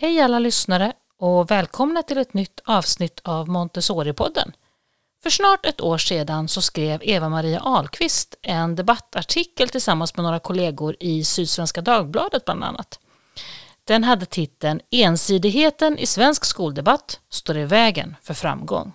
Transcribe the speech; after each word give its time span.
Hej 0.00 0.20
alla 0.20 0.38
lyssnare 0.38 0.92
och 1.18 1.50
välkomna 1.50 2.02
till 2.02 2.18
ett 2.18 2.34
nytt 2.34 2.60
avsnitt 2.64 3.20
av 3.24 3.48
Montessori-podden. 3.48 4.52
För 5.22 5.30
snart 5.30 5.66
ett 5.66 5.80
år 5.80 5.98
sedan 5.98 6.48
så 6.48 6.62
skrev 6.62 7.00
Eva-Maria 7.02 7.60
Ahlqvist 7.60 8.34
en 8.42 8.76
debattartikel 8.76 9.68
tillsammans 9.68 10.16
med 10.16 10.24
några 10.24 10.38
kollegor 10.38 10.96
i 11.00 11.24
Sydsvenska 11.24 11.80
Dagbladet 11.80 12.44
bland 12.44 12.64
annat. 12.64 13.00
Den 13.84 14.04
hade 14.04 14.26
titeln 14.26 14.80
Ensidigheten 14.90 15.98
i 15.98 16.06
svensk 16.06 16.44
skoldebatt 16.44 17.20
står 17.30 17.56
i 17.56 17.64
vägen 17.64 18.16
för 18.22 18.34
framgång. 18.34 18.92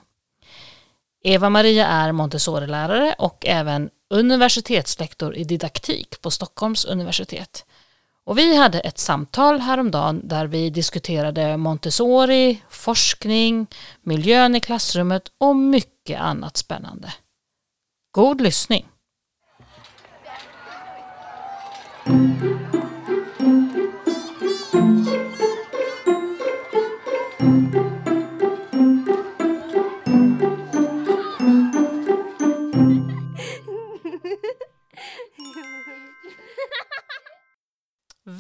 Eva-Maria 1.24 1.88
är 1.88 2.12
Montessori-lärare 2.12 3.16
och 3.18 3.46
även 3.46 3.90
universitetslektor 4.10 5.36
i 5.36 5.44
didaktik 5.44 6.22
på 6.22 6.32
Stockholms 6.32 6.86
universitet. 6.86 7.66
Och 8.26 8.38
vi 8.38 8.58
hade 8.58 8.80
ett 8.80 8.98
samtal 8.98 9.60
häromdagen 9.60 10.28
där 10.28 10.48
vi 10.48 10.70
diskuterade 10.70 11.58
Montessori, 11.58 12.62
forskning, 12.70 13.68
miljön 14.02 14.56
i 14.56 14.60
klassrummet 14.60 15.24
och 15.38 15.56
mycket 15.56 16.20
annat 16.20 16.58
spännande. 16.58 17.14
God 18.12 18.42
lyssning! 18.42 18.86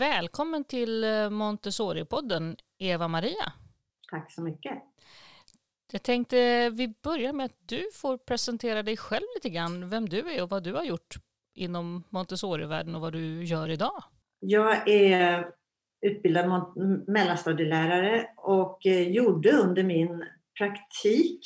Välkommen 0.03 0.63
till 0.63 1.03
eh, 1.03 1.29
Montessori-podden, 1.29 2.55
Eva-Maria. 2.77 3.53
Tack 4.11 4.31
så 4.31 4.41
mycket. 4.41 4.73
Jag 5.91 6.03
tänkte 6.03 6.69
vi 6.69 6.93
börjar 7.03 7.33
med 7.33 7.45
att 7.45 7.57
du 7.65 7.83
får 7.93 8.17
presentera 8.17 8.83
dig 8.83 8.97
själv 8.97 9.23
lite 9.35 9.49
grann, 9.49 9.89
vem 9.89 10.09
du 10.09 10.31
är 10.31 10.43
och 10.43 10.49
vad 10.49 10.63
du 10.63 10.73
har 10.73 10.83
gjort 10.83 11.15
inom 11.53 12.03
Montessori-världen 12.09 12.95
och 12.95 13.01
vad 13.01 13.13
du 13.13 13.43
gör 13.43 13.69
idag. 13.69 14.03
Jag 14.39 14.87
är 14.87 15.47
utbildad 16.01 16.73
mellanstadielärare 17.07 18.27
och 18.37 18.85
eh, 18.85 19.11
gjorde 19.11 19.51
under 19.51 19.83
min 19.83 20.25
praktik 20.57 21.39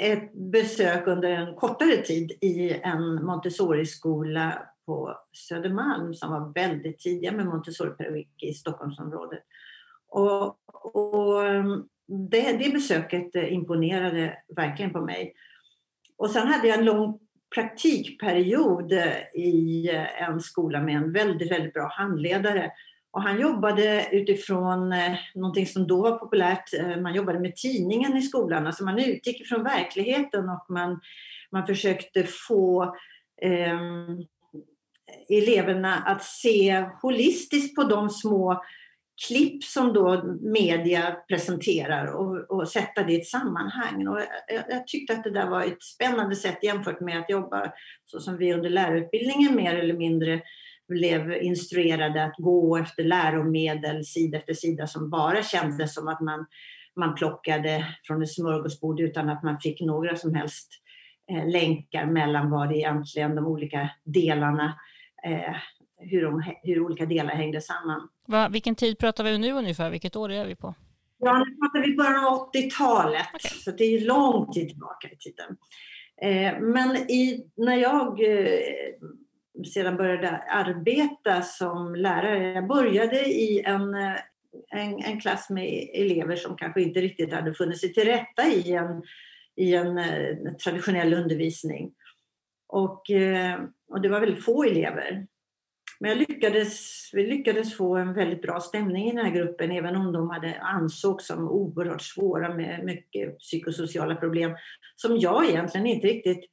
ett 0.00 0.32
besök 0.34 1.06
under 1.06 1.30
en 1.30 1.54
kortare 1.54 1.96
tid 1.96 2.30
i 2.40 2.72
en 2.72 3.24
Montessori-skola 3.24 4.71
på 4.92 5.16
Södermalm 5.32 6.14
som 6.14 6.30
var 6.30 6.52
väldigt 6.54 6.98
tidiga 6.98 7.32
med 7.32 7.46
Montessori-pedagogik 7.46 8.42
i 8.42 8.52
Stockholmsområdet. 8.52 9.42
Och, 10.08 10.56
och 10.94 11.46
ehm, 11.46 11.84
det, 12.30 12.52
det 12.52 12.72
besöket 12.72 13.34
eh, 13.36 13.52
imponerade 13.52 14.38
verkligen 14.56 14.92
på 14.92 15.00
mig. 15.00 15.34
Och 16.16 16.30
sen 16.30 16.46
hade 16.46 16.68
jag 16.68 16.78
en 16.78 16.84
lång 16.84 17.18
praktikperiod 17.54 18.92
eh, 18.92 19.18
i 19.34 19.88
eh, 19.92 20.22
en 20.22 20.40
skola 20.40 20.80
med 20.82 20.96
en 20.96 21.12
väldigt, 21.12 21.50
väldigt 21.50 21.74
bra 21.74 21.88
handledare. 21.92 22.70
Och 23.10 23.22
han 23.22 23.40
jobbade 23.40 24.08
utifrån 24.12 24.94
någonting 25.34 25.66
som 25.66 25.86
då 25.86 26.02
var 26.02 26.18
populärt. 26.18 26.98
Man 27.02 27.14
jobbade 27.14 27.40
med 27.40 27.56
tidningen 27.56 28.16
i 28.16 28.22
skolan. 28.22 28.66
Alltså 28.66 28.84
man 28.84 28.98
utgick 28.98 29.48
från 29.48 29.62
verkligheten 29.64 30.48
och 30.48 30.66
man, 30.68 31.00
man 31.50 31.66
försökte 31.66 32.24
få 32.24 32.96
eh, 33.42 33.78
eleverna 35.28 35.94
att 35.94 36.24
se 36.24 36.84
holistiskt 37.02 37.76
på 37.76 37.84
de 37.84 38.10
små 38.10 38.62
klipp 39.28 39.64
som 39.64 39.92
då 39.92 40.22
media 40.40 41.16
presenterar 41.28 42.06
och, 42.06 42.50
och 42.50 42.68
sätta 42.68 43.02
det 43.02 43.12
i 43.12 43.20
ett 43.20 43.26
sammanhang. 43.26 44.08
Och 44.08 44.20
jag, 44.48 44.64
jag, 44.68 44.86
tyckte 44.86 45.12
att 45.12 45.24
det 45.24 45.30
där 45.30 45.50
var 45.50 45.62
ett 45.62 45.82
spännande 45.82 46.36
sätt 46.36 46.58
jämfört 46.62 47.00
med 47.00 47.18
att 47.18 47.30
jobba 47.30 47.72
så 48.04 48.20
som 48.20 48.36
vi 48.36 48.52
under 48.52 48.70
lärarutbildningen 48.70 49.54
mer 49.54 49.74
eller 49.74 49.94
mindre 49.94 50.42
blev 50.88 51.32
instruerade 51.42 52.24
att 52.24 52.36
gå 52.38 52.76
efter 52.76 53.04
läromedel 53.04 54.04
sida 54.04 54.38
efter 54.38 54.54
sida 54.54 54.86
som 54.86 55.10
bara 55.10 55.42
kändes 55.42 55.94
som 55.94 56.08
att 56.08 56.20
man, 56.20 56.46
man 56.96 57.14
plockade 57.14 57.86
från 58.06 58.22
ett 58.22 58.32
smörgåsbord 58.32 59.00
utan 59.00 59.28
att 59.28 59.42
man 59.42 59.60
fick 59.60 59.80
några 59.80 60.16
som 60.16 60.34
helst 60.34 60.68
eh, 61.32 61.48
länkar 61.48 62.06
mellan 62.06 62.50
vad 62.50 62.68
det 62.68 62.76
egentligen 62.76 63.34
de 63.34 63.46
olika 63.46 63.90
delarna 64.04 64.74
eh, 65.26 65.56
hur, 65.98 66.22
de, 66.22 66.42
hur 66.62 66.80
olika 66.80 67.06
delar 67.06 67.34
hängde 67.34 67.60
samman. 67.60 68.08
Va, 68.26 68.48
vilken 68.48 68.74
tid 68.74 68.98
pratar 68.98 69.24
vi 69.24 69.38
nu 69.38 69.52
ungefär? 69.52 69.90
Vilket 69.90 70.16
år 70.16 70.32
är 70.32 70.46
vi 70.46 70.56
på? 70.56 70.74
Ja, 71.18 71.38
nu 71.38 71.56
pratar 71.56 71.86
vi 71.86 71.96
början 71.96 72.24
av 72.24 72.52
80-talet, 72.52 73.26
okay. 73.34 73.58
så 73.58 73.70
det 73.70 73.84
är 73.84 74.06
lång 74.06 74.52
tid 74.52 74.68
tillbaka 74.68 75.08
i 75.08 75.16
tiden. 75.16 75.56
Eh, 76.22 76.60
men 76.60 76.96
i, 76.96 77.46
när 77.56 77.76
jag 77.76 78.20
eh, 78.20 78.58
sedan 79.74 79.96
började 79.96 80.30
arbeta 80.38 81.42
som 81.42 81.94
lärare, 81.94 82.52
jag 82.52 82.66
började 82.66 83.24
i 83.28 83.62
en, 83.66 83.94
eh, 83.94 84.16
en, 84.70 85.04
en, 85.04 85.20
klass 85.20 85.50
med 85.50 85.88
elever 85.94 86.36
som 86.36 86.56
kanske 86.56 86.82
inte 86.82 87.00
riktigt 87.00 87.32
hade 87.32 87.54
funnit 87.54 87.80
sig 87.80 87.92
till 87.92 88.04
rätta 88.04 88.46
i 88.48 88.72
en, 88.72 89.02
i 89.56 89.74
en, 89.74 89.98
en 89.98 90.46
eh, 90.46 90.52
traditionell 90.52 91.14
undervisning. 91.14 91.92
Och, 92.68 93.10
eh, 93.10 93.60
och 93.92 94.00
det 94.00 94.08
var 94.08 94.20
väldigt 94.20 94.44
få 94.44 94.64
elever. 94.64 95.26
Men 96.00 96.10
jag 96.10 96.18
lyckades, 96.18 97.10
vi 97.12 97.26
lyckades 97.26 97.76
få 97.76 97.96
en 97.96 98.14
väldigt 98.14 98.42
bra 98.42 98.60
stämning 98.60 99.08
i 99.08 99.14
den 99.14 99.24
här 99.24 99.32
gruppen 99.32 99.70
även 99.70 99.96
om 99.96 100.12
de 100.12 100.30
hade 100.30 100.60
ansågs 100.60 101.26
som 101.26 101.48
oerhört 101.48 102.02
svåra 102.02 102.54
med 102.54 102.84
mycket 102.84 103.38
psykosociala 103.38 104.14
problem 104.14 104.56
som 104.96 105.18
jag 105.18 105.48
egentligen 105.48 105.86
inte 105.86 106.06
riktigt 106.06 106.44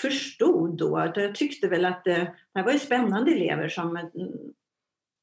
förstod 0.00 0.78
då. 0.78 1.12
Jag 1.14 1.34
tyckte 1.34 1.68
väl 1.68 1.84
att 1.84 2.06
eh, 2.06 2.14
det, 2.14 2.34
det 2.54 2.62
var 2.62 2.72
ju 2.72 2.78
spännande 2.78 3.32
elever 3.32 3.68
som 3.68 3.96
eh, 3.96 4.04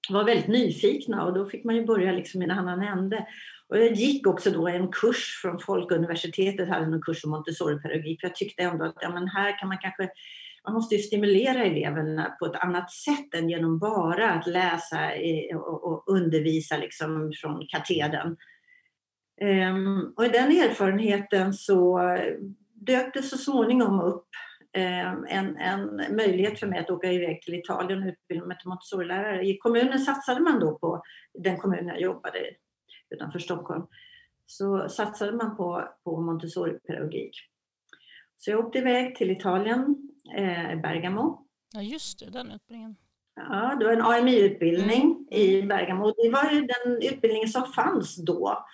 var 0.09 0.23
väldigt 0.23 0.47
nyfikna 0.47 1.25
och 1.25 1.33
då 1.33 1.45
fick 1.45 1.63
man 1.63 1.75
ju 1.75 1.85
börja 1.85 2.11
liksom 2.11 2.41
i 2.41 2.45
en 2.45 2.51
annan 2.51 2.81
ände. 2.81 3.27
Och 3.67 3.77
jag 3.77 3.93
gick 3.93 4.27
också 4.27 4.51
då 4.51 4.67
en 4.67 4.91
kurs 4.91 5.39
från 5.41 5.59
Folkuniversitetet, 5.59 6.69
hade 6.69 6.85
en 6.85 7.01
kurs 7.01 7.25
om 7.25 7.31
Montessori-pedagogik. 7.31 8.19
Jag 8.23 8.35
tyckte 8.35 8.63
ändå 8.63 8.85
att 8.85 8.97
ja, 9.01 9.13
men 9.13 9.27
här 9.27 9.59
kan 9.59 9.67
man 9.67 9.77
kanske 9.77 10.09
man 10.65 10.73
måste 10.73 10.95
ju 10.95 11.01
stimulera 11.01 11.63
eleverna 11.63 12.35
på 12.39 12.45
ett 12.45 12.63
annat 12.63 12.91
sätt 12.91 13.33
än 13.35 13.49
genom 13.49 13.79
bara 13.79 14.31
att 14.31 14.47
läsa 14.47 15.11
och 15.65 16.03
undervisa 16.07 16.77
liksom 16.77 17.31
från 17.41 17.67
katedern. 17.67 18.37
Ehm, 19.41 20.13
och 20.15 20.25
i 20.25 20.29
den 20.29 20.51
erfarenheten 20.51 21.53
så 21.53 21.99
dök 22.73 23.13
det 23.13 23.23
så 23.23 23.37
småningom 23.37 23.99
upp 23.99 24.27
ehm, 24.73 25.25
en, 25.29 25.57
en 25.57 26.15
möjlighet 26.15 26.59
för 26.59 26.67
mig 26.67 26.79
att 26.79 26.89
åka 26.89 27.11
iväg 27.11 27.41
till 27.41 27.53
Italien 27.53 28.03
och 28.03 28.07
utbilda 28.07 28.45
mig 28.45 28.57
till 28.57 28.69
montessorilärare. 28.69 29.47
I 29.47 29.57
kommunen 29.57 29.99
satsade 29.99 30.41
man 30.41 30.59
då 30.59 30.77
på, 30.77 31.03
den 31.33 31.57
kommun 31.57 31.87
jag 31.87 32.01
jobbade 32.01 32.39
i 32.39 32.55
utanför 33.09 33.39
Stockholm, 33.39 33.83
så 34.45 34.89
satsade 34.89 35.31
man 35.31 35.57
på, 35.57 35.89
på 36.03 36.21
Montessori-pedagogik. 36.21 37.52
Så 38.37 38.51
jag 38.51 38.65
åkte 38.65 38.77
iväg 38.77 39.15
till 39.15 39.31
Italien, 39.31 39.95
eh, 40.37 40.81
Bergamo. 40.81 41.47
Ja, 41.73 41.81
just 41.81 42.19
det, 42.19 42.29
den 42.29 42.51
utbildningen. 42.51 42.95
Ja, 43.35 43.75
det 43.79 43.85
var 43.85 43.93
en 43.93 44.01
AMI-utbildning 44.01 45.01
mm. 45.01 45.27
i 45.31 45.61
Bergamo. 45.61 46.13
Det 46.17 46.29
var 46.29 46.51
ju 46.51 46.61
den 46.61 47.13
utbildningen 47.13 47.49
som 47.49 47.65
fanns 47.65 48.15
då. 48.15 48.65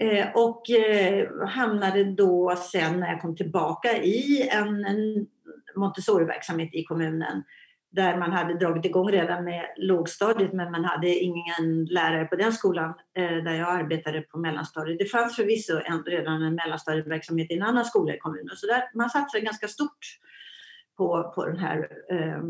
Eh, 0.00 0.26
och 0.34 0.70
eh, 0.70 1.28
hamnade 1.48 2.04
då 2.04 2.56
sen 2.56 3.00
när 3.00 3.08
jag 3.08 3.20
kom 3.20 3.36
tillbaka 3.36 4.02
i 4.02 4.48
en, 4.48 4.84
en 4.84 5.26
Montessori-verksamhet 5.76 6.74
i 6.74 6.84
kommunen 6.84 7.44
där 7.92 8.16
man 8.16 8.32
hade 8.32 8.54
dragit 8.54 8.84
igång 8.84 9.10
redan 9.10 9.44
med 9.44 9.66
lågstadiet 9.76 10.52
men 10.52 10.70
man 10.70 10.84
hade 10.84 11.08
ingen 11.08 11.84
lärare 11.84 12.24
på 12.24 12.36
den 12.36 12.52
skolan 12.52 12.94
eh, 13.16 13.36
där 13.36 13.54
jag 13.54 13.68
arbetade 13.68 14.20
på 14.20 14.38
mellanstadiet. 14.38 14.98
Det 14.98 15.04
fanns 15.04 15.36
förvisso 15.36 15.80
en, 15.84 16.04
redan 16.04 16.42
en 16.42 16.54
mellanstadieverksamhet 16.54 17.50
i 17.50 17.54
en 17.54 17.62
annan 17.62 17.84
skola 17.84 18.14
i 18.14 18.18
kommunen 18.18 18.56
så 18.56 18.66
där, 18.66 18.90
man 18.94 19.10
satsade 19.10 19.44
ganska 19.44 19.68
stort 19.68 20.18
på, 20.96 21.32
på 21.34 21.46
den 21.46 21.56
här 21.56 21.88
eh, 22.10 22.42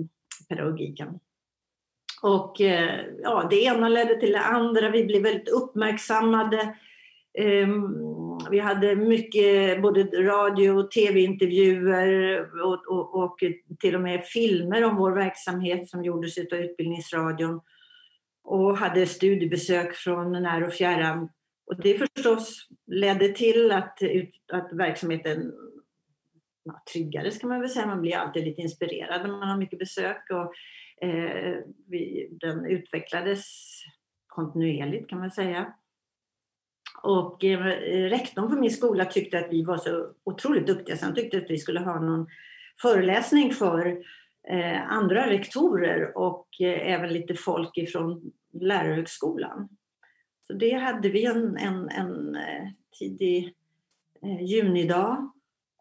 pedagogiken. 0.48 1.18
Och 2.22 2.60
eh, 2.60 3.00
ja, 3.22 3.46
det 3.50 3.64
ena 3.64 3.88
ledde 3.88 4.20
till 4.20 4.32
det 4.32 4.40
andra. 4.40 4.90
Vi 4.90 5.04
blev 5.04 5.22
väldigt 5.22 5.48
uppmärksammade. 5.48 6.76
Ehm, 7.38 7.82
vi 8.50 8.58
hade 8.58 8.96
mycket 8.96 9.82
både 9.82 10.02
radio 10.04 10.70
och 10.70 10.90
tv-intervjuer 10.90 12.40
och, 12.62 12.86
och, 12.88 13.22
och, 13.22 13.38
till 13.80 13.94
och 13.94 14.00
med 14.00 14.24
filmer 14.24 14.84
om 14.84 14.96
vår 14.96 15.12
verksamhet 15.12 15.88
som 15.88 16.04
gjordes 16.04 16.38
av 16.38 16.58
Utbildningsradion 16.58 17.60
och 18.44 18.78
hade 18.78 19.06
studiebesök 19.06 19.94
från 19.94 20.32
när 20.32 20.64
och 20.64 20.72
fjärran. 20.72 21.28
Och 21.66 21.80
det 21.82 21.98
förstås 21.98 22.68
ledde 22.86 23.28
till 23.28 23.72
att, 23.72 23.98
att 24.52 24.72
verksamheten 24.72 25.52
ja, 26.62 26.82
tryggades 26.92 27.38
kan 27.38 27.50
man 27.50 27.60
väl 27.60 27.70
säga. 27.70 27.86
Man 27.86 28.00
blir 28.00 28.16
alltid 28.16 28.44
lite 28.44 28.60
inspirerad 28.60 29.22
när 29.22 29.38
man 29.38 29.48
har 29.48 29.58
mycket 29.58 29.78
besök 29.78 30.30
och 30.30 30.54
eh, 31.06 31.56
vi, 31.88 32.28
den 32.30 32.66
utvecklades 32.66 33.44
kontinuerligt 34.26 35.08
kan 35.08 35.18
man 35.18 35.30
säga. 35.30 35.74
Och 37.02 37.44
eh, 37.44 37.58
rektorn 38.08 38.50
på 38.50 38.56
min 38.56 38.70
skola 38.70 39.04
tyckte 39.04 39.38
att 39.38 39.48
vi 39.50 39.64
var 39.64 39.76
så 39.76 40.08
otroligt 40.24 40.66
duktiga 40.66 40.96
så 40.96 41.04
han 41.04 41.14
tyckte 41.14 41.38
att 41.38 41.50
vi 41.50 41.58
skulle 41.58 41.80
ha 41.80 42.00
någon 42.00 42.26
föreläsning 42.82 43.52
för 43.52 43.86
eh, 44.48 44.92
andra 44.92 45.30
rektorer 45.30 46.18
och 46.18 46.48
eh, 46.60 46.92
även 46.92 47.12
lite 47.12 47.34
folk 47.34 47.78
ifrån 47.78 48.32
lärarhögskolan. 48.52 49.68
Så 50.46 50.52
det 50.52 50.72
hade 50.72 51.08
vi 51.08 51.24
en, 51.24 51.56
en, 51.56 51.88
en 51.88 52.36
eh, 52.36 52.68
tidig 52.98 53.54
eh, 54.22 54.42
junidag 54.42 55.32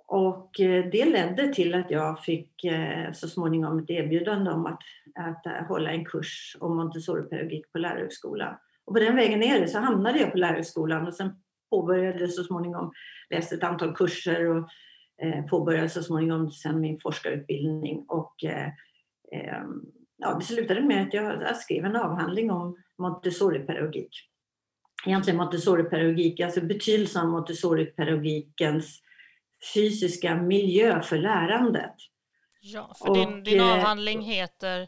och 0.07 0.59
eh, 0.59 0.85
det 0.91 1.05
ledde 1.05 1.53
till 1.53 1.73
att 1.73 1.91
jag 1.91 2.23
fick 2.23 2.63
eh, 2.63 3.11
så 3.11 3.27
småningom 3.27 3.79
ett 3.79 3.89
erbjudande 3.89 4.51
om 4.51 4.65
att, 4.65 4.81
att 5.15 5.67
hålla 5.67 5.91
en 5.91 6.05
kurs 6.05 6.57
om 6.59 6.77
Montessori-pedagogik 6.77 7.71
på 7.71 7.77
lärarhögskolan. 7.77 8.55
Och 8.85 8.93
på 8.93 8.99
den 8.99 9.15
vägen 9.15 9.39
ner 9.39 9.67
så 9.67 9.79
hamnade 9.79 10.19
jag 10.19 10.31
på 10.31 10.37
lärarhögskolan 10.37 11.07
och 11.07 11.13
sen 11.13 11.31
påbörjade 11.69 12.27
så 12.27 12.43
småningom, 12.43 12.91
läste 13.29 13.55
ett 13.55 13.63
antal 13.63 13.95
kurser 13.95 14.49
och 14.49 14.69
eh, 15.23 15.45
påbörjade 15.45 15.89
så 15.89 16.03
småningom 16.03 16.51
sen 16.51 16.81
min 16.81 16.99
forskarutbildning. 16.99 18.05
Och, 18.07 18.43
eh, 18.43 18.67
eh, 19.31 19.63
ja, 20.17 20.33
det 20.33 20.45
slutade 20.45 20.81
med 20.81 21.07
att 21.07 21.13
jag, 21.13 21.41
jag 21.41 21.57
skrev 21.57 21.85
en 21.85 21.95
avhandling 21.95 22.51
om 22.51 22.77
Montessori-pedagogik. 22.97 24.09
Egentligen 25.05 25.37
Montessori-pedagogik, 25.37 26.39
alltså 26.39 26.61
betydelsen 26.61 27.21
av 27.21 27.29
Montessori-pedagogikens 27.29 29.01
fysiska 29.73 30.35
miljö 30.35 31.01
för 31.01 31.17
lärandet. 31.17 31.95
Ja, 32.61 32.95
för 32.99 33.09
och, 33.09 33.17
din, 33.17 33.43
din 33.43 33.59
eh, 33.59 33.73
avhandling 33.73 34.21
heter 34.21 34.87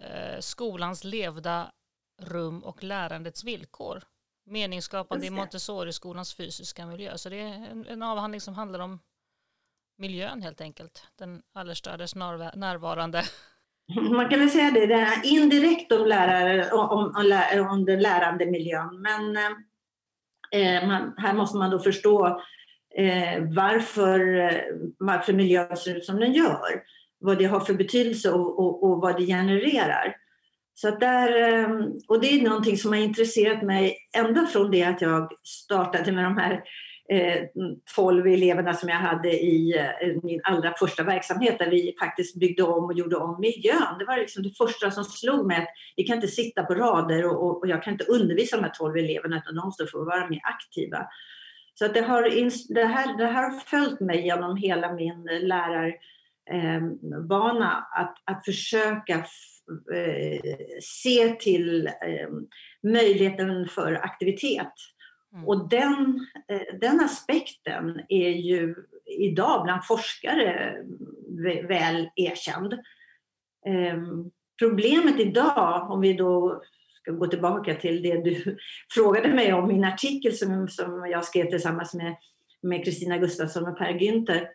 eh, 0.00 0.40
Skolans 0.40 1.04
levda 1.04 1.72
rum 2.20 2.64
och 2.64 2.84
lärandets 2.84 3.44
villkor. 3.44 4.02
Meningsskapande 4.46 5.26
i 5.26 5.30
Montessori-skolans 5.30 6.34
fysiska 6.34 6.86
miljö. 6.86 7.18
Så 7.18 7.28
det 7.28 7.40
är 7.40 7.70
en, 7.70 7.86
en, 7.86 8.02
avhandling 8.02 8.40
som 8.40 8.54
handlar 8.54 8.80
om 8.80 8.98
miljön 9.98 10.42
helt 10.42 10.60
enkelt. 10.60 11.06
Den 11.18 11.42
allestädes 11.54 12.14
närvarande. 12.14 13.22
Man 14.10 14.28
kan 14.28 14.40
väl 14.40 14.50
säga 14.50 14.70
det, 14.70 14.86
det 14.86 14.94
är 14.94 15.24
indirekt 15.24 15.92
om, 15.92 16.06
lärare, 16.06 16.72
om, 16.72 16.88
om, 16.90 17.66
om 17.70 17.84
den 17.84 18.00
lärande 18.00 18.46
miljön. 18.46 19.00
Men 19.00 19.36
eh, 20.50 20.88
man, 20.88 21.14
här 21.16 21.34
måste 21.34 21.58
man 21.58 21.70
då 21.70 21.78
förstå 21.78 22.26
eh, 22.96 23.42
varför, 23.42 24.38
eh, 24.38 24.60
varför 24.98 25.32
miljön 25.32 25.76
ser 25.76 25.96
ut 25.96 26.04
som 26.04 26.20
den 26.20 26.32
gör. 26.32 26.82
Vad 27.18 27.38
det 27.38 27.44
har 27.44 27.60
för 27.60 27.74
betydelse 27.74 28.30
och, 28.30 28.58
och, 28.58 28.84
och 28.84 29.00
vad 29.00 29.16
det 29.16 29.26
genererar. 29.26 30.16
Så 30.80 30.90
där, 30.90 31.36
ehm, 31.36 31.92
och 32.08 32.20
det 32.20 32.26
är 32.26 32.42
någonting 32.42 32.76
som 32.76 32.92
har 32.92 32.98
intresserat 32.98 33.62
mig 33.62 33.96
ända 34.16 34.46
från 34.46 34.70
det 34.70 34.82
att 34.82 35.00
jag 35.00 35.32
startade 35.44 36.12
med 36.12 36.24
de 36.24 36.36
här 36.36 36.62
eh, 37.08 37.42
12 37.96 38.26
eleverna 38.26 38.74
som 38.74 38.88
jag 38.88 38.96
hade 38.96 39.30
i 39.30 39.78
eh, 39.78 39.86
min 40.22 40.40
allra 40.44 40.74
första 40.78 41.02
verksamhet 41.02 41.58
där 41.58 41.70
vi 41.70 41.94
faktiskt 42.00 42.36
byggde 42.36 42.62
om 42.62 42.84
och 42.84 42.94
gjorde 42.94 43.16
om 43.16 43.40
miljön. 43.40 43.98
Det 43.98 44.04
var 44.04 44.16
liksom 44.16 44.42
det 44.42 44.56
första 44.56 44.90
som 44.90 45.04
slog 45.04 45.46
mig 45.46 45.56
att 45.56 45.68
vi 45.96 46.04
kan 46.04 46.16
inte 46.16 46.28
sitta 46.28 46.62
på 46.62 46.74
rader 46.74 47.26
och, 47.26 47.46
och, 47.46 47.62
och 47.62 47.68
jag 47.68 47.82
kan 47.82 47.92
inte 47.92 48.04
undervisa 48.04 48.56
de 48.56 48.62
här 48.62 48.72
12 48.78 48.96
eleverna 48.96 49.36
utan 49.36 49.54
de 49.54 49.64
måste 49.64 49.86
få 49.86 50.04
vara 50.04 50.28
mer 50.28 50.40
aktiva. 50.42 51.06
Så 51.74 51.84
att 51.84 51.94
det, 51.94 52.02
har, 52.02 52.22
det, 52.74 52.84
här, 52.84 53.18
det 53.18 53.26
här 53.26 53.50
har 53.50 53.60
följt 53.60 54.00
mig 54.00 54.24
genom 54.24 54.56
hela 54.56 54.92
min 54.92 55.28
eh, 55.28 55.42
lärarbana 55.42 57.72
ehm, 57.72 58.04
att, 58.04 58.14
att 58.24 58.44
försöka 58.44 59.24
se 60.82 61.28
till 61.28 61.86
eh, 61.86 62.28
möjligheten 62.82 63.68
för 63.68 63.92
aktivitet. 63.92 64.72
Mm. 65.32 65.48
Och 65.48 65.68
den, 65.68 66.26
eh, 66.48 66.78
den 66.80 67.00
aspekten 67.00 68.00
är 68.08 68.30
ju 68.30 68.74
idag 69.06 69.64
bland 69.64 69.86
forskare 69.86 70.76
väl 71.68 72.08
erkänd. 72.16 72.74
Problemet 74.58 75.20
idag, 75.20 75.90
om 75.90 76.00
vi 76.00 76.12
då 76.12 76.62
ska 77.02 77.12
gå 77.12 77.26
tillbaka 77.26 77.74
till 77.74 78.02
det 78.02 78.24
du 78.24 78.58
frågade 78.94 79.28
mig 79.28 79.52
om, 79.52 79.68
min 79.68 79.84
artikel 79.84 80.32
som, 80.32 80.68
som 80.68 81.06
jag 81.10 81.24
skrev 81.24 81.50
tillsammans 81.50 81.94
med 82.62 82.84
Kristina 82.84 83.18
Gustafsson 83.18 83.68
och 83.68 83.78
Per 83.78 83.92
Günther, 83.92 84.48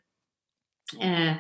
eh, 1.02 1.36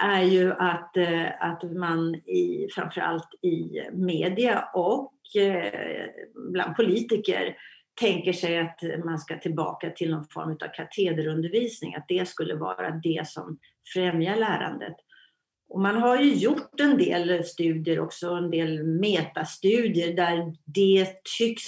är 0.00 0.22
ju 0.22 0.52
att, 0.52 0.96
eh, 0.96 1.26
att 1.40 1.62
man 1.62 2.14
i, 2.14 2.68
framförallt 2.74 3.28
i 3.42 3.82
media 3.92 4.68
och 4.74 5.12
eh, 5.36 6.08
bland 6.52 6.76
politiker 6.76 7.56
tänker 8.00 8.32
sig 8.32 8.58
att 8.58 9.04
man 9.04 9.18
ska 9.18 9.38
tillbaka 9.38 9.90
till 9.90 10.10
någon 10.10 10.28
form 10.28 10.50
av 10.50 10.68
katederundervisning, 10.74 11.94
att 11.94 12.08
det 12.08 12.28
skulle 12.28 12.54
vara 12.54 12.90
det 12.90 13.26
som 13.26 13.58
främjar 13.94 14.36
lärandet. 14.36 14.96
Och 15.68 15.80
man 15.80 15.96
har 15.96 16.16
ju 16.20 16.34
gjort 16.34 16.80
en 16.80 16.98
del 16.98 17.44
studier 17.44 18.00
också, 18.00 18.30
en 18.30 18.50
del 18.50 18.84
metastudier 18.84 20.16
där 20.16 20.54
det 20.64 21.08
tycks 21.38 21.64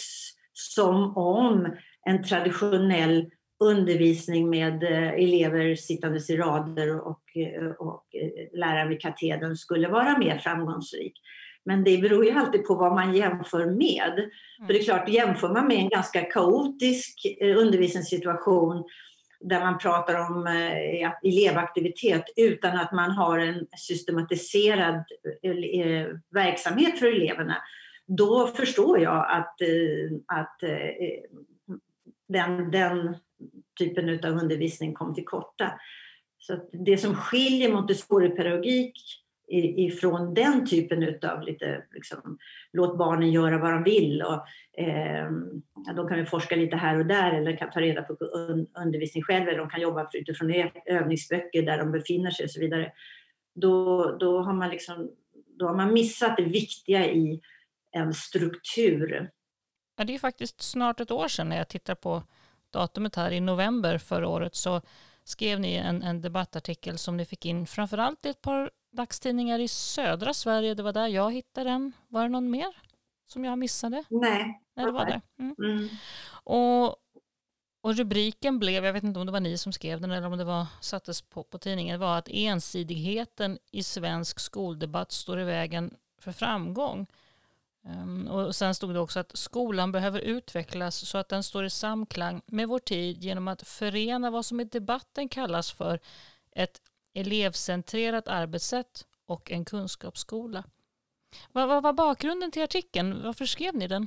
som 0.52 1.16
om 1.16 1.76
en 2.06 2.22
traditionell 2.24 3.30
undervisning 3.60 4.50
med 4.50 4.82
eh, 4.82 5.08
elever 5.08 5.74
sittandes 5.74 6.30
i 6.30 6.36
rader 6.36 7.00
och, 7.00 7.36
eh, 7.36 7.70
och 7.70 8.04
eh, 8.14 8.58
läraren 8.58 8.88
vid 8.88 9.00
katedern 9.00 9.56
skulle 9.56 9.88
vara 9.88 10.18
mer 10.18 10.38
framgångsrik. 10.38 11.12
Men 11.64 11.84
det 11.84 11.98
beror 11.98 12.24
ju 12.24 12.30
alltid 12.30 12.64
på 12.64 12.74
vad 12.74 12.94
man 12.94 13.14
jämför 13.14 13.66
med. 13.66 14.12
Mm. 14.18 14.66
För 14.66 14.72
det 14.72 14.78
är 14.78 14.84
klart, 14.84 15.08
jämför 15.08 15.48
man 15.48 15.66
med 15.66 15.76
en 15.76 15.88
ganska 15.88 16.22
kaotisk 16.22 17.26
undervisningssituation 17.56 18.84
där 19.40 19.60
man 19.60 19.78
pratar 19.78 20.30
om 20.30 20.46
elevaktivitet 21.22 22.24
utan 22.36 22.76
att 22.76 22.92
man 22.92 23.10
har 23.10 23.38
en 23.38 23.66
systematiserad 23.76 25.04
verksamhet 26.30 26.98
för 26.98 27.06
eleverna, 27.06 27.56
då 28.06 28.46
förstår 28.46 29.00
jag 29.00 29.26
att, 29.30 29.56
att 30.26 30.56
den, 32.28 32.70
den 32.70 33.16
typen 33.78 34.24
av 34.24 34.38
undervisning 34.42 34.94
kom 34.94 35.14
till 35.14 35.24
korta. 35.24 35.80
Så 36.38 36.68
det 36.72 36.98
som 36.98 37.14
skiljer 37.14 37.72
Montessori-pedagogik 37.72 38.92
ifrån 39.52 40.34
den 40.34 40.66
typen 40.66 41.18
av 41.30 41.42
lite 41.42 41.84
liksom, 41.90 42.38
låt 42.72 42.98
barnen 42.98 43.30
göra 43.30 43.58
vad 43.58 43.72
de 43.72 43.82
vill 43.82 44.22
och 44.22 44.46
eh, 44.82 45.30
de 45.96 46.08
kan 46.08 46.18
ju 46.18 46.26
forska 46.26 46.56
lite 46.56 46.76
här 46.76 46.98
och 46.98 47.06
där 47.06 47.32
eller 47.32 47.56
kan 47.56 47.70
ta 47.70 47.80
reda 47.80 48.02
på 48.02 48.14
undervisning 48.84 49.22
själv 49.22 49.48
eller 49.48 49.58
de 49.58 49.68
kan 49.68 49.80
jobba 49.80 50.08
utifrån 50.12 50.70
övningsböcker 50.86 51.62
där 51.62 51.78
de 51.78 51.92
befinner 51.92 52.30
sig 52.30 52.44
och 52.44 52.50
så 52.50 52.60
vidare. 52.60 52.92
Då, 53.54 54.04
då, 54.20 54.42
har 54.42 54.52
man 54.52 54.70
liksom, 54.70 55.10
då 55.58 55.66
har 55.66 55.74
man 55.74 55.92
missat 55.92 56.36
det 56.36 56.44
viktiga 56.44 57.06
i 57.06 57.40
en 57.92 58.14
struktur. 58.14 59.30
Ja, 59.96 60.04
det 60.04 60.14
är 60.14 60.18
faktiskt 60.18 60.62
snart 60.62 61.00
ett 61.00 61.10
år 61.10 61.28
sedan 61.28 61.48
när 61.48 61.56
jag 61.56 61.68
tittar 61.68 61.94
på 61.94 62.22
datumet 62.72 63.16
här 63.16 63.30
i 63.30 63.40
november 63.40 63.98
förra 63.98 64.28
året 64.28 64.54
så 64.54 64.80
skrev 65.24 65.60
ni 65.60 65.74
en, 65.74 66.02
en 66.02 66.20
debattartikel 66.20 66.98
som 66.98 67.16
ni 67.16 67.24
fick 67.24 67.46
in 67.46 67.66
framförallt 67.66 68.26
i 68.26 68.28
ett 68.28 68.40
par 68.40 68.70
dagstidningar 68.92 69.58
i 69.58 69.68
södra 69.68 70.34
Sverige. 70.34 70.74
Det 70.74 70.82
var 70.82 70.92
där 70.92 71.08
jag 71.08 71.32
hittade 71.32 71.70
den. 71.70 71.92
Var 72.08 72.22
det 72.22 72.28
någon 72.28 72.50
mer 72.50 72.76
som 73.26 73.44
jag 73.44 73.58
missade? 73.58 74.04
Nej. 74.08 74.60
Nej 74.76 74.86
det 74.86 74.92
var 74.92 75.06
det. 75.06 75.20
Mm. 75.38 75.54
Mm. 75.58 75.88
Och, 76.30 76.86
och 77.80 77.96
rubriken 77.96 78.58
blev, 78.58 78.84
jag 78.84 78.92
vet 78.92 79.04
inte 79.04 79.20
om 79.20 79.26
det 79.26 79.32
var 79.32 79.40
ni 79.40 79.58
som 79.58 79.72
skrev 79.72 80.00
den 80.00 80.10
eller 80.10 80.26
om 80.26 80.38
det 80.38 80.44
var, 80.44 80.66
sattes 80.80 81.22
på, 81.22 81.42
på 81.42 81.58
tidningen, 81.58 82.00
var 82.00 82.18
att 82.18 82.28
ensidigheten 82.28 83.58
i 83.70 83.82
svensk 83.82 84.40
skoldebatt 84.40 85.12
står 85.12 85.40
i 85.40 85.44
vägen 85.44 85.94
för 86.18 86.32
framgång. 86.32 87.06
Um, 87.84 88.28
och 88.28 88.56
sen 88.56 88.74
stod 88.74 88.94
det 88.94 89.00
också 89.00 89.20
att 89.20 89.36
skolan 89.36 89.92
behöver 89.92 90.20
utvecklas 90.20 90.96
så 91.08 91.18
att 91.18 91.28
den 91.28 91.42
står 91.42 91.64
i 91.64 91.70
samklang 91.70 92.42
med 92.46 92.68
vår 92.68 92.78
tid 92.78 93.24
genom 93.24 93.48
att 93.48 93.68
förena 93.68 94.30
vad 94.30 94.46
som 94.46 94.60
i 94.60 94.64
debatten 94.64 95.28
kallas 95.28 95.72
för 95.72 96.00
ett 96.52 96.80
elevcentrerat 97.14 98.28
arbetssätt 98.28 99.06
och 99.26 99.50
en 99.50 99.64
kunskapsskola. 99.64 100.64
Vad, 101.52 101.68
vad 101.68 101.82
var 101.82 101.92
bakgrunden 101.92 102.50
till 102.50 102.62
artikeln? 102.62 103.22
Varför 103.22 103.46
skrev 103.46 103.74
ni 103.74 103.88
den? 103.88 104.06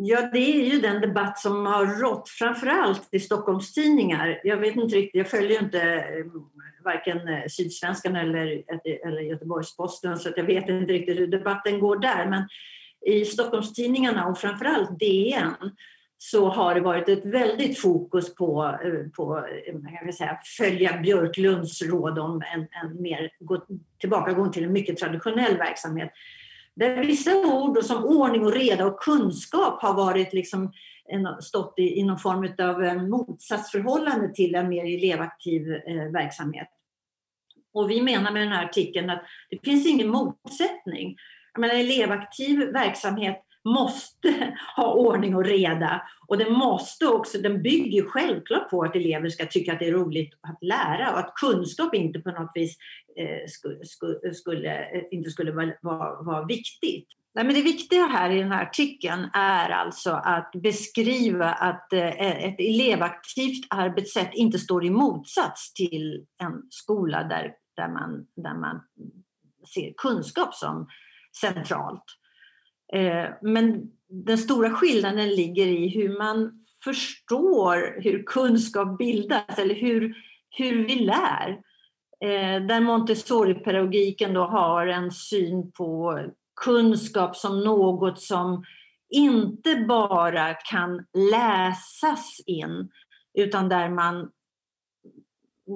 Ja, 0.00 0.30
det 0.32 0.38
är 0.38 0.64
ju 0.74 0.80
den 0.80 1.00
debatt 1.00 1.38
som 1.38 1.66
har 1.66 1.86
rått 1.86 2.28
framförallt 2.28 3.08
i 3.10 3.20
Stockholmstidningar. 3.20 4.40
Jag 4.44 4.56
vet 4.56 4.76
inte 4.76 4.96
riktigt, 4.96 5.18
jag 5.18 5.30
följer 5.30 5.62
inte 5.62 5.80
eh, 5.82 6.24
varken 6.84 7.28
eh, 7.28 7.46
Sydsvenskan 7.48 8.16
eller, 8.16 8.46
eh, 8.46 9.08
eller 9.08 9.20
Göteborgs-Posten 9.20 10.18
så 10.18 10.30
jag 10.36 10.44
vet 10.44 10.68
inte 10.68 10.92
riktigt 10.92 11.18
hur 11.18 11.26
debatten 11.26 11.80
går 11.80 11.96
där. 11.98 12.26
Men 12.26 12.48
i 13.06 13.24
Stockholmstidningarna 13.24 14.26
och 14.26 14.38
framförallt 14.38 14.98
DN 14.98 15.54
så 16.18 16.48
har 16.48 16.74
det 16.74 16.80
varit 16.80 17.08
ett 17.08 17.24
väldigt 17.24 17.80
fokus 17.80 18.34
på, 18.34 18.78
på 19.16 19.44
kan 20.04 20.12
säga, 20.12 20.38
följa 20.58 21.00
Björklunds 21.00 21.82
råd 21.82 22.18
om 22.18 22.42
en, 22.54 22.60
en 22.60 23.02
mer 23.02 23.30
gå, 23.40 23.66
tillbakagång 24.00 24.52
till 24.52 24.64
en 24.64 24.72
mycket 24.72 24.98
traditionell 24.98 25.56
verksamhet. 25.56 26.10
Där 26.78 27.04
vissa 27.04 27.36
ord 27.36 27.84
som 27.84 28.04
ordning 28.04 28.46
och 28.46 28.52
reda 28.52 28.86
och 28.86 29.00
kunskap 29.00 29.82
har 29.82 29.94
varit 29.94 30.32
liksom 30.32 30.72
en, 31.08 31.42
stått 31.42 31.74
i, 31.78 31.98
i 31.98 32.02
någon 32.02 32.18
form 32.18 32.66
av 32.68 32.84
eh, 32.84 33.02
motsatsförhållande 33.02 34.34
till 34.34 34.54
en 34.54 34.68
mer 34.68 34.84
elevaktiv 34.84 35.72
eh, 35.72 36.12
verksamhet. 36.12 36.68
Och 37.72 37.90
vi 37.90 38.02
menar 38.02 38.32
med 38.32 38.42
den 38.42 38.52
här 38.52 38.64
artikeln 38.64 39.10
att 39.10 39.22
det 39.50 39.58
finns 39.64 39.86
ingen 39.86 40.08
motsättning. 40.08 41.16
Jag 41.52 41.60
menar, 41.60 41.74
elevaktiv 41.74 42.58
verksamhet 42.58 43.44
måste 43.74 44.56
ha 44.76 44.94
ordning 44.94 45.36
och 45.36 45.44
reda 45.44 46.02
och 46.26 46.38
den 46.38 46.52
måste 46.52 47.06
också, 47.06 47.38
den 47.38 47.62
bygger 47.62 48.02
självklart 48.02 48.70
på 48.70 48.82
att 48.82 48.96
elever 48.96 49.28
ska 49.28 49.46
tycka 49.46 49.72
att 49.72 49.78
det 49.78 49.88
är 49.88 49.92
roligt 49.92 50.34
att 50.40 50.58
lära 50.60 51.12
och 51.12 51.18
att 51.18 51.34
kunskap 51.34 51.94
inte 51.94 52.20
på 52.20 52.30
något 52.30 52.50
vis 52.54 52.76
eh, 53.16 53.48
skulle, 53.48 54.34
skulle, 54.34 54.86
inte 55.10 55.30
skulle 55.30 55.52
vara, 55.52 55.72
vara, 55.82 56.22
vara 56.22 56.44
viktigt. 56.44 57.08
Nej, 57.34 57.44
men 57.44 57.54
det 57.54 57.62
viktiga 57.62 58.06
här 58.06 58.30
i 58.30 58.38
den 58.38 58.52
här 58.52 58.62
artikeln 58.62 59.30
är 59.32 59.70
alltså 59.70 60.10
att 60.10 60.52
beskriva 60.52 61.52
att 61.52 61.92
eh, 61.92 62.44
ett 62.44 62.60
elevaktivt 62.60 63.66
arbetssätt 63.70 64.30
inte 64.34 64.58
står 64.58 64.84
i 64.84 64.90
motsats 64.90 65.72
till 65.74 66.26
en 66.42 66.62
skola 66.70 67.24
där, 67.24 67.52
där, 67.76 67.88
man, 67.88 68.26
där 68.36 68.54
man 68.54 68.80
ser 69.74 69.92
kunskap 69.96 70.54
som 70.54 70.88
centralt. 71.40 72.04
Eh, 72.92 73.30
men 73.42 73.90
den 74.08 74.38
stora 74.38 74.70
skillnaden 74.70 75.28
ligger 75.28 75.66
i 75.66 75.88
hur 75.88 76.18
man 76.18 76.64
förstår 76.84 78.02
hur 78.02 78.22
kunskap 78.22 78.98
bildas 78.98 79.58
eller 79.58 79.74
hur, 79.74 80.14
hur 80.50 80.86
vi 80.86 80.94
lär. 80.94 81.50
Eh, 82.20 82.66
där 82.66 82.80
Montessori-pedagogiken 82.80 84.34
då 84.34 84.44
har 84.44 84.86
en 84.86 85.10
syn 85.10 85.72
på 85.72 86.20
kunskap 86.64 87.36
som 87.36 87.64
något 87.64 88.20
som 88.20 88.64
inte 89.10 89.76
bara 89.88 90.54
kan 90.54 91.06
läsas 91.30 92.40
in 92.46 92.90
utan 93.34 93.68
där 93.68 93.88
man 93.88 94.30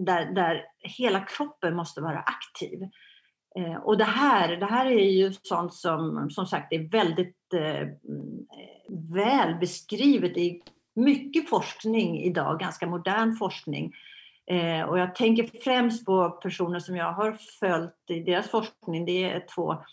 där, 0.06 0.34
där 0.34 0.64
hela 0.78 1.20
kroppen 1.20 1.76
måste 1.76 2.00
vara 2.00 2.18
aktiv. 2.18 2.80
Eh, 3.56 3.76
och 3.76 3.98
det 3.98 4.04
här, 4.04 4.56
det 4.56 4.66
här 4.66 4.86
är 4.86 5.10
ju 5.10 5.32
sånt 5.42 5.74
som 5.74 6.30
som 6.30 6.46
sagt 6.46 6.72
är 6.72 6.88
väldigt 6.88 7.54
eh, 7.54 7.88
väl 9.14 9.54
beskrivet 9.60 10.36
i 10.36 10.62
mycket 10.94 11.48
forskning 11.48 12.20
idag, 12.22 12.60
ganska 12.60 12.86
modern 12.86 13.36
forskning. 13.36 13.92
Eh, 14.46 14.82
och 14.82 14.98
jag 14.98 15.14
tänker 15.14 15.60
främst 15.64 16.06
på 16.06 16.30
personer 16.30 16.78
som 16.78 16.96
jag 16.96 17.12
har 17.12 17.32
följt 17.60 18.10
i 18.10 18.20
deras 18.20 18.50
forskning. 18.50 19.04
Det 19.04 19.24
är 19.24 19.46
två, 19.54 19.84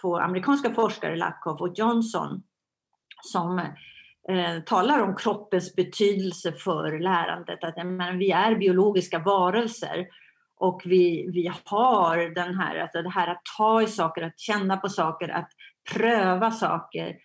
två 0.00 0.16
amerikanska 0.16 0.74
forskare, 0.74 1.16
Lakoff 1.16 1.60
och 1.60 1.78
Johnson, 1.78 2.42
som 3.22 3.58
eh, 4.28 4.60
talar 4.66 5.02
om 5.02 5.16
kroppens 5.16 5.74
betydelse 5.76 6.52
för 6.52 6.98
lärandet. 6.98 7.64
Att 7.64 7.86
men, 7.86 8.18
vi 8.18 8.30
är 8.30 8.54
biologiska 8.54 9.18
varelser 9.18 10.06
och 10.62 10.82
vi, 10.84 11.30
vi 11.32 11.52
har 11.64 12.34
den 12.34 12.54
här, 12.54 12.76
alltså 12.76 13.02
det 13.02 13.10
här 13.10 13.28
att 13.28 13.42
ta 13.58 13.82
i 13.82 13.86
saker, 13.86 14.22
att 14.22 14.40
känna 14.40 14.76
på 14.76 14.88
saker, 14.88 15.28
att 15.28 15.48
pröva 15.92 16.50
saker 16.50 17.16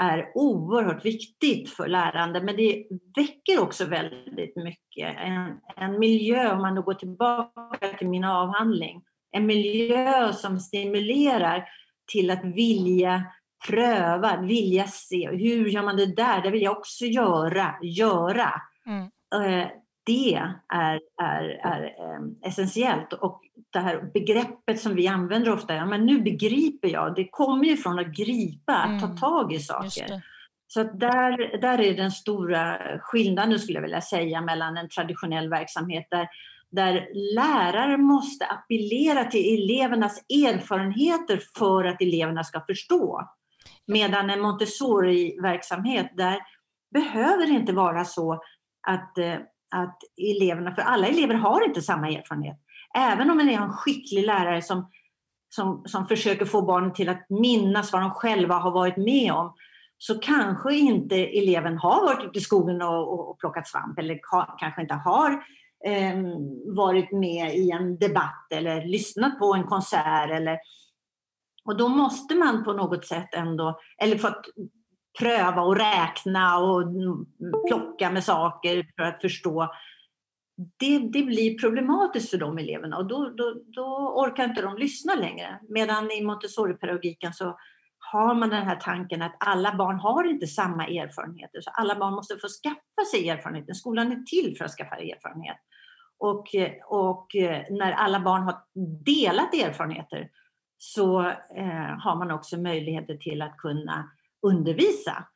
är 0.00 0.32
oerhört 0.34 1.04
viktigt 1.04 1.70
för 1.70 1.88
lärande. 1.88 2.40
Men 2.40 2.56
det 2.56 2.86
väcker 3.16 3.62
också 3.62 3.84
väldigt 3.84 4.56
mycket. 4.56 5.16
En, 5.18 5.56
en 5.76 5.98
miljö, 5.98 6.52
om 6.52 6.62
man 6.62 6.74
då 6.74 6.82
går 6.82 6.94
tillbaka 6.94 7.88
till 7.98 8.08
min 8.08 8.24
avhandling, 8.24 9.02
en 9.32 9.46
miljö 9.46 10.32
som 10.32 10.60
stimulerar 10.60 11.68
till 12.12 12.30
att 12.30 12.44
vilja 12.44 13.24
pröva, 13.68 14.40
vilja 14.40 14.86
se. 14.86 15.28
Hur 15.30 15.68
gör 15.68 15.82
man 15.82 15.96
det 15.96 16.16
där? 16.16 16.42
Det 16.42 16.50
vill 16.50 16.62
jag 16.62 16.78
också 16.78 17.04
göra. 17.04 17.74
göra. 17.82 18.52
Mm. 18.86 19.10
Det 20.10 20.34
är, 20.34 21.00
är, 21.22 21.48
är 21.66 21.94
um, 22.16 22.38
essentiellt. 22.42 23.12
Och 23.12 23.40
det 23.72 23.78
här 23.78 24.10
begreppet 24.14 24.80
som 24.80 24.94
vi 24.94 25.08
använder 25.08 25.52
ofta, 25.52 25.74
ja, 25.74 25.86
men 25.86 26.06
nu 26.06 26.20
begriper 26.20 26.88
jag, 26.88 27.14
det 27.14 27.28
kommer 27.30 27.64
ju 27.64 27.76
från 27.76 27.98
att 27.98 28.06
gripa, 28.06 28.84
mm. 28.84 29.00
ta 29.00 29.06
tag 29.06 29.52
i 29.52 29.58
saker. 29.58 30.22
Så 30.66 30.80
att 30.80 31.00
där, 31.00 31.60
där 31.60 31.80
är 31.80 31.94
den 31.94 32.10
stora 32.10 32.78
skillnaden 33.00 33.58
skulle 33.58 33.76
jag 33.76 33.82
vilja 33.82 34.00
säga 34.00 34.40
mellan 34.40 34.76
en 34.76 34.88
traditionell 34.88 35.48
verksamhet 35.48 36.06
där, 36.10 36.28
där 36.70 37.08
lärare 37.34 37.96
måste 37.96 38.46
appellera 38.46 39.24
till 39.24 39.54
elevernas 39.54 40.18
erfarenheter 40.28 41.40
för 41.58 41.84
att 41.84 42.02
eleverna 42.02 42.44
ska 42.44 42.60
förstå. 42.60 43.28
Medan 43.86 44.30
en 44.30 44.40
Montessori-verksamhet 44.40 46.10
där 46.16 46.38
behöver 46.94 47.46
det 47.46 47.52
inte 47.52 47.72
vara 47.72 48.04
så 48.04 48.42
att 48.88 49.18
eh, 49.18 49.36
att 49.70 49.98
eleverna, 50.16 50.74
för 50.74 50.82
alla 50.82 51.06
elever 51.06 51.34
har 51.34 51.64
inte 51.64 51.82
samma 51.82 52.08
erfarenhet. 52.08 52.56
Även 52.94 53.30
om 53.30 53.36
man 53.36 53.48
är 53.48 53.60
en 53.60 53.72
skicklig 53.72 54.26
lärare 54.26 54.62
som, 54.62 54.90
som, 55.48 55.82
som 55.86 56.06
försöker 56.06 56.44
få 56.44 56.62
barnen 56.62 56.92
till 56.92 57.08
att 57.08 57.26
minnas 57.30 57.92
vad 57.92 58.02
de 58.02 58.10
själva 58.10 58.54
har 58.54 58.70
varit 58.70 58.96
med 58.96 59.32
om, 59.32 59.54
så 59.98 60.18
kanske 60.18 60.74
inte 60.74 61.16
eleven 61.16 61.78
har 61.78 62.04
varit 62.04 62.24
ute 62.24 62.38
i 62.38 62.42
skogen 62.42 62.82
och, 62.82 63.12
och, 63.12 63.30
och 63.30 63.38
plockat 63.38 63.68
svamp 63.68 63.98
eller 63.98 64.18
ka, 64.22 64.56
kanske 64.58 64.82
inte 64.82 64.94
har 64.94 65.30
eh, 65.86 66.18
varit 66.76 67.12
med 67.12 67.54
i 67.56 67.70
en 67.70 67.98
debatt 67.98 68.46
eller 68.50 68.84
lyssnat 68.84 69.38
på 69.38 69.54
en 69.54 69.64
konsert. 69.64 70.30
Eller, 70.30 70.58
och 71.64 71.76
då 71.76 71.88
måste 71.88 72.34
man 72.34 72.64
på 72.64 72.72
något 72.72 73.06
sätt 73.06 73.34
ändå, 73.34 73.80
eller 74.02 74.18
fått 74.18 74.42
pröva 75.18 75.62
och 75.62 75.76
räkna 75.76 76.58
och 76.58 76.82
plocka 77.68 78.10
med 78.10 78.24
saker 78.24 78.86
för 78.96 79.02
att 79.02 79.20
förstå. 79.20 79.72
Det, 80.78 80.98
det 80.98 81.22
blir 81.22 81.58
problematiskt 81.58 82.30
för 82.30 82.38
de 82.38 82.58
eleverna 82.58 82.96
och 82.96 83.06
då, 83.06 83.28
då, 83.36 83.54
då 83.66 84.14
orkar 84.16 84.44
inte 84.44 84.62
de 84.62 84.76
lyssna 84.76 85.14
längre. 85.14 85.60
Medan 85.68 86.10
i 86.10 86.22
Montessori-pedagogiken 86.22 87.32
så 87.32 87.58
har 88.12 88.34
man 88.34 88.50
den 88.50 88.66
här 88.66 88.76
tanken 88.76 89.22
att 89.22 89.36
alla 89.40 89.74
barn 89.74 89.98
har 89.98 90.24
inte 90.24 90.46
samma 90.46 90.86
erfarenheter. 90.86 91.60
Så 91.60 91.70
alla 91.70 91.98
barn 91.98 92.14
måste 92.14 92.36
få 92.36 92.48
skaffa 92.48 93.10
sig 93.10 93.28
erfarenheter. 93.28 93.72
Skolan 93.74 94.12
är 94.12 94.22
till 94.22 94.56
för 94.58 94.64
att 94.64 94.70
skaffa 94.70 94.96
erfarenhet. 94.96 95.56
Och, 96.18 96.46
och 96.86 97.36
eh, 97.36 97.62
när 97.70 97.92
alla 97.92 98.20
barn 98.20 98.42
har 98.42 98.54
delat 99.04 99.54
erfarenheter 99.54 100.28
så 100.78 101.20
eh, 101.56 101.98
har 101.98 102.16
man 102.16 102.30
också 102.30 102.56
möjligheter 102.56 103.16
till 103.16 103.42
att 103.42 103.56
kunna 103.56 104.10
undervisa 104.42 105.26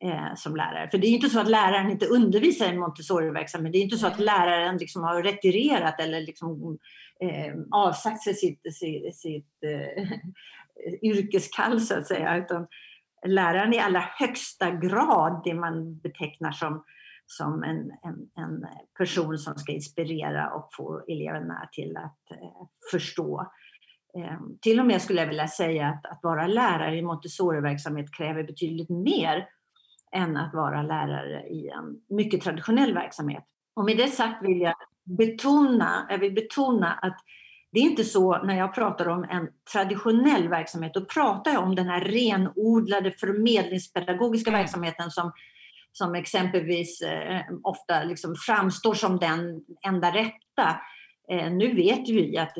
eh, 0.00 0.34
som 0.34 0.56
lärare. 0.56 0.88
För 0.90 0.98
det 0.98 1.06
är 1.06 1.10
inte 1.10 1.30
så 1.30 1.40
att 1.40 1.50
läraren 1.50 1.90
inte 1.90 2.06
undervisar 2.06 2.72
i 2.72 2.78
Montessori-verksamhet. 2.78 3.72
Det 3.72 3.78
är 3.78 3.82
inte 3.82 3.96
så 3.96 4.06
att 4.06 4.20
läraren 4.20 4.76
liksom 4.76 5.02
har 5.02 5.22
retirerat 5.22 6.00
eller 6.00 6.20
liksom, 6.20 6.78
eh, 7.20 7.54
avsagt 7.70 8.22
sig 8.22 8.34
sitt, 8.34 8.74
sitt, 8.74 9.16
sitt 9.16 9.64
eh, 9.64 10.12
yrkeskall 11.10 11.80
så 11.80 11.98
att 11.98 12.06
säga. 12.06 12.36
Utan 12.36 12.66
läraren 13.26 13.74
i 13.74 13.78
allra 13.78 14.04
högsta 14.18 14.70
grad 14.70 15.42
det 15.44 15.54
man 15.54 15.98
betecknar 15.98 16.52
som, 16.52 16.84
som 17.26 17.62
en, 17.62 17.78
en, 17.78 18.44
en 18.44 18.66
person 18.98 19.38
som 19.38 19.54
ska 19.54 19.72
inspirera 19.72 20.50
och 20.50 20.68
få 20.72 21.04
eleverna 21.08 21.68
till 21.72 21.96
att 21.96 22.30
eh, 22.30 22.66
förstå 22.90 23.52
Ehm, 24.16 24.58
till 24.60 24.80
och 24.80 24.86
med 24.86 25.02
skulle 25.02 25.20
jag 25.20 25.28
vilja 25.28 25.48
säga 25.48 25.86
att, 25.86 26.06
att 26.06 26.20
vara 26.22 26.46
lärare 26.46 26.96
i 26.96 27.02
Montessori-verksamhet 27.02 28.12
kräver 28.12 28.42
betydligt 28.42 28.90
mer 28.90 29.48
än 30.12 30.36
att 30.36 30.54
vara 30.54 30.82
lärare 30.82 31.42
i 31.48 31.68
en 31.68 32.16
mycket 32.16 32.40
traditionell 32.40 32.94
verksamhet. 32.94 33.44
Och 33.74 33.84
med 33.84 33.96
det 33.96 34.08
sagt 34.08 34.42
vill 34.42 34.60
jag 34.60 34.74
betona, 35.04 36.06
jag 36.10 36.18
vill 36.18 36.34
betona 36.34 36.92
att 36.92 37.18
det 37.72 37.80
är 37.80 37.84
inte 37.84 38.04
så 38.04 38.42
när 38.42 38.58
jag 38.58 38.74
pratar 38.74 39.08
om 39.08 39.24
en 39.24 39.48
traditionell 39.72 40.48
verksamhet, 40.48 40.94
då 40.94 41.04
pratar 41.04 41.52
jag 41.52 41.62
om 41.62 41.74
den 41.74 41.88
här 41.88 42.00
renodlade 42.00 43.10
förmedlingspedagogiska 43.10 44.50
verksamheten 44.50 45.10
som, 45.10 45.32
som 45.92 46.14
exempelvis 46.14 47.02
eh, 47.02 47.40
ofta 47.62 48.04
liksom 48.04 48.34
framstår 48.46 48.94
som 48.94 49.18
den 49.18 49.64
enda 49.86 50.14
rätta. 50.14 50.80
Eh, 51.30 51.52
nu 51.52 51.74
vet 51.74 52.08
vi 52.08 52.38
att 52.38 52.54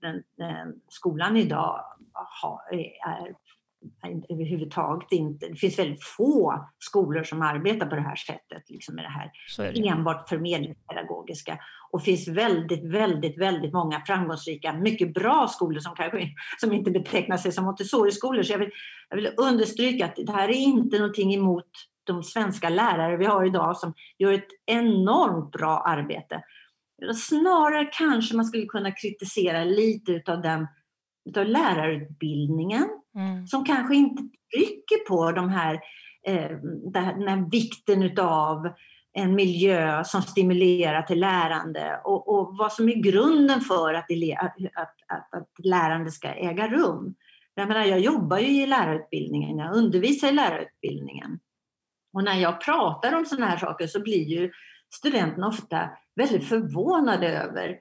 den, 0.00 0.22
den, 0.36 0.80
skolan 0.88 1.36
idag 1.36 1.84
har, 2.12 2.60
är, 2.70 2.82
är 3.10 3.34
överhuvudtaget 4.28 5.12
inte... 5.12 5.48
Det 5.48 5.56
finns 5.56 5.78
väldigt 5.78 6.04
få 6.04 6.66
skolor 6.78 7.22
som 7.22 7.42
arbetar 7.42 7.86
på 7.86 7.94
det 7.94 8.00
här 8.00 8.16
sättet, 8.16 8.70
liksom 8.70 8.94
med 8.94 9.04
det 9.04 9.08
här 9.08 9.30
det. 9.56 9.88
enbart 9.88 10.28
förmedlingspedagogiska. 10.28 11.58
Och 11.90 11.98
det 11.98 12.04
finns 12.04 12.28
väldigt, 12.28 12.84
väldigt, 12.84 13.38
väldigt 13.38 13.72
många 13.72 14.02
framgångsrika, 14.06 14.72
mycket 14.72 15.14
bra 15.14 15.48
skolor 15.48 15.80
som 15.80 15.94
kanske 15.94 16.28
som 16.60 16.72
inte 16.72 16.90
betecknar 16.90 17.36
sig 17.36 17.52
som 17.52 17.64
Montessori-skolor. 17.64 18.42
Så 18.42 18.52
jag 18.52 18.58
vill, 18.58 18.70
jag 19.08 19.16
vill 19.16 19.30
understryka 19.36 20.04
att 20.04 20.16
det 20.16 20.32
här 20.32 20.48
är 20.48 20.52
inte 20.52 20.98
någonting 20.98 21.34
emot 21.34 21.68
de 22.04 22.22
svenska 22.22 22.68
lärare 22.68 23.16
vi 23.16 23.24
har 23.24 23.44
idag 23.44 23.76
som 23.76 23.94
gör 24.18 24.32
ett 24.32 24.48
enormt 24.66 25.52
bra 25.52 25.78
arbete. 25.78 26.42
Snarare 27.14 27.84
kanske 27.92 28.36
man 28.36 28.44
skulle 28.44 28.66
kunna 28.66 28.92
kritisera 28.92 29.64
lite 29.64 30.12
utav 30.12 30.42
den 30.42 30.66
utav 31.28 31.46
lärarutbildningen 31.46 32.88
Mm. 33.14 33.46
Som 33.46 33.64
kanske 33.64 33.94
inte 33.94 34.22
trycker 34.54 35.08
på 35.08 35.32
de 35.32 35.48
här, 35.48 35.74
eh, 36.26 36.50
den 36.92 37.28
här 37.28 37.50
vikten 37.50 38.02
utav 38.02 38.68
en 39.12 39.34
miljö 39.34 40.04
som 40.04 40.22
stimulerar 40.22 41.02
till 41.02 41.20
lärande 41.20 42.00
och, 42.04 42.28
och 42.28 42.56
vad 42.56 42.72
som 42.72 42.88
är 42.88 42.94
grunden 42.94 43.60
för 43.60 43.94
att, 43.94 44.06
att, 44.36 44.56
att, 45.06 45.34
att 45.34 45.48
lärande 45.64 46.10
ska 46.10 46.28
äga 46.28 46.68
rum. 46.68 47.14
Jag, 47.54 47.68
menar, 47.68 47.84
jag 47.84 48.00
jobbar 48.00 48.38
ju 48.38 48.62
i 48.62 48.66
lärarutbildningen, 48.66 49.58
jag 49.58 49.76
undervisar 49.76 50.28
i 50.28 50.32
lärarutbildningen. 50.32 51.40
Och 52.12 52.24
när 52.24 52.40
jag 52.40 52.60
pratar 52.60 53.14
om 53.14 53.24
sådana 53.24 53.46
här 53.46 53.58
saker 53.58 53.86
så 53.86 54.00
blir 54.00 54.24
ju 54.24 54.52
studenterna 54.94 55.48
ofta 55.48 55.90
väldigt 56.16 56.48
förvånade 56.48 57.28
över 57.28 57.78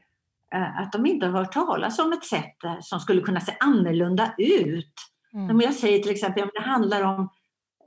eh, 0.54 0.80
att 0.80 0.92
de 0.92 1.06
inte 1.06 1.26
har 1.26 1.40
hört 1.40 1.54
talas 1.54 2.00
om 2.00 2.14
ett 2.14 2.26
sätt 2.26 2.58
som 2.82 3.00
skulle 3.00 3.22
kunna 3.22 3.40
se 3.40 3.56
annorlunda 3.60 4.34
ut. 4.38 4.94
Mm. 5.34 5.50
Om 5.50 5.62
jag 5.62 5.74
säger 5.74 6.00
till 6.00 6.12
exempel 6.12 6.44
att 6.44 6.54
det 6.54 6.62
handlar 6.62 7.02
om 7.02 7.30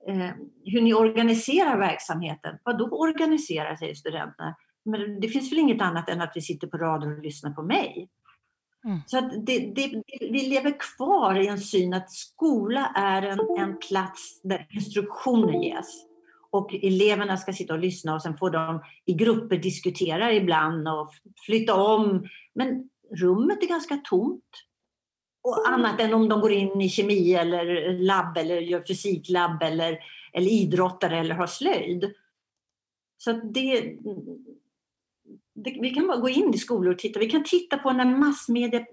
eh, 0.08 0.30
hur 0.64 0.80
ni 0.80 0.94
organiserar 0.94 1.78
verksamheten. 1.78 2.58
Vad 2.64 2.78
då 2.78 2.88
organiserar, 2.88 3.76
säger 3.76 3.94
studenterna. 3.94 4.56
Men 4.84 5.20
det 5.20 5.28
finns 5.28 5.52
väl 5.52 5.58
inget 5.58 5.82
annat 5.82 6.08
än 6.08 6.20
att 6.20 6.32
vi 6.34 6.40
sitter 6.40 6.66
på 6.66 6.76
raden 6.76 7.16
och 7.16 7.22
lyssnar 7.22 7.50
på 7.50 7.62
mig. 7.62 8.08
Mm. 8.84 9.00
Så 9.06 9.20
det, 9.20 9.58
det, 9.58 10.02
vi 10.20 10.48
lever 10.48 10.76
kvar 10.96 11.34
i 11.34 11.46
en 11.46 11.58
syn 11.58 11.94
att 11.94 12.10
skola 12.10 12.92
är 12.94 13.22
en, 13.22 13.40
en 13.58 13.78
plats 13.78 14.40
där 14.42 14.66
instruktioner 14.70 15.64
ges. 15.64 16.04
Och 16.54 16.74
eleverna 16.74 17.36
ska 17.36 17.52
sitta 17.52 17.74
och 17.74 17.80
lyssna 17.80 18.14
och 18.14 18.22
sen 18.22 18.36
får 18.36 18.50
de 18.50 18.82
i 19.06 19.14
grupper 19.14 19.56
diskutera 19.56 20.32
ibland 20.32 20.88
och 20.88 21.10
flytta 21.46 21.74
om. 21.74 22.28
Men 22.54 22.88
rummet 23.10 23.62
är 23.62 23.68
ganska 23.68 23.96
tomt. 23.96 24.50
Och 25.42 25.68
annat 25.68 26.00
än 26.00 26.14
om 26.14 26.28
de 26.28 26.40
går 26.40 26.52
in 26.52 26.80
i 26.80 26.88
kemi 26.88 27.34
eller 27.34 27.92
labb 27.98 28.36
eller 28.36 28.60
gör 28.60 28.82
fysiklabb 28.88 29.62
eller, 29.62 29.98
eller 30.32 30.50
idrottare 30.50 31.18
eller 31.18 31.34
har 31.34 31.46
slöjd. 31.46 32.12
Så 33.18 33.32
det, 33.32 33.80
det, 35.54 35.78
vi 35.80 35.90
kan 35.90 36.06
bara 36.06 36.20
gå 36.20 36.28
in 36.28 36.54
i 36.54 36.58
skolor 36.58 36.92
och 36.92 36.98
titta. 36.98 37.20
Vi 37.20 37.30
kan 37.30 37.44
titta 37.44 37.78
på 37.78 37.92
när 37.92 38.18
massmedia 38.18 38.84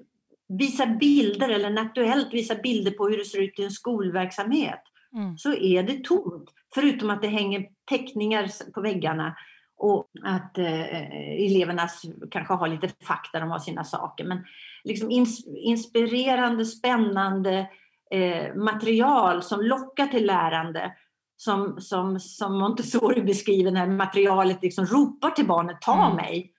visar 0.48 0.98
bilder 1.00 1.50
eller 1.50 1.70
när 1.70 1.82
Aktuellt 1.82 2.34
visar 2.34 2.56
bilder 2.56 2.92
på 2.92 3.08
hur 3.08 3.18
det 3.18 3.26
ser 3.26 3.42
ut 3.42 3.60
i 3.60 3.64
en 3.64 3.72
skolverksamhet. 3.72 4.82
Mm. 5.14 5.38
Så 5.38 5.54
är 5.54 5.84
det 5.84 6.04
tomt. 6.04 6.54
Förutom 6.74 7.10
att 7.10 7.22
det 7.22 7.28
hänger 7.28 7.68
teckningar 7.90 8.72
på 8.74 8.82
väggarna 8.82 9.36
och 9.78 10.10
att 10.24 10.58
eh, 10.58 11.12
eleverna 11.46 11.90
kanske 12.32 12.54
har 12.54 12.68
lite 12.68 12.90
fack 13.04 13.30
där 13.34 13.40
de 13.40 13.52
har 13.52 13.60
sina 13.60 13.84
saker. 13.84 14.26
Men 14.26 14.46
liksom 14.84 15.12
ins 15.12 15.48
inspirerande, 15.48 16.66
spännande 16.66 17.70
eh, 18.12 18.56
material 18.56 19.44
som 19.44 19.62
lockar 19.62 20.08
till 20.08 20.26
lärande. 20.26 20.96
Som, 21.38 21.82
som, 21.82 22.20
som 22.20 22.60
Montessori 22.60 23.22
beskriver 23.22 23.72
när 23.72 23.88
materialet 23.88 24.64
liksom 24.64 24.86
ropar 24.86 25.30
till 25.30 25.48
barnet, 25.48 25.82
ta 25.82 26.06
mm. 26.06 26.16
mig, 26.16 26.54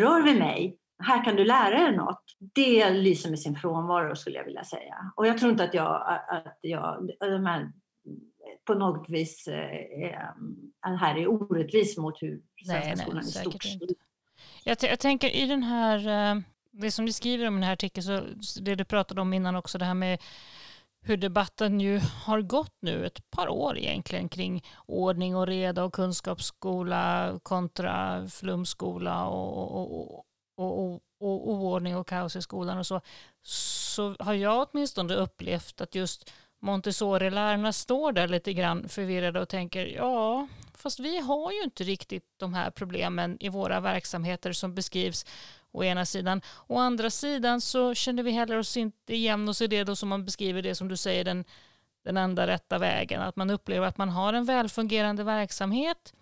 rör 0.00 0.22
vid 0.22 0.38
mig, 0.38 0.78
här 1.02 1.24
kan 1.24 1.36
du 1.36 1.44
lära 1.44 1.78
dig 1.78 1.96
något. 1.96 2.22
Det 2.54 2.90
lyser 2.90 3.30
med 3.30 3.40
sin 3.40 3.56
frånvaro 3.56 4.16
skulle 4.16 4.36
jag 4.36 4.44
vilja 4.44 4.64
säga. 4.64 5.12
Och 5.16 5.26
jag 5.26 5.38
tror 5.38 5.50
inte 5.52 5.64
att 5.64 5.74
jag, 5.74 6.20
att 6.28 6.58
jag 6.60 7.10
de 7.20 7.46
här 7.46 7.72
på 8.68 8.74
något 8.74 9.08
vis 9.08 9.48
eh, 9.48 10.96
här 10.98 11.16
är 11.16 11.26
orättvis 11.26 11.96
mot 11.96 12.22
hur 12.22 12.42
svenska 12.66 12.88
nej, 12.88 12.96
skolan 12.96 13.24
i 13.24 13.26
stort 13.26 13.64
jag, 14.64 14.76
jag, 14.80 14.98
tänker 14.98 15.36
i 15.36 15.46
den 15.46 15.62
här, 15.62 15.98
eh, 16.08 16.42
det 16.70 16.90
som 16.90 17.06
du 17.06 17.12
skriver 17.12 17.46
om 17.48 17.54
i 17.54 17.56
den 17.56 17.62
här 17.62 17.72
artikeln, 17.72 18.04
så 18.04 18.60
det 18.60 18.74
du 18.74 18.84
pratade 18.84 19.20
om 19.20 19.32
innan 19.32 19.56
också, 19.56 19.78
det 19.78 19.84
här 19.84 19.94
med 19.94 20.22
hur 21.00 21.16
debatten 21.16 21.80
ju 21.80 22.00
har 22.24 22.42
gått 22.42 22.74
nu 22.80 23.06
ett 23.06 23.30
par 23.30 23.48
år 23.48 23.78
egentligen 23.78 24.28
kring 24.28 24.64
ordning 24.86 25.36
och 25.36 25.46
reda 25.46 25.84
och 25.84 25.94
kunskapsskola 25.94 27.32
kontra 27.42 28.26
flumskola 28.28 29.26
och, 29.26 29.76
och, 29.76 30.00
och, 30.00 30.24
och, 30.56 31.02
och 31.20 31.50
oordning 31.50 31.96
och 31.96 32.08
kaos 32.08 32.36
i 32.36 32.42
skolan 32.42 32.78
och 32.78 32.86
så, 32.86 33.00
så 33.42 34.16
har 34.18 34.34
jag 34.34 34.68
åtminstone 34.70 35.14
upplevt 35.14 35.80
att 35.80 35.94
just 35.94 36.32
Montessori-lärarna 36.60 37.72
står 37.72 38.12
där 38.12 38.28
lite 38.28 38.52
grann 38.52 38.88
förvirrade 38.88 39.40
och 39.40 39.48
tänker 39.48 39.86
ja, 39.86 40.48
fast 40.74 41.00
vi 41.00 41.20
har 41.20 41.52
ju 41.52 41.62
inte 41.62 41.84
riktigt 41.84 42.24
de 42.36 42.54
här 42.54 42.70
problemen 42.70 43.36
i 43.40 43.48
våra 43.48 43.80
verksamheter 43.80 44.52
som 44.52 44.74
beskrivs 44.74 45.26
å 45.72 45.84
ena 45.84 46.06
sidan. 46.06 46.42
Å 46.66 46.78
andra 46.78 47.10
sidan 47.10 47.60
så 47.60 47.94
känner 47.94 48.22
vi 48.22 48.30
heller 48.30 48.58
oss 48.58 48.76
inte 48.76 49.14
igen 49.14 49.48
oss 49.48 49.62
i 49.62 49.66
det 49.66 49.84
då 49.84 49.96
som 49.96 50.08
man 50.08 50.24
beskriver 50.24 50.62
det 50.62 50.74
som 50.74 50.88
du 50.88 50.96
säger 50.96 51.24
den, 51.24 51.44
den 52.04 52.16
enda 52.16 52.46
rätta 52.46 52.78
vägen. 52.78 53.22
Att 53.22 53.36
man 53.36 53.50
upplever 53.50 53.86
att 53.86 53.98
man 53.98 54.08
har 54.08 54.32
en 54.32 54.44
välfungerande 54.44 55.24
verksamhet 55.24 56.14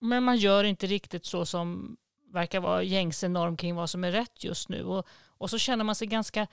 men 0.00 0.24
man 0.24 0.36
gör 0.36 0.64
inte 0.64 0.86
riktigt 0.86 1.26
så 1.26 1.46
som 1.46 1.96
verkar 2.32 2.60
vara 2.60 2.82
gängse 2.82 3.28
norm 3.28 3.56
kring 3.56 3.74
vad 3.74 3.90
som 3.90 4.04
är 4.04 4.12
rätt 4.12 4.44
just 4.44 4.68
nu. 4.68 4.84
Och, 4.84 5.06
och 5.38 5.50
så 5.50 5.58
känner 5.58 5.84
man 5.84 5.94
sig 5.94 6.06
ganska 6.06 6.46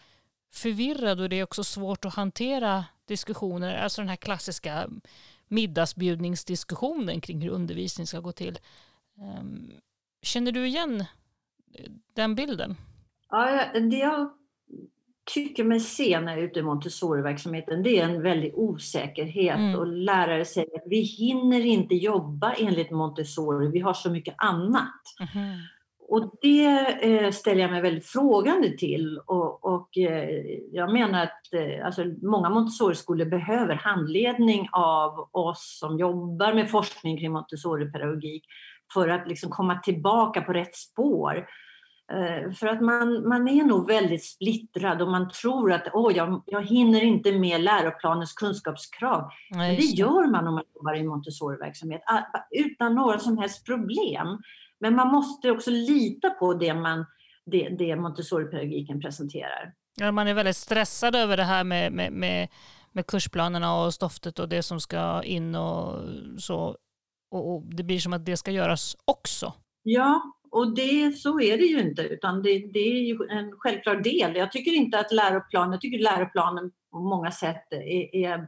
förvirrad 0.54 1.22
och 1.22 1.30
det 1.30 1.40
är 1.40 1.44
också 1.44 1.64
svårt 1.64 2.06
att 2.06 2.16
hantera 2.16 2.86
diskussioner, 3.08 3.78
alltså 3.78 4.02
den 4.02 4.10
här 4.10 4.16
klassiska 4.16 4.90
middagsbjudningsdiskussionen 5.48 7.22
kring 7.22 7.42
hur 7.42 7.50
undervisning 7.50 8.08
ska 8.08 8.20
gå 8.20 8.32
till. 8.32 8.60
Ehm, 9.22 9.72
känner 10.22 10.52
du 10.52 10.68
igen 10.68 11.06
den 12.14 12.36
bilden? 12.36 12.76
Ja, 13.30 13.66
det 13.74 13.98
jag 13.98 14.30
tycker 15.34 15.64
mig 15.64 15.80
se 15.80 16.20
när 16.20 16.32
jag 16.32 16.42
är 16.42 16.48
ute 16.48 16.60
i 16.60 16.64
Montessori-verksamheten 16.64 17.84
det 17.84 18.00
är 18.00 18.04
en 18.04 18.22
väldig 18.22 18.56
osäkerhet 18.56 19.58
mm. 19.58 19.76
och 19.76 19.88
lärare 19.88 20.46
säger 20.46 20.76
att 20.76 20.84
vi 20.86 21.02
hinner 21.02 21.66
inte 21.66 21.96
jobba 21.96 22.54
enligt 22.54 22.92
Montessori, 22.92 23.72
vi 23.72 23.80
har 23.80 23.94
så 23.94 24.10
mycket 24.10 24.36
annat. 24.38 25.02
Mm. 25.36 25.60
Och 26.08 26.32
det 26.42 26.66
eh, 27.02 27.32
ställer 27.32 27.62
jag 27.62 27.72
mig 27.72 27.82
väldigt 27.82 28.06
frågande 28.06 28.78
till 28.78 29.20
och, 29.26 29.66
och 29.66 29.98
eh, 29.98 30.30
jag 30.72 30.94
menar 30.94 31.24
att 31.24 31.54
eh, 31.54 31.86
alltså, 31.86 32.04
många 32.22 32.50
Montessori-skolor 32.50 33.26
behöver 33.26 33.76
handledning 33.76 34.68
av 34.72 35.30
oss 35.32 35.78
som 35.80 36.00
jobbar 36.00 36.54
med 36.54 36.72
forskning 36.72 37.18
kring 37.18 37.32
Montessori-pedagogik 37.32 38.44
för 38.94 39.10
att 39.10 39.28
liksom 39.28 39.50
komma 39.50 39.80
tillbaka 39.80 40.42
på 40.42 40.54
rätt 40.54 40.76
spår. 40.76 41.48
För 42.60 42.68
att 42.68 42.82
man, 42.82 43.28
man 43.28 43.48
är 43.48 43.64
nog 43.64 43.88
väldigt 43.88 44.24
splittrad 44.24 45.02
och 45.02 45.08
man 45.08 45.30
tror 45.30 45.72
att 45.72 45.88
oh, 45.94 46.18
jag, 46.18 46.44
jag 46.46 46.66
hinner 46.66 47.04
inte 47.04 47.32
med 47.32 47.62
läroplanens 47.62 48.34
kunskapskrav. 48.34 49.30
Nej, 49.52 49.68
Men 49.68 49.76
det 49.76 49.86
gör 49.86 50.32
man 50.32 50.48
om 50.48 50.54
man 50.54 50.64
jobbar 50.76 50.96
i 50.96 51.04
Montessori-verksamhet 51.04 52.04
ah, 52.06 52.22
utan 52.52 52.96
några 52.96 53.20
som 53.20 53.38
helst 53.38 53.66
problem. 53.66 54.38
Men 54.80 54.96
man 54.96 55.08
måste 55.08 55.52
också 55.52 55.72
lita 55.72 56.30
på 56.30 56.54
det, 56.54 56.74
man, 56.74 57.06
det, 57.46 57.70
det 57.70 57.96
Montessori-pedagogiken 57.96 59.02
presenterar. 59.02 59.74
Ja, 59.98 60.12
man 60.12 60.28
är 60.28 60.34
väldigt 60.34 60.58
stressad 60.58 61.16
över 61.16 61.38
det 61.38 61.44
här 61.44 61.64
med, 61.64 61.92
med, 61.92 62.12
med, 62.12 62.48
med 62.92 63.08
kursplanerna 63.08 63.84
och 63.84 63.94
stoftet 63.94 64.40
och 64.40 64.50
det 64.50 64.64
som 64.64 64.80
ska 64.80 65.24
in 65.24 65.56
och 65.56 66.02
så. 66.38 66.78
Och, 67.32 67.54
och, 67.54 67.64
det 67.66 67.84
blir 67.84 68.00
som 68.00 68.14
att 68.14 68.26
det 68.26 68.38
ska 68.38 68.52
göras 68.52 68.96
också. 69.06 69.54
Ja, 69.84 70.22
och 70.52 70.76
det, 70.76 71.12
så 71.18 71.40
är 71.40 71.58
det 71.58 71.66
ju 71.66 71.80
inte, 71.80 72.02
utan 72.02 72.42
det, 72.42 72.60
det 72.74 72.80
är 72.80 73.02
ju 73.02 73.18
en 73.30 73.52
självklar 73.52 73.96
del. 73.96 74.36
Jag 74.36 74.52
tycker 74.52 74.72
inte 74.72 75.00
att 75.00 75.12
läroplanen, 75.12 75.72
jag 75.72 75.82
tycker 75.82 76.00
läroplanen 76.00 76.72
på 76.92 77.00
många 77.00 77.32
sätt 77.32 77.74
är, 77.74 78.16
är 78.16 78.48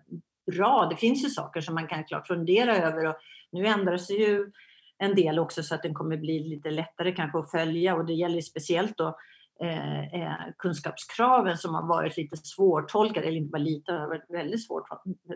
bra. 0.51 0.87
Det 0.89 0.95
finns 0.95 1.25
ju 1.25 1.29
saker 1.29 1.61
som 1.61 1.75
man 1.75 1.87
kan 1.87 2.03
klart 2.03 2.27
fundera 2.27 2.77
över 2.77 3.05
och 3.05 3.15
nu 3.51 3.67
ändras 3.67 4.09
ju 4.09 4.51
en 4.99 5.15
del 5.15 5.39
också 5.39 5.63
så 5.63 5.75
att 5.75 5.83
den 5.83 5.93
kommer 5.93 6.17
bli 6.17 6.39
lite 6.39 6.69
lättare 6.69 7.11
kanske 7.11 7.39
att 7.39 7.51
följa 7.51 7.95
och 7.95 8.05
det 8.05 8.13
gäller 8.13 8.41
speciellt 8.41 8.97
då 8.97 9.17
eh, 9.61 10.21
eh, 10.21 10.37
kunskapskraven 10.57 11.57
som 11.57 11.75
har 11.75 11.87
varit 11.87 12.17
lite 12.17 12.37
svårtolkade, 12.37 13.27
eller 13.27 13.37
inte 13.37 13.51
bara 13.51 13.57
lite, 13.57 13.93
har 13.93 14.07
varit 14.07 14.29
väldigt 14.29 14.67
svårt, 14.67 14.87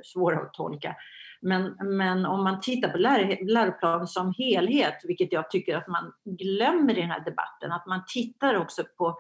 svåra 0.04 0.40
att 0.42 0.54
tolka. 0.54 0.96
Men, 1.42 1.76
men 1.80 2.26
om 2.26 2.44
man 2.44 2.62
tittar 2.62 2.90
på 2.90 2.98
lär, 2.98 3.54
läroplanen 3.54 4.08
som 4.08 4.34
helhet, 4.38 4.96
vilket 5.04 5.34
jag 5.34 5.50
tycker 5.50 5.78
att 5.78 5.88
man 5.88 6.14
glömmer 6.26 6.98
i 6.98 7.02
den 7.02 7.12
här 7.12 7.26
debatten, 7.26 7.72
att 7.72 7.86
man 7.86 8.04
tittar 8.08 8.56
också 8.56 8.84
på, 8.98 9.18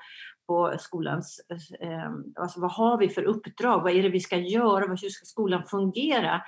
på 0.48 0.74
skolans, 0.80 1.42
eh, 1.80 2.12
alltså 2.36 2.62
vad 2.62 2.72
har 2.72 2.98
vi 2.98 3.10
för 3.10 3.24
uppdrag, 3.24 3.82
vad 3.82 3.94
är 3.94 4.04
det 4.04 4.10
vi 4.10 4.20
ska 4.20 4.38
göra, 4.38 4.88
hur 4.88 4.96
ska 4.96 5.26
skolan 5.26 5.64
fungera? 5.66 6.42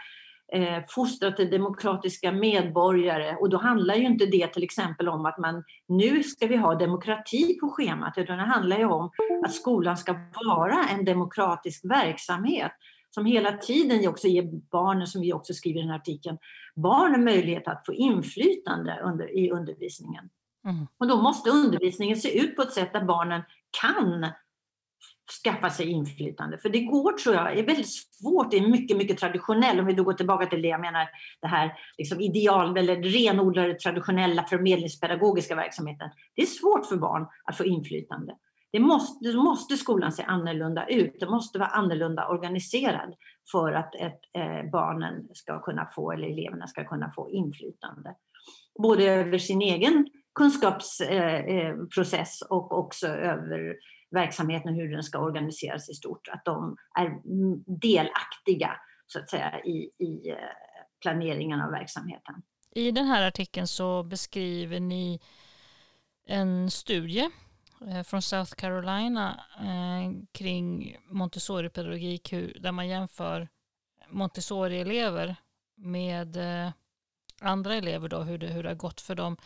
Eh, 0.54 0.84
fostra 0.90 1.32
till 1.32 1.50
demokratiska 1.50 2.32
medborgare 2.32 3.36
och 3.36 3.50
då 3.50 3.58
handlar 3.58 3.96
ju 3.96 4.06
inte 4.06 4.26
det 4.26 4.48
till 4.48 4.64
exempel 4.64 5.10
om 5.10 5.26
att 5.26 5.38
man 5.38 5.64
nu 5.88 6.24
ska 6.24 6.48
vi 6.48 6.56
ha 6.56 6.76
demokrati 6.76 7.60
på 7.60 7.70
schemat 7.70 8.14
utan 8.18 8.38
det 8.38 8.44
handlar 8.44 8.78
ju 8.78 8.86
om 8.86 9.12
att 9.46 9.54
skolan 9.54 9.98
ska 9.98 10.16
vara 10.46 10.86
en 10.92 11.06
demokratisk 11.06 11.86
verksamhet 11.86 12.72
som 13.16 13.26
hela 13.26 13.58
tiden 13.58 14.08
också 14.08 14.28
ger 14.28 14.50
barnen, 14.72 15.08
som 15.08 15.22
vi 15.22 15.34
också 15.34 15.54
skriver 15.54 15.80
i 15.80 15.84
den 15.84 15.92
här 15.92 16.00
artikeln, 16.00 16.38
barnen 16.76 17.24
möjlighet 17.24 17.68
att 17.68 17.86
få 17.86 17.94
inflytande 17.94 19.00
under, 19.04 19.38
i 19.38 19.52
undervisningen. 19.52 20.30
Mm. 20.66 20.88
Och 20.98 21.08
då 21.08 21.22
måste 21.22 21.50
undervisningen 21.50 22.18
se 22.18 22.40
ut 22.40 22.56
på 22.56 22.62
ett 22.62 22.72
sätt 22.72 22.94
där 22.94 23.06
barnen 23.06 23.42
kan 23.82 24.28
skaffa 25.44 25.70
sig 25.70 25.90
inflytande. 25.90 26.58
För 26.58 26.70
det 26.70 26.80
går, 26.80 27.12
tror 27.12 27.36
jag, 27.36 27.58
är 27.58 27.66
väldigt 27.66 27.90
svårt, 27.90 28.52
det 28.52 28.58
är 28.58 28.68
mycket, 28.68 28.98
mycket 28.98 29.18
traditionell, 29.18 29.80
om 29.80 29.86
vi 29.86 29.94
då 29.94 30.04
går 30.04 30.14
tillbaka 30.14 30.46
till 30.46 30.62
det 30.62 30.68
jag 30.68 30.82
menar, 30.82 31.10
det 31.42 31.48
här 31.48 31.74
liksom 31.98 32.22
ideal 32.22 32.78
eller 32.78 32.96
renodlade 32.96 33.74
traditionella 33.74 34.44
förmedlingspedagogiska 34.44 35.56
verksamheten. 35.56 36.10
Det 36.36 36.42
är 36.42 36.46
svårt 36.46 36.86
för 36.86 36.98
barn 36.98 37.28
att 37.46 37.58
få 37.58 37.66
inflytande. 37.66 38.36
Det 38.72 38.80
måste, 38.80 39.32
det 39.32 39.38
måste 39.38 39.78
skolan 39.78 40.12
se 40.12 40.24
annorlunda 40.24 40.88
ut, 40.88 41.20
det 41.20 41.30
måste 41.30 41.60
vara 41.60 41.70
annorlunda 41.70 42.28
organiserad 42.28 43.16
för 43.52 43.74
att 43.74 43.96
ett, 43.96 44.20
eh, 44.34 44.70
barnen 44.72 45.28
ska 45.34 45.60
kunna 45.60 45.90
få, 45.96 46.12
eller 46.12 46.28
eleverna 46.28 46.68
ska 46.68 46.84
kunna 46.84 47.12
få 47.12 47.30
inflytande. 47.30 48.16
Både 48.80 49.04
över 49.04 49.38
sin 49.38 49.62
egen 49.62 50.08
kunskapsprocess 50.36 52.42
eh, 52.42 52.48
eh 52.48 52.58
och 52.58 52.80
också 52.80 53.08
över 53.08 53.76
verksamheten 54.14 54.70
och 54.70 54.76
hur 54.76 54.92
den 54.92 55.04
ska 55.04 55.20
organiseras 55.20 55.90
i 55.90 55.94
stort. 55.94 56.28
Att 56.28 56.46
de 56.46 56.78
är 57.00 57.22
delaktiga 57.80 58.72
så 59.08 59.20
att 59.20 59.30
säga 59.30 59.60
i, 59.60 59.92
i 59.98 60.30
eh, 60.30 60.38
planeringen 61.02 61.62
av 61.62 61.72
verksamheten. 61.72 62.36
I 62.72 62.92
den 62.92 63.06
här 63.06 63.28
artikeln 63.28 63.68
så 63.68 64.04
beskriver 64.04 64.80
ni 64.80 65.20
en 66.26 66.72
studie 66.72 67.30
eh, 67.88 68.04
från 68.04 68.22
South 68.22 68.54
Carolina 68.54 69.40
eh, 69.60 70.26
kring 70.32 70.98
Montessori-pedagogik 71.08 72.34
där 72.60 72.72
man 72.72 72.88
jämför 72.88 73.48
Montessori-elever 74.10 75.36
med 75.76 76.38
andra 77.42 77.76
elever, 77.76 78.10
då, 78.10 78.20
hur, 78.20 78.38
det, 78.38 78.48
hur 78.48 78.64
det 78.64 78.70
har 78.70 78.76
gått 78.76 79.02
för 79.02 79.16
dem. 79.16 79.38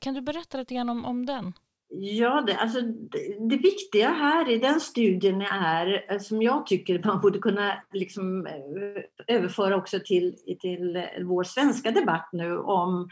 Kan 0.00 0.14
du 0.14 0.20
berätta 0.20 0.58
lite 0.58 0.74
grann 0.74 0.88
om, 0.88 1.04
om 1.04 1.26
den? 1.26 1.52
Ja, 1.94 2.44
det, 2.46 2.56
alltså, 2.56 2.80
det, 2.80 3.48
det, 3.48 3.56
viktiga 3.56 4.08
här 4.08 4.50
i 4.50 4.58
den 4.58 4.80
studien 4.80 5.42
är, 5.42 6.12
eh, 6.12 6.18
som 6.18 6.42
jag 6.42 6.66
tycker 6.66 7.02
man 7.04 7.20
borde 7.20 7.38
kunna 7.38 7.82
liksom, 7.92 8.46
eh, 8.46 9.34
överföra 9.36 9.76
också 9.76 9.98
till, 10.04 10.36
till 10.60 10.96
eh, 10.96 11.04
vår 11.22 11.44
svenska 11.44 11.90
debatt 11.90 12.28
nu 12.32 12.58
om 12.58 13.08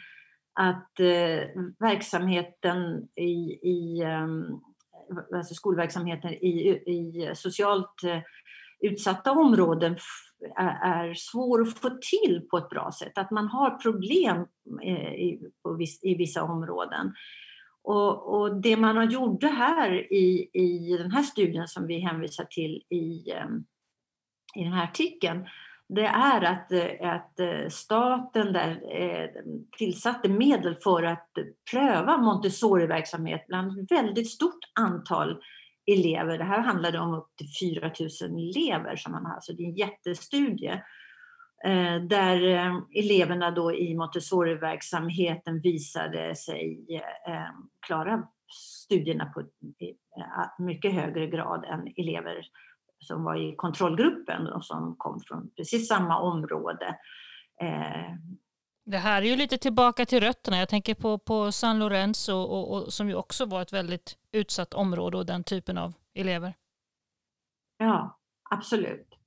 att 0.54 1.00
eh, 1.00 1.62
verksamheten 1.78 3.08
i, 3.16 3.58
i 3.62 4.02
ehm, 4.02 4.44
alltså 5.34 5.54
skolverksamheten 5.54 6.30
i, 6.30 6.70
i 6.86 7.30
socialt 7.34 8.04
eh, 8.04 8.20
utsatta 8.80 9.32
områden 9.32 9.96
är, 10.56 11.08
är 11.08 11.14
svår 11.14 11.62
att 11.62 11.78
få 11.78 11.90
till 11.90 12.46
på 12.50 12.58
ett 12.58 12.68
bra 12.68 12.92
sätt. 12.98 13.18
Att 13.18 13.30
man 13.30 13.48
har 13.48 13.70
problem 13.70 14.46
eh, 14.82 15.14
i, 15.14 15.40
viss, 15.78 16.04
i 16.04 16.14
vissa 16.14 16.42
områden. 16.42 17.14
Och, 17.82 18.40
och, 18.40 18.60
det 18.60 18.76
man 18.76 19.10
gjorde 19.10 19.46
här 19.46 20.12
i, 20.12 20.50
i 20.52 20.96
den 20.96 21.10
här 21.10 21.22
studien 21.22 21.68
som 21.68 21.86
vi 21.86 21.98
hänvisar 21.98 22.44
till 22.44 22.82
i, 22.88 23.30
ehm, 23.30 23.64
i 24.56 24.64
den 24.64 24.72
här 24.72 24.84
artikeln, 24.84 25.46
det 25.88 26.06
är 26.06 26.42
att, 26.42 26.72
att 27.00 27.40
eh, 27.40 27.68
staten 27.70 28.52
där 28.52 28.70
eh, 29.02 29.28
tillsatte 29.78 30.28
medel 30.28 30.76
för 30.76 31.02
att 31.02 31.28
pröva 31.70 32.18
Montessori-verksamhet 32.18 33.46
bland 33.48 33.78
ett 33.78 33.90
väldigt 33.90 34.30
stort 34.30 34.64
antal 34.80 35.42
elever. 35.86 36.38
Det 36.38 36.44
här 36.44 36.60
handlade 36.60 36.98
om 36.98 37.14
upp 37.14 37.36
till 37.36 37.74
4 37.74 37.90
000 38.00 38.48
elever 38.50 38.96
som 38.96 39.12
man 39.12 39.26
har, 39.26 39.38
så 39.40 39.52
det 39.52 39.62
är 39.62 39.66
en 39.66 39.74
jättestudie. 39.74 40.82
Eh, 41.64 42.02
där 42.02 42.48
eh, 42.48 42.76
eleverna 42.94 43.50
då 43.50 43.74
i 43.74 43.94
Montessori-verksamheten 43.94 45.60
visade 45.60 46.34
sig 46.34 46.86
eh, 47.26 47.54
klara 47.86 48.22
studierna 48.86 49.26
på 49.26 49.42
mycket 50.58 50.92
högre 50.92 51.26
grad 51.26 51.64
än 51.64 51.92
elever 51.96 52.46
som 52.98 53.24
var 53.24 53.36
i 53.36 53.56
kontrollgruppen 53.56 54.46
och 54.46 54.64
som 54.64 54.94
kom 54.98 55.20
från 55.20 55.50
precis 55.56 55.88
samma 55.88 56.20
område. 56.20 56.96
Det 58.86 58.98
här 58.98 59.22
är 59.22 59.26
ju 59.26 59.36
lite 59.36 59.58
tillbaka 59.58 60.06
till 60.06 60.20
rötterna. 60.20 60.58
Jag 60.58 60.68
tänker 60.68 60.94
på, 60.94 61.18
på 61.18 61.52
San 61.52 61.78
Lorenzo 61.78 62.32
och, 62.32 62.72
och, 62.74 62.92
som 62.92 63.08
ju 63.08 63.14
också 63.14 63.44
var 63.44 63.62
ett 63.62 63.72
väldigt 63.72 64.18
utsatt 64.32 64.74
område 64.74 65.16
och 65.16 65.26
den 65.26 65.44
typen 65.44 65.78
av 65.78 65.92
elever. 66.14 66.54
Ja, 67.78 68.18
absolut. 68.50 69.19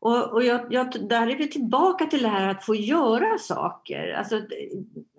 Och, 0.00 0.32
och 0.32 0.42
jag, 0.42 0.60
jag, 0.70 1.08
där 1.08 1.26
är 1.26 1.36
vi 1.36 1.48
tillbaka 1.48 2.06
till 2.06 2.22
det 2.22 2.28
här 2.28 2.48
att 2.48 2.64
få 2.64 2.74
göra 2.74 3.38
saker. 3.38 4.12
Alltså, 4.12 4.40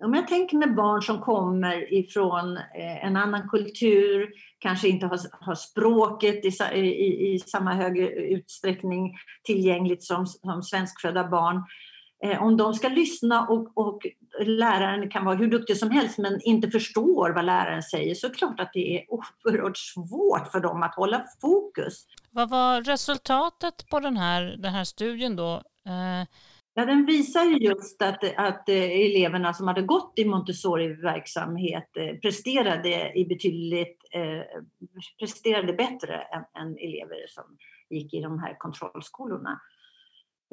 om 0.02 0.14
jag 0.14 0.28
tänker 0.28 0.56
med 0.56 0.74
barn 0.74 1.02
som 1.02 1.20
kommer 1.20 1.94
ifrån 1.94 2.56
eh, 2.56 3.04
en 3.04 3.16
annan 3.16 3.48
kultur, 3.48 4.28
kanske 4.58 4.88
inte 4.88 5.06
har, 5.06 5.18
har 5.40 5.54
språket 5.54 6.44
i, 6.44 6.78
i, 6.78 7.34
i, 7.34 7.38
samma 7.38 7.74
hög 7.74 7.98
utsträckning 7.98 9.14
tillgängligt 9.44 10.02
som, 10.02 10.26
som 10.26 10.62
svenskfödda 10.62 11.28
barn. 11.28 11.64
Eh, 12.24 12.42
om 12.42 12.56
de 12.56 12.74
ska 12.74 12.88
lyssna 12.88 13.48
och, 13.48 13.78
och 13.78 14.06
läraren 14.40 15.10
kan 15.10 15.24
vara 15.24 15.36
hur 15.36 15.46
duktig 15.46 15.76
som 15.76 15.90
helst 15.90 16.18
men 16.18 16.40
inte 16.42 16.70
förstår 16.70 17.30
vad 17.30 17.44
läraren 17.44 17.82
säger 17.82 18.14
så 18.14 18.26
är 18.26 18.30
det 18.30 18.36
klart 18.36 18.60
att 18.60 18.72
det 18.72 18.98
är 18.98 19.04
oerhört 19.08 19.76
svårt 19.76 20.52
för 20.52 20.60
dem 20.60 20.82
att 20.82 20.94
hålla 20.94 21.24
fokus. 21.40 22.06
Vad 22.30 22.50
var 22.50 22.82
resultatet 22.82 23.86
på 23.90 24.00
den 24.00 24.16
här, 24.16 24.56
den 24.58 24.72
här 24.72 24.84
studien 24.84 25.36
då? 25.36 25.54
Eh... 25.86 26.28
Ja, 26.74 26.86
den 26.86 27.06
visar 27.06 27.44
ju 27.44 27.56
just 27.56 28.02
att, 28.02 28.24
att 28.36 28.68
eh, 28.68 28.76
eleverna 28.76 29.54
som 29.54 29.68
hade 29.68 29.82
gått 29.82 30.12
i 30.16 30.24
Montessori-verksamhet 30.24 31.88
presterade, 32.22 33.12
i 33.18 33.24
betydligt, 33.24 33.98
eh, 34.12 34.60
presterade 35.18 35.72
bättre 35.72 36.14
än, 36.14 36.62
än, 36.62 36.76
elever 36.76 37.26
som 37.28 37.44
gick 37.90 38.14
i 38.14 38.20
de 38.20 38.38
här 38.38 38.56
kontrollskolorna. 38.58 39.60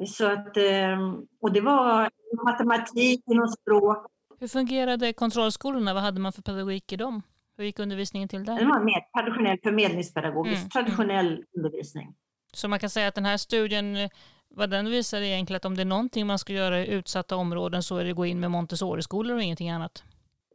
Så 0.06 0.26
att, 0.26 0.56
eh, 0.56 1.14
och 1.40 1.52
det 1.52 1.60
var 1.60 2.10
matematik, 2.44 3.22
och 3.26 3.52
språk. 3.52 4.06
Hur 4.40 4.48
fungerade 4.48 5.12
kontrollskolorna? 5.12 5.94
Vad 5.94 6.02
hade 6.02 6.20
man 6.20 6.32
för 6.32 6.42
pedagogik 6.42 6.92
i 6.92 6.96
dem? 6.96 7.22
Hur 7.56 7.64
gick 7.64 7.78
undervisningen 7.78 8.28
till 8.28 8.44
där? 8.44 8.58
Det 8.58 8.64
var 8.64 8.84
mer 8.84 9.00
traditionell 9.16 9.58
förmedlingspedagogisk, 9.62 10.58
mm. 10.58 10.70
traditionell 10.70 11.44
undervisning. 11.56 12.14
Så 12.52 12.68
man 12.68 12.78
kan 12.78 12.90
säga 12.90 13.08
att 13.08 13.14
den 13.14 13.24
här 13.24 13.36
studien, 13.36 14.08
vad 14.48 14.70
den 14.70 14.90
visar 14.90 15.20
egentligen 15.20 15.56
att 15.56 15.64
om 15.64 15.74
det 15.74 15.82
är 15.82 15.86
någonting 15.86 16.26
man 16.26 16.38
ska 16.38 16.52
göra 16.52 16.80
i 16.80 16.90
utsatta 16.90 17.36
områden 17.36 17.82
så 17.82 17.96
är 17.96 18.04
det 18.04 18.10
att 18.10 18.16
gå 18.16 18.26
in 18.26 18.40
med 18.40 18.50
Montessori-skolor 18.50 19.36
och 19.36 19.42
ingenting 19.42 19.70
annat? 19.70 20.04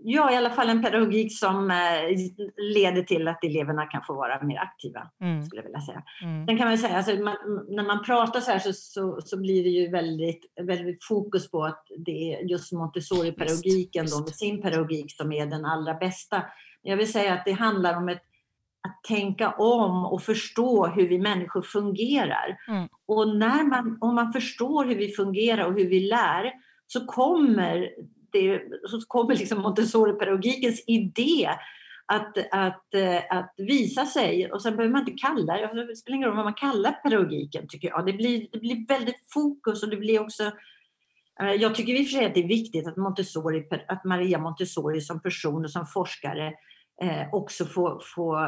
Ja, 0.06 0.32
i 0.32 0.36
alla 0.36 0.50
fall 0.50 0.70
en 0.70 0.84
pedagogik 0.84 1.40
som 1.40 1.72
eh, 1.72 1.78
leder 2.58 3.04
till 3.04 3.28
att 3.28 3.44
eleverna 3.44 3.86
kan 3.86 4.04
få 4.08 4.14
vara 4.14 4.44
mer 4.44 4.58
aktiva, 4.58 5.10
mm. 5.22 5.44
skulle 5.44 5.60
jag 5.62 5.64
vilja 5.64 5.82
säga. 5.82 6.04
Mm. 6.24 6.46
Sen 6.46 6.58
kan 6.58 6.68
man 6.68 6.78
säga, 6.78 6.98
alltså, 6.98 7.16
man, 7.16 7.36
när 7.70 7.84
man 7.84 8.04
pratar 8.04 8.40
så 8.40 8.52
här 8.52 8.60
så, 8.60 8.74
så, 8.74 9.22
så, 9.22 9.38
blir 9.38 9.64
det 9.64 9.70
ju 9.70 9.90
väldigt, 9.90 10.46
väldigt 10.62 11.04
fokus 11.04 11.52
på 11.52 11.64
att 11.64 11.88
det 11.98 12.34
är 12.34 12.42
just 12.42 12.72
Montessori-pedagogiken 12.72 14.06
med 14.26 14.36
sin 14.36 14.62
pedagogik 14.62 15.18
som 15.18 15.32
är 15.32 15.46
den 15.46 15.66
allra 15.66 15.94
bästa. 15.94 16.44
Jag 16.82 16.98
vill 16.98 17.12
säga 17.12 17.34
att 17.34 17.46
det 17.46 17.52
handlar 17.52 17.98
om 17.98 18.10
ett, 18.10 18.24
att 18.88 19.04
tänka 19.04 19.52
om 19.52 20.06
och 20.06 20.22
förstå 20.22 20.88
hur 20.88 21.08
vi 21.08 21.20
människor 21.20 21.62
fungerar. 21.62 22.58
Mm. 22.68 22.88
Och 23.06 23.36
när 23.38 23.64
man, 23.64 23.98
om 24.02 24.16
man 24.16 24.34
förstår 24.34 24.86
hur 24.86 24.96
vi 24.96 25.10
fungerar 25.10 25.66
och 25.66 25.74
hur 25.74 25.90
vi 25.90 26.00
lär 26.00 26.52
så 26.88 27.06
kommer 27.06 27.90
det, 28.34 28.62
så 28.90 29.02
kommer 29.08 29.36
liksom 29.36 29.62
Montessori-pedagogikens 29.62 30.84
idé 30.88 31.50
att, 32.06 32.38
att, 32.52 32.94
eh, 32.94 33.38
att 33.38 33.54
visa 33.58 34.06
sig. 34.06 34.52
Och 34.52 34.62
sen 34.62 34.76
behöver 34.76 34.92
man 34.92 35.02
inte 35.02 35.22
kalla 35.22 35.54
det, 35.54 35.88
det 35.88 35.96
spelar 35.96 36.16
ingen 36.16 36.28
roll 36.28 36.36
vad 36.36 36.46
man 36.46 36.54
kallar 36.54 36.92
pedagogiken 36.92 37.68
tycker 37.68 37.88
jag. 37.88 38.06
Det 38.06 38.14
blir, 38.14 38.48
det 38.52 38.60
blir 38.60 38.88
väldigt 38.88 39.34
fokus 39.34 39.84
och 39.84 39.90
det 39.90 39.98
blir 39.98 40.22
också 40.22 40.44
eh, 41.40 41.52
jag 41.52 41.76
tycker 41.76 41.94
i 41.94 42.04
och 42.04 42.08
för 42.08 42.18
sig 42.18 42.26
att 42.26 42.34
det 42.34 42.44
är 42.44 42.48
viktigt 42.48 42.88
att, 42.88 42.98
Montessori, 42.98 43.68
att 43.88 44.04
Maria 44.04 44.40
Montessori 44.40 45.02
som 45.02 45.22
person 45.22 45.66
och 45.66 45.72
som 45.72 45.86
forskare 45.86 46.54
eh, 47.02 47.34
också 47.34 47.66
får, 47.66 48.02
får, 48.16 48.44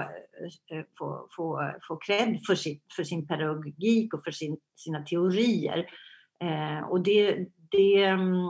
eh, 0.72 0.84
får, 0.98 1.36
får, 1.36 1.80
får 1.88 1.98
cred 2.06 2.40
för, 2.48 2.56
sitt, 2.56 2.94
för 2.96 3.04
sin 3.04 3.28
pedagogik 3.28 4.14
och 4.14 4.24
för 4.24 4.32
sin, 4.32 4.58
sina 4.76 5.02
teorier. 5.02 5.90
Eh, 6.42 6.90
och 6.90 7.04
det, 7.04 7.48
det, 7.72 8.04
mm, 8.04 8.50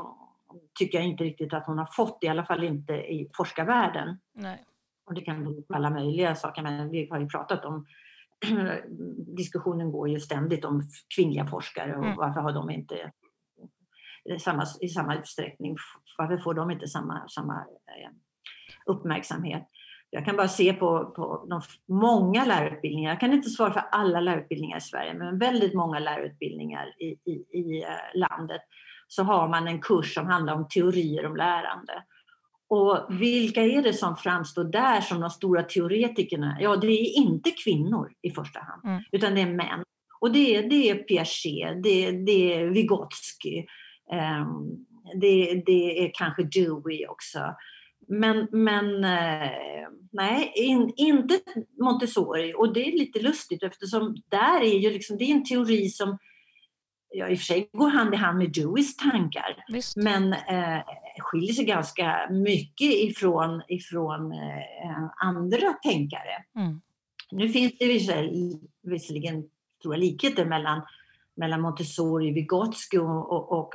tycker 0.80 0.98
jag 0.98 1.08
inte 1.08 1.24
riktigt 1.24 1.54
att 1.54 1.65
hon 1.65 1.78
har 1.78 1.89
fått, 1.91 2.18
i 2.22 2.28
alla 2.28 2.46
fall 2.46 2.63
inte 2.63 2.94
i 2.94 3.30
forskarvärlden. 3.34 4.20
Nej. 4.34 4.63
Och 5.06 5.13
det 5.13 5.22
kan 5.22 5.44
bero 5.44 5.62
på 5.62 5.74
alla 5.74 5.89
möjliga 5.89 6.36
saker, 6.36 6.62
men 6.62 6.89
vi 6.89 7.10
har 7.10 7.20
ju 7.20 7.28
pratat 7.28 7.65
om 7.65 7.86
diskussionen 9.36 9.91
går 9.91 10.10
ju 10.10 10.20
ständigt 10.20 10.65
om 10.65 10.82
kvinnliga 11.15 11.48
forskare 11.48 11.96
och 11.96 12.06
mm. 12.06 12.18
varför 12.18 12.41
har 12.41 12.52
de 12.52 12.70
inte 12.70 13.12
samma, 14.39 14.65
i 14.82 14.88
samma 14.88 15.15
utsträckning, 15.15 15.78
varför 16.18 16.38
får 16.38 16.54
de 16.54 16.72
inte 16.72 16.88
samma, 16.88 17.28
samma 17.28 17.56
eh, 17.56 18.10
uppmärksamhet? 18.86 19.70
Jag 20.10 20.26
kan 20.26 20.36
bara 20.36 20.48
se 20.48 20.74
på, 20.74 21.06
på 21.06 21.46
de 21.50 21.62
många 21.88 22.46
lärarutbildningar, 22.46 23.12
jag 23.12 23.20
kan 23.20 23.34
inte 23.34 23.50
svara 23.50 23.74
för 23.74 23.84
alla 23.91 24.20
lärarutbildningar 24.20 24.78
i 24.78 24.82
Sverige, 24.82 25.13
men 25.13 25.39
väldigt 25.39 25.74
många 25.74 26.00
lärarutbildningar 26.00 26.94
i, 27.00 27.06
i, 27.06 27.46
i 27.52 27.84
eh, 27.84 28.20
landet 28.20 28.62
så 29.08 29.24
har 29.24 29.50
man 29.50 29.68
en 29.68 29.82
kurs 29.82 30.13
som 30.13 30.26
handlar 30.26 30.54
om 30.54 30.68
teorier 30.68 31.26
om 31.26 31.36
lärande. 31.36 32.04
Och 32.68 33.06
vilka 33.10 33.62
är 33.62 33.82
det 33.82 33.94
som 33.94 34.15
framstår 34.15 34.63
där 34.63 35.02
som 35.02 35.22
de 35.22 35.30
stora 35.30 35.63
teoretikerna? 35.63 36.58
Ja, 36.60 36.76
det 36.76 36.88
är 36.88 37.18
inte 37.18 37.52
kvinnor 37.52 38.12
i 38.22 38.32
första 38.32 38.60
hand, 38.60 38.86
mm. 38.86 39.04
utan 39.12 39.36
det 39.36 39.41
är 39.41 39.54
män. 39.54 39.84
Och 40.20 40.32
det, 40.32 40.62
det 40.62 40.89
är 40.89 40.96
Piaget, 40.96 41.84
det, 41.84 42.12
det 42.12 42.54
är 42.54 42.65
Vygotsky, 42.65 43.65
um, 44.41 44.86
det, 45.22 45.63
det 45.65 46.06
är 46.06 46.12
kanske 46.13 46.44
Dewey 46.44 47.06
också. 47.08 47.39
Men, 48.08 48.48
men 48.52 49.04
eh, 49.04 49.88
nej, 50.12 50.52
in, 50.56 50.94
inte 50.96 51.39
Montessori. 51.82 52.54
Och 52.58 52.74
det 52.74 52.88
är 52.88 52.91
lite 52.91 53.20
lustigt 53.20 53.63
eftersom 53.63 54.15
där 54.30 54.62
är 54.62 54.80
ju 54.80 54.89
liksom, 54.89 55.18
det 55.18 55.24
är 55.24 55.36
en 55.36 55.46
teori 55.46 55.89
som 55.89 56.18
ja, 57.17 57.30
i 57.30 57.34
och 57.34 57.38
för 57.38 57.45
sig 57.45 57.69
går 57.73 57.89
hand 57.89 58.13
i 58.13 58.17
hand 58.17 58.38
med 58.38 58.51
Deweys 58.51 58.97
tankar. 58.97 59.65
Visst. 59.67 59.95
Men 59.95 60.34
eh, 60.34 60.80
skiljer 61.19 61.54
sig 61.54 61.65
ganska 61.65 62.28
mycket 62.32 62.93
ifrån, 62.93 63.62
ifrån 63.67 64.32
eh, 64.32 65.28
andra 65.28 65.73
tänkare. 65.84 66.43
Mm. 66.56 66.82
Nu 67.32 67.49
finns 67.49 67.78
det 67.80 67.86
visserligen 68.84 69.43
stora 69.80 69.97
likheter 69.97 70.45
mellan 70.45 70.82
mellan 71.38 71.62
Montessori, 71.62 72.32
Vygotsky 72.32 72.97
och, 72.97 73.32
och, 73.32 73.51
och, 73.51 73.73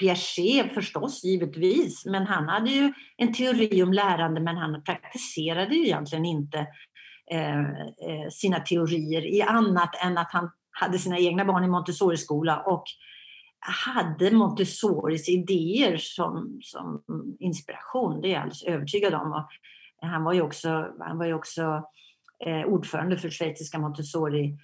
Piaget 0.00 0.74
förstås, 0.74 1.24
givetvis. 1.24 2.06
Men 2.06 2.26
han 2.26 2.48
hade 2.48 2.70
ju 2.70 2.92
en 3.16 3.32
teori 3.32 3.82
om 3.82 3.92
lärande 3.92 4.40
men 4.40 4.56
han 4.56 4.82
praktiserade 4.82 5.74
ju 5.74 5.84
egentligen 5.84 6.24
inte 6.24 6.58
eh, 7.30 7.60
eh, 7.60 8.28
sina 8.30 8.60
teorier 8.60 9.26
i 9.26 9.42
annat 9.42 10.04
än 10.04 10.18
att 10.18 10.32
han 10.32 10.50
hade 10.80 10.98
sina 10.98 11.18
egna 11.18 11.44
barn 11.44 11.64
i 11.64 11.68
Montessori-skola 11.68 12.62
och 12.66 12.84
hade 13.58 14.30
Montessoris 14.30 15.28
idéer 15.28 15.96
som, 15.96 16.58
som 16.62 17.02
inspiration, 17.38 18.20
det 18.20 18.28
är 18.28 18.32
jag 18.32 18.40
alldeles 18.40 18.62
övertygad 18.62 19.14
om. 19.14 19.32
Och 19.32 19.48
han 20.08 20.24
var 20.24 20.32
ju 20.32 20.42
också, 20.42 20.68
han 20.98 21.18
var 21.18 21.26
ju 21.26 21.34
också 21.34 21.62
eh, 22.46 22.66
ordförande 22.66 23.16
för 23.16 23.30
schweiziska 23.30 23.78
Montessori 23.78 24.58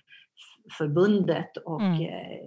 förbundet 0.79 1.57
och 1.57 1.81
mm. 1.81 2.00
eh, 2.00 2.38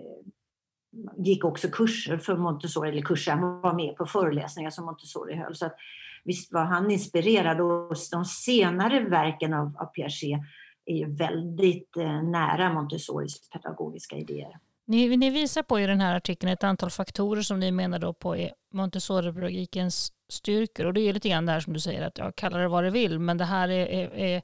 gick 1.17 1.45
också 1.45 1.67
kurser 1.67 2.17
för 2.17 2.37
Montessori, 2.37 2.89
eller 2.89 3.01
kurser, 3.01 3.31
han 3.31 3.61
var 3.61 3.73
med 3.73 3.95
på 3.95 4.05
föreläsningar 4.05 4.69
som 4.69 4.85
Montessori 4.85 5.35
höll. 5.35 5.55
Så 5.55 5.65
att, 5.65 5.75
visst 6.23 6.53
var 6.53 6.63
han 6.63 6.91
inspirerad 6.91 7.61
och 7.61 7.95
de 8.11 8.25
senare 8.25 8.99
verken 8.99 9.53
av, 9.53 9.77
av 9.77 9.85
Piaget 9.85 10.39
är 10.87 10.95
ju 10.95 11.15
väldigt 11.15 11.97
eh, 11.97 12.23
nära 12.23 12.73
Montessoris 12.73 13.49
pedagogiska 13.49 14.15
idéer. 14.15 14.59
Ni, 14.85 15.17
ni, 15.17 15.29
visar 15.29 15.63
på 15.63 15.79
i 15.79 15.87
den 15.87 16.01
här 16.01 16.15
artikeln 16.15 16.51
ett 16.51 16.63
antal 16.63 16.89
faktorer 16.89 17.41
som 17.41 17.59
ni 17.59 17.71
menar 17.71 17.99
då 17.99 18.13
på 18.13 18.35
är 18.35 18.53
Montessori-pedagogikens 18.73 20.11
styrkor 20.29 20.85
och 20.85 20.93
det 20.93 21.01
är 21.01 21.13
lite 21.13 21.29
grann 21.29 21.45
det 21.45 21.51
här 21.51 21.59
som 21.59 21.73
du 21.73 21.79
säger 21.79 22.01
att 22.01 22.17
jag 22.17 22.35
kallar 22.35 22.59
det 22.59 22.67
vad 22.67 22.83
du 22.83 22.89
vill 22.89 23.19
men 23.19 23.37
det 23.37 23.45
här 23.45 23.69
är, 23.69 23.87
är, 23.87 24.15
är 24.15 24.41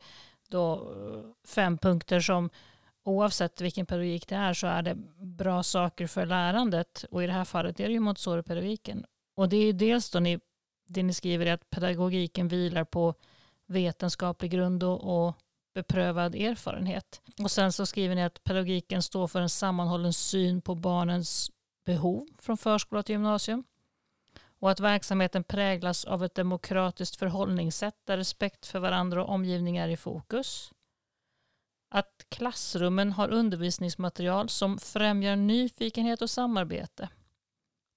då 0.50 0.74
eh, 0.74 1.48
fem 1.48 1.78
punkter 1.78 2.20
som 2.20 2.50
oavsett 3.04 3.62
vilken 3.62 3.86
pedagogik 3.86 4.28
det 4.28 4.36
är 4.36 4.54
så 4.54 4.68
är 4.68 4.82
det 4.82 4.96
bra 5.18 5.64
saker 5.64 6.08
för 6.08 6.26
lärandet 6.26 7.06
och 7.12 7.24
i 7.24 7.28
det 7.28 7.34
här 7.34 7.46
fallet 7.46 7.80
är 7.80 7.88
det 7.88 7.94
ju 7.94 8.00
Montessori-pedagogiken. 8.00 9.06
Och 9.36 9.50
det 9.50 9.58
är 9.58 9.74
dels 9.74 10.10
då 10.10 10.20
ni, 10.20 10.40
det 10.88 11.04
ni 11.04 11.14
skriver 11.14 11.46
är 11.46 11.54
att 11.54 11.70
pedagogiken 11.70 12.48
vilar 12.48 12.84
på 12.84 13.14
vetenskaplig 13.68 14.52
grund 14.52 14.84
och, 14.84 15.28
och 15.28 15.36
beprövad 15.74 16.36
erfarenhet. 16.36 17.22
Och 17.44 17.52
sen 17.52 17.72
så 17.72 17.86
skriver 17.86 18.16
ni 18.16 18.24
att 18.24 18.44
pedagogiken 18.44 19.02
står 19.02 19.28
för 19.28 19.42
en 19.42 19.50
sammanhållen 19.50 20.14
syn 20.14 20.62
på 20.62 20.76
barnens 20.76 21.52
behov 21.86 22.28
från 22.40 22.58
förskola 22.58 23.04
till 23.04 23.14
gymnasium 23.14 23.64
och 24.60 24.72
att 24.72 24.80
verksamheten 24.80 25.44
präglas 25.44 26.06
av 26.06 26.24
ett 26.24 26.36
demokratiskt 26.36 27.16
förhållningssätt 27.16 27.96
där 28.06 28.18
respekt 28.18 28.66
för 28.66 28.80
varandra 28.80 29.24
och 29.24 29.30
omgivning 29.30 29.78
är 29.78 29.88
i 29.88 29.98
fokus 29.98 30.72
att 31.90 32.26
klassrummen 32.30 33.12
har 33.12 33.30
undervisningsmaterial 33.30 34.50
som 34.50 34.80
främjar 34.80 35.36
nyfikenhet 35.36 36.22
och 36.22 36.30
samarbete. 36.30 37.10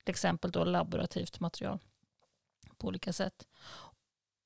Till 0.04 0.10
exempel 0.10 0.50
då 0.50 0.64
laborativt 0.64 1.40
material 1.40 1.78
på 2.78 2.86
olika 2.86 3.12
sätt. 3.12 3.46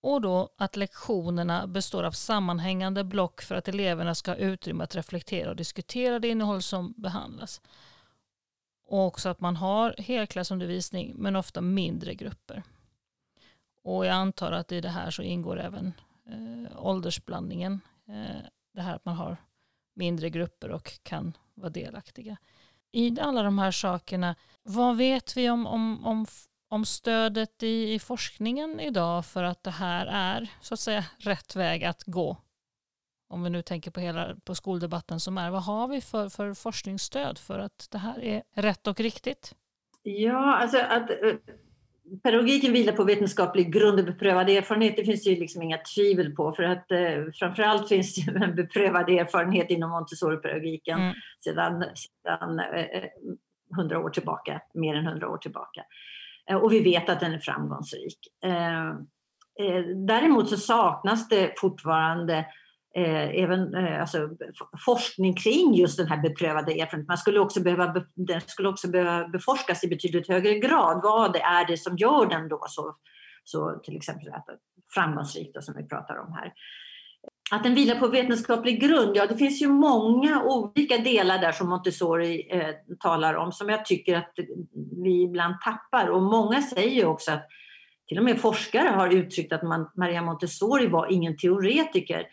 Och 0.01 0.21
då 0.21 0.49
att 0.57 0.77
lektionerna 0.77 1.67
består 1.67 2.03
av 2.03 2.13
sammanhängande 2.13 3.05
block 3.05 3.43
för 3.43 3.55
att 3.55 3.69
eleverna 3.69 4.15
ska 4.15 4.31
ha 4.31 4.37
utrymme 4.37 4.85
att 4.85 4.95
reflektera 4.95 5.51
och 5.51 5.57
diskutera 5.57 6.19
det 6.19 6.29
innehåll 6.29 6.63
som 6.63 6.95
behandlas. 6.97 7.61
Och 8.87 9.07
också 9.07 9.29
att 9.29 9.41
man 9.41 9.57
har 9.57 9.95
helklassundervisning 9.99 11.15
men 11.17 11.37
ofta 11.37 11.61
mindre 11.61 12.15
grupper. 12.15 12.63
Och 13.83 14.07
jag 14.07 14.15
antar 14.15 14.53
att 14.53 14.73
i 14.73 14.81
det 14.81 14.89
här 14.89 15.11
så 15.11 15.23
ingår 15.23 15.61
även 15.61 15.93
eh, 16.27 16.87
åldersblandningen. 16.87 17.81
Eh, 18.09 18.43
det 18.75 18.81
här 18.81 18.97
att 18.97 19.05
man 19.05 19.17
har 19.17 19.37
mindre 19.95 20.31
grupper 20.31 20.71
och 20.71 21.01
kan 21.03 21.37
vara 21.55 21.71
delaktiga. 21.71 22.37
I 22.93 23.21
alla 23.21 23.43
de 23.43 23.59
här 23.59 23.71
sakerna, 23.71 24.37
vad 24.63 24.97
vet 24.97 25.37
vi 25.37 25.51
om, 25.51 25.67
om, 25.67 26.07
om, 26.07 26.27
om 26.71 26.85
stödet 26.85 27.63
i, 27.63 27.95
i 27.95 27.99
forskningen 27.99 28.81
idag 28.81 29.27
för 29.27 29.43
att 29.43 29.63
det 29.63 29.71
här 29.71 30.07
är 30.07 30.51
så 30.61 30.75
att 30.75 30.81
säga 30.81 31.05
rätt 31.19 31.57
väg 31.57 31.85
att 31.85 32.03
gå? 32.07 32.37
Om 33.29 33.43
vi 33.43 33.51
nu 33.51 33.63
tänker 33.63 33.91
på 33.91 34.01
hela 34.01 34.37
på 34.45 34.55
skoldebatten 34.55 35.21
som 35.21 35.39
är, 35.39 35.51
vad 35.51 35.63
har 35.63 35.89
vi 35.89 36.01
för, 36.01 36.29
för 36.29 36.55
forskningsstöd 36.55 37.39
för 37.39 37.59
att 37.59 37.89
det 37.91 37.99
här 37.99 38.25
är 38.25 38.43
rätt 38.55 38.87
och 38.87 39.01
riktigt? 39.01 39.55
Ja, 40.03 40.57
alltså 40.57 40.79
att 40.79 41.11
pedagogiken 42.23 42.73
vilar 42.73 42.93
på 42.93 43.05
vetenskaplig 43.05 43.73
grund 43.73 43.99
och 43.99 44.07
beprövad 44.07 44.49
erfarenhet. 44.49 44.97
Det 44.97 45.05
finns 45.05 45.27
ju 45.27 45.37
liksom 45.37 45.63
inga 45.63 45.79
tvivel 45.79 46.35
på 46.35 46.53
för 46.53 46.63
att 46.63 46.91
eh, 46.91 47.33
framförallt 47.35 47.89
finns 47.89 48.15
det 48.15 48.45
en 48.45 48.55
beprövad 48.55 49.09
erfarenhet 49.09 49.71
inom 49.71 49.91
Montessori-pedagogiken 49.91 51.01
mm. 51.01 51.15
sedan, 51.45 51.85
sedan 51.95 52.59
eh, 52.59 53.05
hundra 53.77 53.99
år 53.99 54.11
tillbaka, 54.11 54.63
mer 54.75 54.95
än 54.95 55.07
hundra 55.07 55.29
år 55.29 55.39
tillbaka. 55.39 55.85
Eh, 56.51 56.57
och 56.57 56.73
vi 56.73 56.81
vet 56.81 57.09
att 57.09 57.21
den 57.21 57.33
är 57.33 57.39
framgångsrik. 57.39 58.19
Eh, 58.45 58.89
eh 59.67 59.85
däremot 60.07 60.49
så 60.49 60.57
saknas 60.57 61.29
det 61.29 61.55
fortfarande 61.61 62.47
även 62.95 63.75
alltså, 64.01 64.29
forskning 64.85 65.35
kring 65.35 65.75
just 65.75 65.97
den 65.97 66.07
här 66.07 66.23
beprövade 66.23 66.73
erfarenheten. 66.73 67.05
Man 67.09 67.19
skulle 67.19 67.41
också 67.41 67.63
behöva, 67.63 68.05
den 68.15 68.41
skulle 68.41 68.69
också 68.69 68.89
behöva 68.89 69.29
beforskas 69.29 69.85
i 69.85 69.89
betydligt 69.89 70.29
högre 70.29 70.59
grad. 70.59 71.01
Vad 71.03 71.33
det 71.33 71.41
är 71.41 71.67
det 71.67 71.77
som 71.77 71.97
gör 71.97 72.27
den 72.27 72.49
då 72.49 72.65
så, 72.69 72.97
så 73.45 73.81
till 73.85 73.97
exempel 73.97 74.29
framgångsrik 74.95 75.55
då, 75.55 75.61
som 75.61 75.75
vi 75.77 75.89
pratar 75.89 76.17
om 76.17 76.33
här. 76.33 76.53
Att 77.51 77.65
den 77.65 77.75
vilar 77.75 77.95
på 77.95 78.09
vetenskaplig 78.09 78.81
grund, 78.81 79.17
ja 79.17 79.27
det 79.27 79.37
finns 79.37 79.63
ju 79.63 79.69
många 79.69 80.43
olika 80.43 80.99
delar 80.99 81.39
där 81.39 81.53
som 81.53 81.69
Montessori 81.69 82.49
eh, 82.51 82.75
talar 83.01 83.35
om 83.35 83.53
som 83.53 83.69
jag 83.69 83.85
tycker 83.85 84.17
att 84.17 84.33
vi 85.03 85.23
ibland 85.23 85.55
tappar 85.61 86.09
och 86.09 86.23
många 86.23 86.63
säger 86.63 86.91
ju 86.91 87.05
också 87.05 87.33
att 87.33 87.49
till 88.09 88.19
och 88.19 88.25
med 88.25 88.41
forskare 88.41 88.89
har 88.89 89.09
uttryckt 89.09 89.53
att 89.53 89.63
man, 89.63 89.91
Maria 89.97 90.23
Montessori 90.23 90.87
var 90.87 91.13
ingen 91.13 91.37
teoretiker 91.37 92.27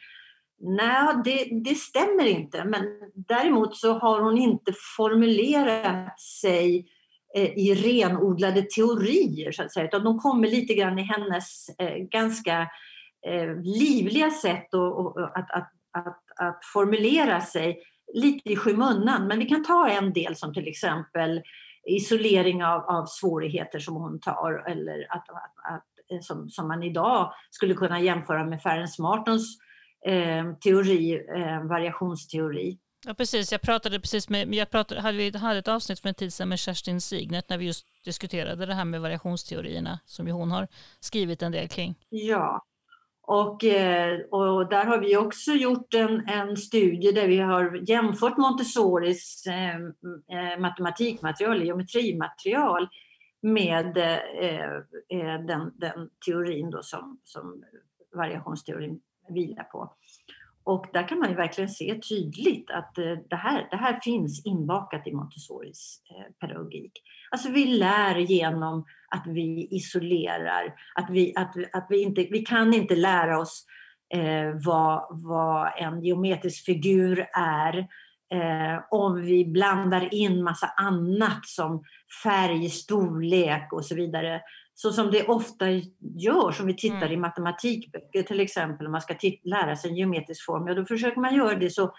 Nej, 0.59 1.21
det, 1.23 1.47
det, 1.63 1.75
stämmer 1.75 2.25
inte. 2.25 2.63
Men 2.63 2.83
däremot 3.13 3.77
så 3.77 3.93
har 3.93 4.21
hon 4.21 4.37
inte 4.37 4.73
formulerat 4.97 6.19
sig 6.19 6.85
eh, 7.35 7.57
i 7.57 7.75
renodlade 7.75 8.61
teorier, 8.61 9.51
så 9.51 9.63
att 9.63 9.73
säga. 9.73 9.85
Utan 9.85 10.03
de 10.03 10.19
kommer 10.19 10.47
lite 10.47 10.73
grann 10.73 10.99
i 10.99 11.03
hennes 11.03 11.69
eh, 11.69 11.95
ganska 11.95 12.61
eh, 12.61 12.67
livliga 13.63 14.31
sätt 14.31 14.73
och, 14.73 14.99
och, 14.99 15.37
att, 15.37 15.51
att, 15.51 15.71
att, 15.91 16.23
att, 16.39 16.65
formulera 16.73 17.41
sig 17.41 17.79
lite 18.13 18.51
i 18.51 18.55
skymundan. 18.55 19.27
Men 19.27 19.39
vi 19.39 19.45
kan 19.45 19.63
ta 19.63 19.89
en 19.89 20.13
del 20.13 20.35
som 20.35 20.53
till 20.53 20.67
exempel 20.67 21.41
isolering 21.87 22.63
av, 22.63 22.81
av 22.81 23.05
svårigheter 23.05 23.79
som 23.79 23.95
hon 23.95 24.19
tar 24.19 24.63
eller 24.67 25.07
att, 25.09 25.29
att, 25.29 26.25
som, 26.25 26.49
som 26.49 26.67
man 26.67 26.83
idag 26.83 27.33
skulle 27.49 27.73
kunna 27.73 27.99
jämföra 27.99 28.45
med 28.45 28.61
Ferenc 28.61 28.99
Martons 28.99 29.57
eh, 30.05 30.53
teori, 30.53 31.25
eh, 31.35 31.63
variationsteori. 31.63 32.77
Ja, 33.05 33.13
precis. 33.13 33.51
Jag 33.51 33.61
pratade 33.61 33.99
precis 33.99 34.29
med, 34.29 34.55
jag 34.55 34.69
pratade, 34.69 35.01
hade, 35.01 35.17
vi 35.17 35.37
hade 35.37 35.59
ett 35.59 35.67
avsnitt 35.67 35.99
för 35.99 36.09
en 36.09 36.15
tid 36.15 36.33
sedan 36.33 36.49
med 36.49 36.59
Kerstin 36.59 37.01
Signet 37.01 37.49
när 37.49 37.57
vi 37.57 37.65
just 37.65 37.85
diskuterade 38.05 38.65
det 38.65 38.73
här 38.73 38.85
med 38.85 39.01
variationsteorierna 39.01 39.99
som 40.05 40.27
ju 40.27 40.33
hon 40.33 40.51
har 40.51 40.67
skrivit 40.99 41.41
en 41.41 41.51
del 41.51 41.67
kring. 41.67 41.95
Ja, 42.09 42.65
och, 43.27 43.63
eh, 43.63 44.19
och 44.19 44.69
där 44.69 44.85
har 44.85 44.99
vi 44.99 45.17
också 45.17 45.51
gjort 45.51 45.93
en, 45.93 46.27
en 46.27 46.57
studie 46.57 47.11
där 47.11 47.27
vi 47.27 47.37
har 47.37 47.89
jämfört 47.89 48.37
Montessoris 48.37 49.43
eh, 49.47 49.75
eh 49.75 50.59
matematikmaterial, 50.59 51.63
geometrimaterial 51.63 52.87
med 53.41 53.97
eh, 53.97 54.75
eh, 55.09 55.45
den, 55.47 55.73
den 55.75 56.09
teorin 56.25 56.69
då 56.69 56.83
som, 56.83 57.19
som 57.23 57.63
variationsteorin 58.15 58.99
vilar 59.29 59.63
på. 59.63 59.93
Och 60.63 60.85
där 60.93 61.07
kan 61.07 61.19
man 61.19 61.29
ju 61.29 61.35
verkligen 61.35 61.69
se 61.69 61.99
tydligt 62.09 62.71
att 62.71 62.95
det 63.29 63.35
här, 63.35 63.67
det 63.71 63.77
här 63.77 63.99
finns 64.03 64.45
inbakat 64.45 65.07
i 65.07 65.13
Montessoris 65.13 66.01
pedagogik. 66.39 66.91
Alltså 67.31 67.49
vi 67.51 67.65
lär 67.65 68.15
genom 68.15 68.85
att 69.15 69.27
vi 69.27 69.67
isolerar, 69.71 70.73
att 70.95 71.09
vi, 71.09 71.33
att, 71.35 71.55
att 71.73 71.87
vi, 71.89 72.01
inte, 72.01 72.27
vi 72.31 72.39
kan 72.39 72.73
inte 72.73 72.95
lära 72.95 73.39
oss 73.39 73.65
eh, 74.13 74.65
vad, 74.65 75.07
vad 75.09 75.71
en 75.77 76.03
geometrisk 76.03 76.65
figur 76.65 77.27
är 77.33 77.77
eh, 78.33 78.83
om 78.91 79.21
vi 79.21 79.45
blandar 79.45 80.13
in 80.13 80.43
massa 80.43 80.67
annat 80.67 81.45
som 81.45 81.83
färg, 82.23 82.69
storlek 82.69 83.73
och 83.73 83.85
så 83.85 83.95
vidare. 83.95 84.41
Så 84.73 84.91
som 84.91 85.11
det 85.11 85.27
ofta 85.27 85.65
görs 86.19 86.59
om 86.59 86.67
vi 86.67 86.75
tittar 86.75 86.97
mm. 86.97 87.11
i 87.11 87.17
matematikböcker 87.17 88.23
till 88.23 88.39
exempel, 88.39 88.85
om 88.85 88.91
man 88.91 89.01
ska 89.01 89.15
lära 89.43 89.75
sig 89.75 89.89
en 89.89 89.97
geometrisk 89.97 90.45
form, 90.45 90.67
ja 90.67 90.73
då 90.73 90.85
försöker 90.85 91.21
man 91.21 91.35
göra 91.35 91.55
det 91.55 91.69
så 91.69 91.93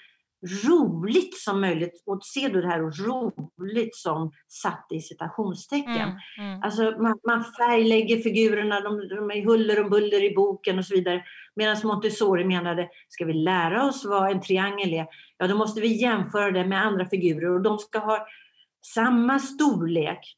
roligt 0.47 1.39
som 1.39 1.61
möjligt. 1.61 2.03
Och 2.07 2.25
ser 2.25 2.49
du 2.49 2.61
det 2.61 2.69
här 2.69 2.81
roligt 2.81 3.97
som 3.97 4.33
satt 4.49 4.87
i 4.91 5.01
citationstecken. 5.01 6.09
Mm, 6.39 6.51
mm. 6.51 6.63
Alltså 6.63 6.83
man, 6.83 7.19
man 7.27 7.45
färglägger 7.45 8.17
figurerna, 8.17 8.81
de, 8.81 9.09
de 9.09 9.31
är 9.31 9.45
huller 9.45 9.85
och 9.85 9.91
buller 9.91 10.25
i 10.25 10.35
boken 10.35 10.79
och 10.79 10.85
så 10.85 10.95
vidare. 10.95 11.25
Medan 11.55 11.77
Montessori 11.85 12.45
menade, 12.45 12.89
ska 13.09 13.25
vi 13.25 13.33
lära 13.33 13.85
oss 13.85 14.05
vad 14.05 14.31
en 14.31 14.41
triangel 14.41 14.95
är, 14.95 15.07
ja 15.39 15.47
då 15.47 15.57
måste 15.57 15.81
vi 15.81 16.03
jämföra 16.03 16.51
det 16.51 16.67
med 16.67 16.87
andra 16.87 17.09
figurer 17.09 17.51
och 17.51 17.63
de 17.63 17.79
ska 17.79 17.99
ha 17.99 18.27
samma 18.95 19.39
storlek 19.39 20.37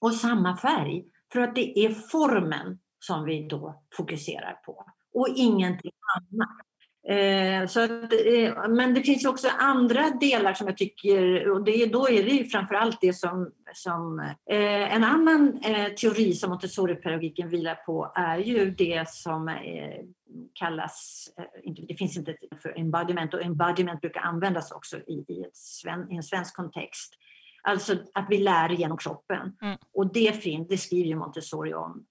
och 0.00 0.14
samma 0.14 0.56
färg. 0.56 1.04
För 1.32 1.40
att 1.40 1.54
det 1.54 1.78
är 1.78 1.90
formen 1.90 2.78
som 2.98 3.24
vi 3.24 3.48
då 3.48 3.82
fokuserar 3.96 4.52
på 4.52 4.86
och 5.14 5.28
ingenting 5.36 5.92
annat. 6.16 6.71
Eh, 7.08 7.66
så 7.66 7.80
att, 7.80 8.12
eh, 8.12 8.68
men 8.68 8.94
det 8.94 9.02
finns 9.02 9.24
också 9.24 9.48
andra 9.58 10.10
delar 10.10 10.54
som 10.54 10.66
jag 10.66 10.76
tycker, 10.76 11.50
och 11.50 11.64
det, 11.64 11.86
då 11.86 12.08
är 12.08 12.22
det 12.22 12.30
ju 12.30 12.44
framförallt 12.44 13.00
det 13.00 13.12
som, 13.12 13.50
som 13.74 14.18
eh, 14.50 14.94
en 14.94 15.04
annan 15.04 15.60
eh, 15.64 15.88
teori 15.92 16.32
som 16.32 16.50
Montessori-pedagogiken 16.50 17.48
vilar 17.48 17.74
på 17.74 18.12
är 18.14 18.38
ju 18.38 18.70
det 18.70 19.08
som 19.08 19.48
eh, 19.48 20.04
kallas, 20.52 21.28
eh, 21.38 21.72
det 21.88 21.94
finns 21.94 22.16
inte 22.16 22.36
för 22.62 22.78
embodiment 22.78 23.34
och 23.34 23.42
embodiment 23.42 24.00
brukar 24.00 24.20
användas 24.20 24.72
också 24.72 24.96
i, 24.96 25.12
i, 25.12 25.44
sven, 25.52 26.12
i 26.12 26.16
en 26.16 26.22
svensk 26.22 26.56
kontext. 26.56 27.14
Alltså 27.62 27.96
att 28.14 28.26
vi 28.30 28.38
lär 28.38 28.68
genom 28.68 28.98
kroppen. 28.98 29.56
Mm. 29.62 29.78
Och 29.94 30.12
det, 30.12 30.42
fin, 30.42 30.66
det 30.68 30.78
skriver 30.78 31.08
ju 31.08 31.16
Montessori 31.16 31.74
om 31.74 32.04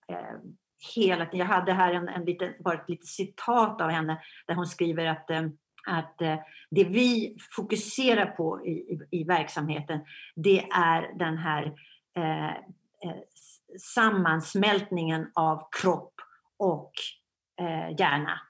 hela 0.95 1.25
tiden. 1.25 1.39
Jag 1.39 1.55
hade 1.55 1.73
här 1.73 1.93
en, 1.93 2.09
en 2.09 2.25
lite, 2.25 2.53
bara 2.59 2.73
ett 2.73 2.89
litet 2.89 3.07
citat 3.07 3.81
av 3.81 3.89
henne 3.89 4.21
där 4.47 4.55
hon 4.55 4.67
skriver 4.67 5.05
att, 5.05 5.29
eh, 5.29 5.47
att 5.87 6.21
eh, 6.21 6.35
det 6.71 6.83
vi 6.83 7.37
fokuserar 7.55 8.25
på 8.25 8.65
i, 8.65 8.71
i, 8.71 8.99
i 9.11 9.23
verksamheten 9.23 9.99
det 10.35 10.59
är 10.71 11.17
den 11.19 11.37
här 11.37 11.73
eh, 12.15 12.49
eh 12.49 13.21
sammansmältningen 13.79 15.31
av 15.35 15.67
kropp 15.81 16.13
och 16.57 16.91
eh, 17.61 17.95
hjärna 17.99 18.41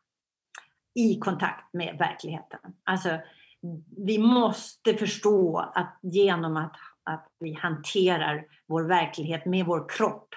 i 0.94 1.20
kontakt 1.20 1.74
med 1.74 1.98
verkligheten. 2.00 2.60
Alltså, 2.84 3.20
vi 3.98 4.18
måste 4.18 4.94
förstå 4.94 5.58
att 5.58 6.00
genom 6.02 6.58
att, 6.58 6.76
att 7.04 7.28
vi 7.40 7.54
hanterar 7.54 8.46
vår 8.68 8.84
verklighet 8.84 9.46
med 9.46 9.66
vår 9.66 9.90
kropp 9.90 10.36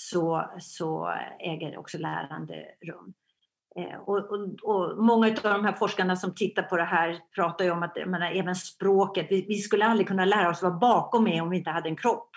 så, 0.00 0.50
så 0.58 1.14
äger 1.38 1.78
också 1.78 1.98
lärande 1.98 2.66
rum. 2.86 3.14
Eh, 3.76 3.98
och, 4.00 4.18
och, 4.18 4.48
och, 4.62 5.04
många 5.04 5.26
av 5.26 5.34
de 5.42 5.64
här 5.64 5.72
forskarna 5.72 6.16
som 6.16 6.34
tittar 6.34 6.62
på 6.62 6.76
det 6.76 6.84
här 6.84 7.18
pratar 7.34 7.64
ju 7.64 7.70
om 7.70 7.82
att 7.82 7.96
menar, 8.06 8.32
även 8.32 8.54
språket, 8.54 9.26
vi, 9.30 9.46
vi, 9.48 9.54
skulle 9.54 9.84
aldrig 9.84 10.08
kunna 10.08 10.24
lära 10.24 10.50
oss 10.50 10.62
vad 10.62 10.78
bakom 10.78 11.26
är 11.26 11.42
om 11.42 11.50
vi 11.50 11.56
inte 11.56 11.70
hade 11.70 11.88
en 11.88 11.96
kropp. 11.96 12.30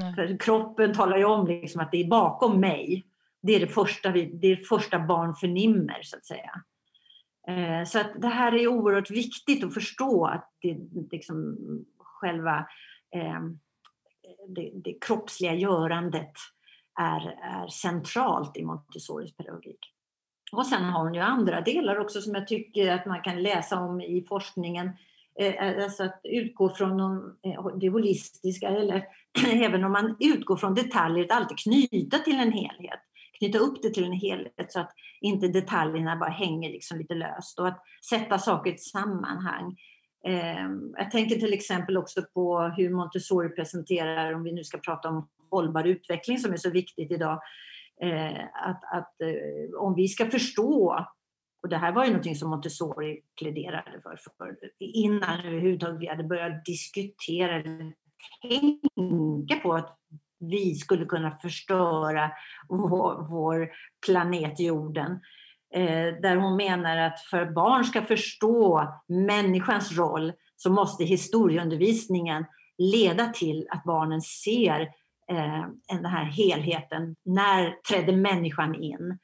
Mm. 0.00 0.14
För 0.14 0.38
kroppen 0.38 0.94
talar 0.94 1.16
ju 1.16 1.24
om 1.24 1.46
liksom 1.46 1.80
att 1.80 1.92
det 1.92 2.00
är 2.00 2.08
bakom 2.08 2.60
mig. 2.60 3.06
Det 3.42 3.54
är 3.54 3.60
det 3.60 3.68
första, 3.68 4.10
vi, 4.10 4.24
det, 4.24 4.46
är 4.46 4.56
det 4.56 4.64
första 4.64 4.98
barn 4.98 5.34
förnimmer 5.34 6.00
så 6.02 6.16
att 6.16 6.24
säga. 6.24 6.62
Eh, 7.48 7.84
så 7.84 8.00
att 8.00 8.10
det 8.20 8.28
här 8.28 8.54
är 8.54 8.68
oerhört 8.68 9.10
viktigt 9.10 9.64
att 9.64 9.74
förstå 9.74 10.26
att 10.26 10.50
det 10.60 10.78
liksom 11.10 11.56
själva 11.98 12.58
eh, 13.14 13.40
det, 14.48 14.70
det 14.74 14.98
kroppsliga 15.00 15.54
görandet 15.54 16.32
är, 16.96 17.38
är 17.42 17.68
centralt 17.68 18.56
i 18.56 18.64
Montessoris 18.64 19.36
pedagogik. 19.36 19.78
Och 20.52 20.66
sen 20.66 20.84
har 20.84 21.04
hon 21.04 21.14
ju 21.14 21.20
andra 21.20 21.60
delar 21.60 21.98
också 21.98 22.20
som 22.20 22.34
jag 22.34 22.46
tycker 22.46 22.92
att 22.92 23.06
man 23.06 23.22
kan 23.22 23.42
läsa 23.42 23.80
om 23.80 24.00
i 24.00 24.26
forskningen. 24.28 24.90
Eh, 25.40 25.54
eh, 25.54 25.84
alltså 25.84 26.04
att 26.04 26.20
utgå 26.24 26.68
från 26.68 27.00
eh, 27.42 27.66
det 27.80 27.88
holistiska 27.88 28.68
eller 28.68 29.04
även 29.52 29.84
om 29.84 29.92
man 29.92 30.16
utgår 30.20 30.56
från 30.56 30.74
detaljer, 30.74 31.24
att 31.24 31.30
alltid 31.30 31.58
knyta 31.58 32.18
till 32.18 32.40
en 32.40 32.52
helhet. 32.52 33.00
Knyta 33.38 33.58
upp 33.58 33.82
det 33.82 33.90
till 33.90 34.04
en 34.04 34.12
helhet 34.12 34.72
så 34.72 34.80
att 34.80 34.92
inte 35.20 35.48
detaljerna 35.48 36.16
bara 36.16 36.30
hänger 36.30 36.70
liksom 36.70 36.98
lite 36.98 37.14
löst 37.14 37.58
och 37.58 37.68
att 37.68 37.82
sätta 38.10 38.38
saker 38.38 38.70
i 38.70 38.74
ett 38.74 38.80
sammanhang. 38.80 39.76
Eh, 40.26 40.68
jag 40.96 41.10
tänker 41.10 41.36
till 41.36 41.52
exempel 41.52 41.96
också 41.96 42.22
på 42.34 42.60
hur 42.76 42.90
Montessori 42.90 43.48
presenterar, 43.48 44.32
om 44.32 44.42
vi 44.42 44.52
nu 44.52 44.64
ska 44.64 44.78
prata 44.78 45.08
om 45.08 45.28
hållbar 45.50 45.84
utveckling 45.84 46.38
som 46.38 46.52
är 46.52 46.56
så 46.56 46.70
viktigt 46.70 47.12
idag. 47.12 47.40
Eh, 48.02 48.40
att, 48.54 48.80
att 48.92 49.20
eh, 49.20 49.80
om 49.80 49.94
vi 49.94 50.08
ska 50.08 50.30
förstå, 50.30 51.06
och 51.62 51.68
det 51.68 51.76
här 51.76 51.92
var 51.92 52.04
ju 52.04 52.10
någonting 52.10 52.36
som 52.36 52.50
Montessori 52.50 53.20
pläderade 53.38 54.00
för, 54.02 54.18
för 54.38 54.56
innan 54.78 55.40
överhuvudtaget 55.46 56.00
vi 56.00 56.06
hade 56.06 56.24
börjat 56.24 56.64
diskutera 56.64 57.54
eller 57.54 57.92
tänka 58.42 59.56
på 59.62 59.72
att 59.72 59.98
vi 60.38 60.74
skulle 60.74 61.04
kunna 61.04 61.38
förstöra 61.38 62.30
vår, 62.68 63.28
vår 63.30 63.70
planet 64.06 64.60
jorden. 64.60 65.20
Eh, 65.74 66.20
där 66.22 66.36
hon 66.36 66.56
menar 66.56 66.96
att 66.96 67.20
för 67.20 67.40
att 67.40 67.54
barn 67.54 67.84
ska 67.84 68.02
förstå 68.02 68.88
människans 69.08 69.98
roll 69.98 70.32
så 70.56 70.70
måste 70.70 71.04
historieundervisningen 71.04 72.44
leda 72.78 73.26
till 73.26 73.66
att 73.70 73.84
barnen 73.84 74.20
ser 74.20 74.88
eh, 75.30 75.66
den 75.88 76.06
här 76.06 76.24
helheten. 76.24 77.16
När 77.24 77.70
trädde 77.70 78.16
människan 78.16 78.74
in? 78.74 79.18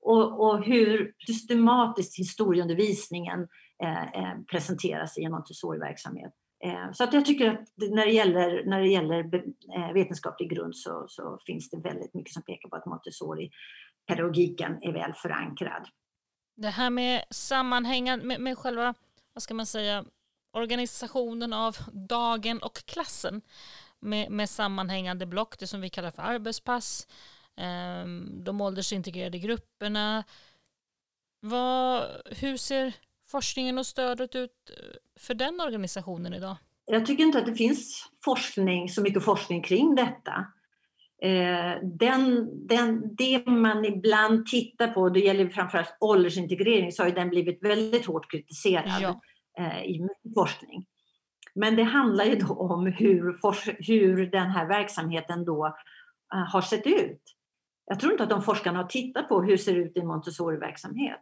Och, 0.00 0.40
och 0.40 0.64
hur 0.64 1.12
systematiskt 1.26 2.18
historieundervisningen 2.18 3.48
eh, 3.82 4.02
eh 4.02 4.38
presenteras 4.50 5.18
i 5.18 5.24
en 5.24 5.32
Montessori-verksamhet. 5.32 6.32
Eh, 6.64 6.92
så 6.92 7.04
att 7.04 7.12
jag 7.12 7.24
tycker 7.24 7.50
att 7.50 7.68
när 7.76 8.06
det 8.06 8.12
gäller, 8.12 8.64
när 8.64 8.80
det 8.80 8.88
gäller 8.88 9.34
eh, 9.76 9.92
vetenskaplig 9.94 10.50
grund 10.50 10.76
så, 10.76 11.04
så 11.08 11.38
finns 11.46 11.70
det 11.70 11.80
väldigt 11.80 12.14
mycket 12.14 12.32
som 12.32 12.42
pekar 12.42 12.68
på 12.68 12.76
att 12.76 12.86
Montessori-pedagogiken 12.86 14.78
är 14.80 14.92
väl 14.92 15.14
förankrad. 15.14 15.88
Det 16.56 16.68
här 16.68 16.90
med 16.90 17.24
sammanhängande, 17.30 18.26
med, 18.26 18.40
med 18.40 18.58
själva, 18.58 18.94
vad 19.32 19.42
ska 19.42 19.54
man 19.54 19.66
säga, 19.66 20.04
organisationen 20.52 21.52
av 21.52 21.76
dagen 21.92 22.58
och 22.58 22.74
klassen 22.74 23.42
med, 24.06 24.30
med 24.30 24.50
sammanhängande 24.50 25.26
block, 25.26 25.58
det 25.58 25.66
som 25.66 25.80
vi 25.80 25.90
kallar 25.90 26.10
för 26.10 26.22
arbetspass, 26.22 27.06
eh, 27.56 28.06
de 28.44 28.60
åldersintegrerade 28.60 29.38
grupperna. 29.38 30.24
Vad, 31.40 32.04
hur 32.26 32.56
ser 32.56 32.92
forskningen 33.30 33.78
och 33.78 33.86
stödet 33.86 34.34
ut 34.34 34.70
för 35.16 35.34
den 35.34 35.60
organisationen 35.60 36.34
idag? 36.34 36.56
Jag 36.84 37.06
tycker 37.06 37.24
inte 37.24 37.38
att 37.38 37.46
det 37.46 37.54
finns 37.54 38.10
forskning, 38.24 38.88
så 38.88 39.02
mycket 39.02 39.24
forskning 39.24 39.62
kring 39.62 39.94
detta. 39.94 40.46
Eh, 41.22 41.82
den, 41.82 42.48
den, 42.66 43.14
det 43.16 43.46
man 43.46 43.84
ibland 43.84 44.46
tittar 44.46 44.88
på, 44.88 45.08
det 45.08 45.20
gäller 45.20 45.48
framförallt 45.48 45.96
åldersintegrering, 46.00 46.92
så 46.92 47.02
har 47.02 47.10
den 47.10 47.28
blivit 47.28 47.62
väldigt 47.62 48.06
hårt 48.06 48.30
kritiserad 48.30 49.02
ja. 49.02 49.20
eh, 49.58 49.84
i 49.84 50.08
forskning. 50.34 50.86
Men 51.56 51.76
det 51.76 51.82
handlar 51.82 52.24
ju 52.24 52.34
då 52.36 52.54
om 52.54 52.86
hur, 52.86 53.38
hur 53.86 54.26
den 54.26 54.50
här 54.50 54.66
verksamheten 54.66 55.44
då 55.44 55.66
uh, 56.34 56.52
har 56.52 56.60
sett 56.60 56.86
ut. 56.86 57.22
Jag 57.86 58.00
tror 58.00 58.12
inte 58.12 58.24
att 58.24 58.30
de 58.30 58.42
forskarna 58.42 58.78
har 58.78 58.86
tittat 58.86 59.28
på 59.28 59.42
hur 59.42 59.52
det 59.52 59.58
ser 59.58 59.74
ut 59.74 59.96
i 59.96 60.02
Montessori-verksamhet. 60.02 61.20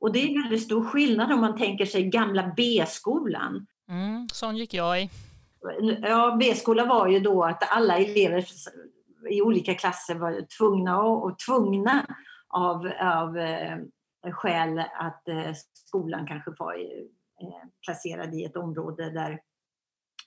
Och 0.00 0.12
det 0.12 0.18
är 0.18 0.42
väldigt 0.42 0.62
stor 0.62 0.84
skillnad 0.84 1.32
om 1.32 1.40
man 1.40 1.58
tänker 1.58 1.86
sig 1.86 2.04
gamla 2.04 2.52
B-skolan. 2.56 3.66
Mm, 3.88 4.28
sån 4.32 4.56
gick 4.56 4.74
jag 4.74 5.02
i. 5.02 5.10
Ja, 6.02 6.36
B-skola 6.40 6.84
var 6.86 7.08
ju 7.08 7.20
då 7.20 7.44
att 7.44 7.72
alla 7.76 7.98
elever 7.98 8.44
i 9.30 9.42
olika 9.42 9.74
klasser 9.74 10.14
var 10.14 10.56
tvungna 10.58 11.02
och, 11.02 11.24
och 11.24 11.38
tvungna 11.38 12.06
av, 12.48 12.92
av 13.00 13.38
eh, 13.38 13.78
skäl 14.32 14.78
att 14.78 15.28
eh, 15.28 15.52
skolan 15.74 16.26
kanske 16.26 16.50
var 16.58 16.74
Eh, 16.74 17.06
placerad 17.84 18.34
i 18.34 18.44
ett 18.44 18.56
område 18.56 19.10
där 19.10 19.38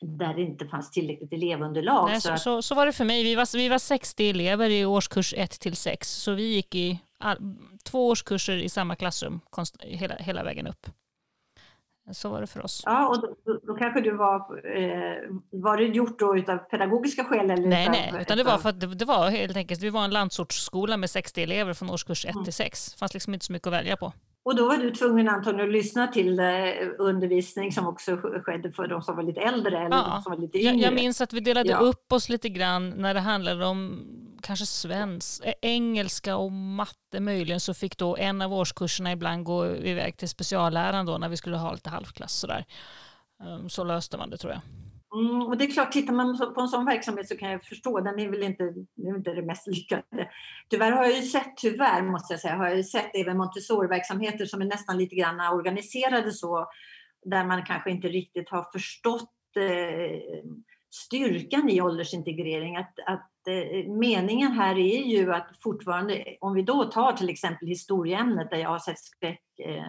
där 0.02 0.34
det 0.34 0.42
inte 0.42 0.68
fanns 0.68 0.92
tillräckligt 0.92 1.34
elevunderlag. 1.34 2.10
Nej, 2.10 2.22
så, 2.22 2.30
så, 2.30 2.38
så, 2.38 2.62
så, 2.62 2.76
var 2.76 2.86
det 2.86 2.92
för 2.92 3.06
mig. 3.06 3.24
Vi 3.24 3.36
var, 3.36 3.58
vi 3.58 3.70
var 3.70 3.78
60 3.78 4.30
elever 4.30 4.70
i 4.70 4.86
årskurs 4.86 5.34
1 5.38 5.52
till 5.52 5.76
6, 5.76 6.12
så 6.12 6.34
vi 6.34 6.44
gick 6.44 6.76
i 6.76 7.00
all, 7.20 7.38
två 7.84 8.08
årskurser 8.08 8.58
i 8.58 8.70
samma 8.70 8.96
klassrum 8.96 9.40
konst, 9.50 9.78
hela, 9.82 10.16
hela 10.16 10.44
vägen 10.44 10.68
upp. 10.68 10.88
Så 12.12 12.30
var 12.30 12.42
det 12.42 12.48
för 12.48 12.66
oss. 12.66 12.84
Ja, 12.86 13.08
och 13.08 13.22
då, 13.22 13.60
då 13.64 13.74
kanske 13.74 14.02
du 14.02 14.12
var... 14.12 14.36
Eh, 14.78 15.18
var 15.52 15.78
det 15.78 15.84
gjort 15.84 16.20
då 16.20 16.38
utav 16.38 16.58
pedagogiska 16.58 17.24
skäl? 17.24 17.50
Eller 17.50 17.68
nej, 17.68 17.84
utav, 17.84 17.92
nej, 17.92 18.22
utan 18.22 18.38
det 18.38 18.44
var 18.44 18.58
för 18.58 18.70
att 18.70 18.80
det, 18.80 18.88
det, 18.96 19.06
var 19.06 19.30
helt 19.30 19.58
enkelt, 19.58 19.82
vi 19.82 19.90
var 19.90 20.04
en 20.04 20.12
landsortsskola 20.12 20.98
med 20.98 21.10
60 21.10 21.44
elever 21.44 21.74
från 21.74 21.90
årskurs 21.90 22.26
1 22.26 22.34
mm. 22.34 22.44
till 22.44 22.54
6. 22.54 22.92
Det 22.92 23.00
fanns 23.00 23.14
liksom 23.14 23.34
inte 23.34 23.46
så 23.46 23.54
mycket 23.54 23.68
att 23.68 23.74
välja 23.74 23.98
på. 23.98 24.14
Och 24.46 24.56
då 24.56 24.68
var 24.68 24.78
du 24.78 24.92
tvungen 24.92 25.30
antagligen 25.30 25.70
att 25.70 25.74
lyssna 25.74 26.08
till 26.08 26.40
eh, 26.40 26.46
undervisning 27.00 27.72
som 27.72 27.88
också 27.88 28.18
skedde 28.18 28.72
för 28.72 28.88
de 28.88 29.02
som 29.02 29.16
var 29.16 29.24
lite 29.24 29.42
äldre 29.42 29.78
eller 29.78 29.98
ja, 29.98 30.12
de 30.16 30.24
som 30.24 30.30
var 30.30 30.38
lite 30.38 30.58
yngre. 30.58 30.74
Jag, 30.74 30.82
jag 30.82 30.94
minns 30.94 31.22
att 31.22 31.34
vi 31.34 31.40
delade 31.40 31.70
ja. 31.70 31.78
upp 31.78 32.12
oss 32.12 32.30
lite 32.30 32.50
grann 32.50 32.90
när 32.90 33.14
det 33.14 33.20
handlade 33.20 33.66
om 33.66 34.08
kanske 34.42 34.66
svensk, 34.66 35.46
eh, 35.46 35.54
engelska 35.62 36.36
och 36.36 36.52
matte 36.52 37.20
möjligen 37.20 37.60
så 37.60 37.74
fick 37.74 37.98
då 37.98 38.18
en 38.18 38.42
av 38.42 38.54
årskurserna 38.54 39.12
ibland 39.12 39.44
gå 39.44 39.68
iväg 39.68 40.18
till 40.18 40.30
specialläraren 40.30 41.06
då 41.06 41.18
när 41.18 41.30
vi 41.30 41.38
skulle 41.38 41.58
ha 41.58 41.74
lite 41.74 41.90
halvklass 41.90 42.34
sådär. 42.34 42.66
Ehm, 43.44 43.70
så 43.70 43.84
löste 43.84 44.18
man 44.18 44.30
det 44.30 44.38
tror 44.38 44.54
jag. 44.54 44.62
Mm, 45.16 45.42
och 45.42 45.58
det 45.58 45.66
är 45.66 45.72
klart, 45.72 45.92
tittar 45.92 46.14
man 46.14 46.54
på 46.56 46.62
en 46.62 46.68
sån 46.68 46.86
verksamhet 46.86 47.28
så 47.28 47.38
kan 47.38 47.52
jag 47.52 47.64
förstå, 47.64 48.00
den 48.00 48.20
är 48.20 48.30
väl 48.30 48.44
inte, 48.44 48.64
är 48.64 49.16
inte 49.16 49.34
det 49.34 49.42
mest 49.42 49.68
lyckade. 49.68 50.30
Tyvärr 50.70 50.92
har 50.92 51.04
jag 51.04 51.16
ju 51.16 51.22
sett, 51.22 51.58
tyvärr 51.58 52.02
måste 52.02 52.34
jag 52.34 52.42
säga, 52.42 52.56
har 52.56 52.68
jag 52.68 52.78
ju 52.78 52.84
sett 52.84 53.16
även 53.16 53.38
Montessori-verksamheter 53.38 54.46
som 54.46 54.62
är 54.62 54.66
nästan 54.66 54.98
lite 54.98 55.16
grann 55.16 55.54
organiserade 55.54 56.32
så, 56.32 56.68
där 57.26 57.46
man 57.46 57.66
kanske 57.66 57.92
inte 57.92 58.08
riktigt 58.08 58.50
har 58.50 58.72
förstått 58.74 59.32
eh, 59.58 60.50
styrkan 60.90 61.70
i 61.70 61.82
åldersintegrering. 61.82 62.76
Att, 62.78 63.00
att 63.06 63.48
eh, 63.48 63.92
meningen 63.92 64.52
här 64.52 64.78
är 64.78 65.04
ju 65.04 65.34
att 65.34 65.50
fortfarande, 65.64 66.38
om 66.42 66.54
vi 66.54 66.62
då 66.62 66.84
tar 66.84 67.14
till 67.14 67.30
exempel 67.30 67.68
historieämnet 67.68 68.50
där 68.50 68.58
jag 68.58 68.70
har 68.70 68.80
sett 68.80 69.00
skräck, 69.00 69.60
eh, 69.60 69.88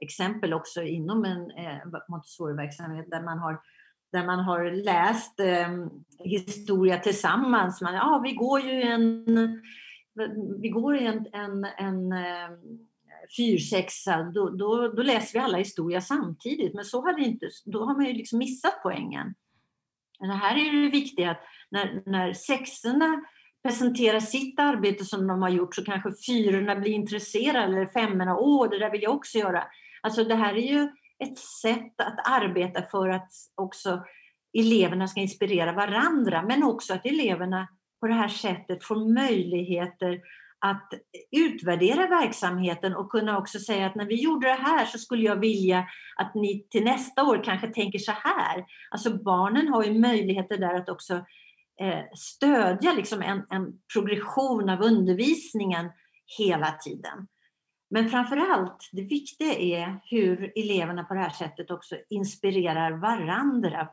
exempel 0.00 0.54
också 0.54 0.82
inom 0.82 1.24
en 1.24 1.50
eh, 1.50 1.78
Montessori-verksamhet 2.08 3.06
där 3.10 3.22
man 3.22 3.38
har 3.38 3.60
där 4.12 4.26
man 4.26 4.38
har 4.38 4.70
läst 4.70 5.40
eh, 5.40 5.86
historia 6.18 6.98
tillsammans. 6.98 7.80
Man, 7.80 7.94
ja, 7.94 8.20
vi 8.24 8.32
går 8.32 8.60
ju 8.60 8.82
en, 8.82 9.24
vi 10.60 10.68
går 10.68 10.96
i 10.96 11.06
en, 11.06 11.26
en, 11.32 11.64
en 11.64 12.12
eh, 12.12 12.50
fyrsexa, 13.36 14.22
då, 14.22 14.50
då, 14.50 14.88
då, 14.88 15.02
läser 15.02 15.32
vi 15.32 15.44
alla 15.44 15.58
historia 15.58 16.00
samtidigt. 16.00 16.74
Men 16.74 16.84
så 16.84 17.02
har 17.02 17.12
det 17.12 17.24
inte, 17.24 17.48
då 17.64 17.84
har 17.84 17.94
man 17.94 18.06
ju 18.06 18.12
liksom 18.12 18.38
missat 18.38 18.80
poängen. 18.82 19.34
Men 20.20 20.30
här 20.30 20.56
är 20.56 20.82
det 20.82 20.90
viktiga 20.90 21.30
att 21.30 21.40
när, 21.70 22.02
när 22.06 22.32
sexorna 22.32 23.24
presenterar 23.62 24.20
sitt 24.20 24.60
arbete 24.60 25.04
som 25.04 25.26
de 25.26 25.42
har 25.42 25.48
gjort 25.48 25.74
så 25.74 25.84
kanske 25.84 26.12
fyrorna 26.26 26.76
blir 26.76 26.92
intresserade 26.92 27.64
eller 27.64 27.86
femmorna, 27.86 28.36
åh 28.36 28.70
det 28.70 28.78
där 28.78 28.90
vill 28.90 29.02
jag 29.02 29.14
också 29.14 29.38
göra. 29.38 29.64
Alltså 30.02 30.24
det 30.24 30.34
här 30.34 30.54
är 30.54 30.72
ju 30.72 30.88
ett 31.20 31.38
sätt 31.38 32.00
att 32.00 32.28
arbeta 32.28 32.82
för 32.82 33.08
att 33.08 33.32
också 33.54 34.04
eleverna 34.58 35.08
ska 35.08 35.20
inspirera 35.20 35.72
varandra 35.72 36.42
men 36.42 36.62
också 36.62 36.94
att 36.94 37.06
eleverna 37.06 37.68
på 38.00 38.06
det 38.06 38.14
här 38.14 38.28
sättet 38.28 38.84
får 38.84 39.14
möjligheter 39.14 40.20
att 40.60 40.92
utvärdera 41.30 42.06
verksamheten 42.06 42.96
och 42.96 43.10
kunna 43.10 43.38
också 43.38 43.58
säga 43.58 43.86
att 43.86 43.94
när 43.94 44.06
vi 44.06 44.22
gjorde 44.22 44.48
det 44.48 44.54
här 44.54 44.86
så 44.86 44.98
skulle 44.98 45.22
jag 45.22 45.36
vilja 45.36 45.86
att 46.16 46.34
ni 46.34 46.66
till 46.70 46.84
nästa 46.84 47.24
år 47.24 47.44
kanske 47.44 47.68
tänker 47.68 47.98
så 47.98 48.12
här. 48.12 48.64
Alltså 48.90 49.22
barnen 49.22 49.68
har 49.68 49.84
ju 49.84 49.98
möjligheter 49.98 50.58
där 50.58 50.74
att 50.74 50.88
också 50.88 51.14
eh, 51.80 52.04
stödja 52.16 52.92
liksom 52.92 53.22
en, 53.22 53.42
en 53.50 53.72
progression 53.94 54.70
av 54.70 54.82
undervisningen 54.82 55.90
hela 56.38 56.70
tiden. 56.72 57.26
Men 57.90 58.10
framför 58.10 58.36
allt, 58.36 58.88
det 58.92 59.02
viktiga 59.02 59.54
är 59.54 60.00
hur 60.04 60.52
eleverna 60.56 61.04
på 61.04 61.14
det 61.14 61.20
här 61.20 61.30
sättet 61.30 61.70
också 61.70 61.96
inspirerar 62.08 62.92
varandra. 62.92 63.88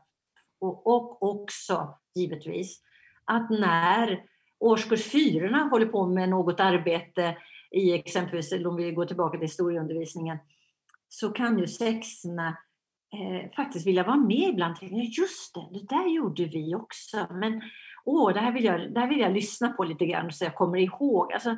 Och, 0.59 0.87
och 0.87 1.23
också, 1.23 1.99
givetvis, 2.15 2.81
att 3.25 3.49
när 3.49 4.23
årskurs 4.59 5.03
fyrorna 5.03 5.63
håller 5.63 5.85
på 5.85 6.07
med 6.07 6.29
något 6.29 6.59
arbete 6.59 7.37
i 7.71 7.93
exempelvis, 7.93 8.53
om 8.65 8.75
vi 8.75 8.91
går 8.91 9.05
tillbaka 9.05 9.37
till 9.37 9.47
historieundervisningen, 9.47 10.37
så 11.09 11.29
kan 11.29 11.59
ju 11.59 11.67
sexorna 11.67 12.57
eh, 13.13 13.51
faktiskt 13.55 13.87
vilja 13.87 14.03
vara 14.03 14.17
med 14.17 14.49
ibland. 14.49 14.75
Just 15.17 15.55
det, 15.55 15.79
det 15.79 15.95
där 15.95 16.07
gjorde 16.07 16.45
vi 16.45 16.75
också. 16.75 17.27
Men 17.31 17.61
åh, 18.05 18.33
det 18.33 18.39
här 18.39 18.51
vill 18.51 18.63
jag, 18.63 18.93
det 18.93 18.99
här 18.99 19.07
vill 19.07 19.19
jag 19.19 19.33
lyssna 19.33 19.69
på 19.69 19.83
lite 19.83 20.05
grann 20.05 20.31
så 20.31 20.43
jag 20.43 20.55
kommer 20.55 20.77
ihåg. 20.77 21.33
Alltså, 21.33 21.57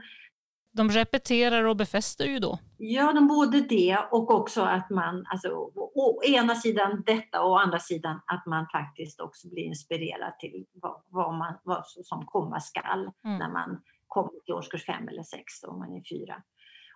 de 0.79 0.89
repeterar 0.89 1.63
och 1.63 1.75
befäster 1.75 2.25
ju 2.25 2.39
då. 2.39 2.59
Ja, 2.77 3.13
de 3.13 3.27
både 3.27 3.61
det 3.61 3.97
och 4.11 4.31
också 4.31 4.61
att 4.61 4.89
man, 4.89 5.25
alltså 5.25 5.49
å 5.95 6.23
ena 6.23 6.55
sidan 6.55 7.03
detta 7.05 7.41
och 7.41 7.51
å 7.51 7.57
andra 7.57 7.79
sidan 7.79 8.21
att 8.25 8.45
man 8.45 8.67
faktiskt 8.67 9.19
också 9.19 9.49
blir 9.49 9.63
inspirerad 9.63 10.39
till 10.39 10.65
vad, 10.73 11.01
vad, 11.09 11.33
man, 11.33 11.53
vad 11.63 11.87
som 11.87 12.25
komma 12.25 12.59
skall 12.59 13.11
mm. 13.23 13.37
när 13.37 13.49
man 13.49 13.81
kommer 14.07 14.29
till 14.45 14.53
årskurs 14.53 14.85
fem 14.85 15.07
eller 15.07 15.23
sex 15.23 15.63
om 15.63 15.79
man 15.79 15.93
är 15.93 16.03
fyra, 16.09 16.43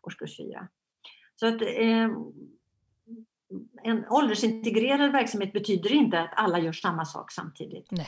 årskurs 0.04 0.38
fyra. 0.38 0.68
Så 1.36 1.48
att 1.48 1.62
eh, 1.62 2.10
en 3.84 4.06
åldersintegrerad 4.10 5.12
verksamhet 5.12 5.54
betyder 5.54 5.92
inte 5.94 6.22
att 6.22 6.34
alla 6.36 6.60
gör 6.60 6.72
samma 6.72 7.06
sak 7.06 7.32
samtidigt. 7.32 7.92
Nej. 7.92 8.08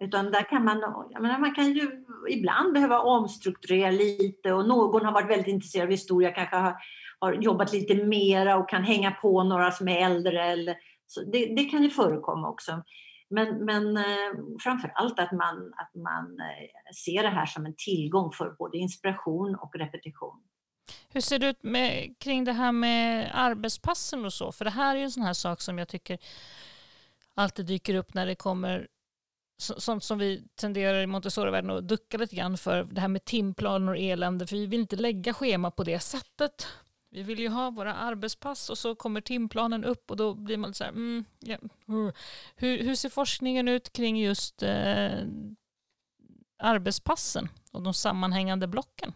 Utan 0.00 0.30
där 0.30 0.42
kan 0.50 0.64
man, 0.64 0.80
jag 1.10 1.22
menar, 1.22 1.38
man 1.38 1.54
kan 1.54 1.72
ju 1.72 2.04
ibland 2.28 2.72
behöva 2.72 3.00
omstrukturera 3.00 3.90
lite 3.90 4.52
och 4.52 4.68
någon 4.68 5.04
har 5.04 5.12
varit 5.12 5.30
väldigt 5.30 5.46
intresserad 5.46 5.84
av 5.84 5.90
historia, 5.90 6.30
kanske 6.30 6.56
har, 6.56 6.76
har 7.18 7.32
jobbat 7.32 7.72
lite 7.72 7.94
mera 7.94 8.56
och 8.56 8.68
kan 8.68 8.84
hänga 8.84 9.10
på 9.10 9.42
några 9.42 9.70
som 9.70 9.88
är 9.88 10.04
äldre. 10.04 10.44
Eller, 10.44 10.76
så 11.06 11.20
det, 11.20 11.54
det 11.56 11.64
kan 11.64 11.82
ju 11.82 11.90
förekomma 11.90 12.48
också. 12.48 12.82
Men, 13.30 13.64
men 13.64 13.96
eh, 13.96 14.04
framför 14.60 14.92
allt 14.94 15.18
att 15.18 15.32
man, 15.32 15.72
att 15.76 15.94
man 15.94 16.40
eh, 16.40 16.94
ser 17.04 17.22
det 17.22 17.28
här 17.28 17.46
som 17.46 17.66
en 17.66 17.74
tillgång 17.76 18.32
för 18.32 18.50
både 18.58 18.78
inspiration 18.78 19.54
och 19.54 19.74
repetition. 19.74 20.42
Hur 21.12 21.20
ser 21.20 21.38
det 21.38 21.48
ut 21.48 21.62
med, 21.62 22.14
kring 22.18 22.44
det 22.44 22.52
här 22.52 22.72
med 22.72 23.30
arbetspassen 23.34 24.24
och 24.24 24.32
så? 24.32 24.52
För 24.52 24.64
det 24.64 24.70
här 24.70 24.94
är 24.94 24.98
ju 24.98 25.04
en 25.04 25.10
sån 25.10 25.22
här 25.22 25.32
sak 25.32 25.60
som 25.60 25.78
jag 25.78 25.88
tycker 25.88 26.18
alltid 27.34 27.66
dyker 27.66 27.94
upp 27.94 28.14
när 28.14 28.26
det 28.26 28.34
kommer 28.34 28.88
sånt 29.60 30.04
som 30.04 30.18
vi 30.18 30.42
tenderar 30.54 31.02
i 31.02 31.06
Montessori-världen 31.06 31.70
att 31.70 31.88
ducka 31.88 32.18
lite 32.18 32.36
grann 32.36 32.58
för, 32.58 32.84
det 32.84 33.00
här 33.00 33.08
med 33.08 33.24
timplaner 33.24 33.92
och 33.92 33.98
elände, 33.98 34.46
för 34.46 34.56
vi 34.56 34.66
vill 34.66 34.80
inte 34.80 34.96
lägga 34.96 35.34
schema 35.34 35.70
på 35.70 35.84
det 35.84 36.00
sättet. 36.00 36.66
Vi 37.10 37.22
vill 37.22 37.38
ju 37.38 37.48
ha 37.48 37.70
våra 37.70 37.94
arbetspass 37.94 38.70
och 38.70 38.78
så 38.78 38.94
kommer 38.94 39.20
timplanen 39.20 39.84
upp 39.84 40.10
och 40.10 40.16
då 40.16 40.34
blir 40.34 40.56
man 40.56 40.74
så 40.74 40.84
här, 40.84 40.90
mm, 40.90 41.24
yeah. 41.46 41.60
Mm. 41.88 42.12
hur, 42.56 42.78
hur 42.78 42.94
ser 42.94 43.08
forskningen 43.08 43.68
ut 43.68 43.92
kring 43.92 44.16
just 44.16 44.62
eh, 44.62 45.18
arbetspassen 46.62 47.48
och 47.72 47.82
de 47.82 47.94
sammanhängande 47.94 48.66
blocken? 48.66 49.12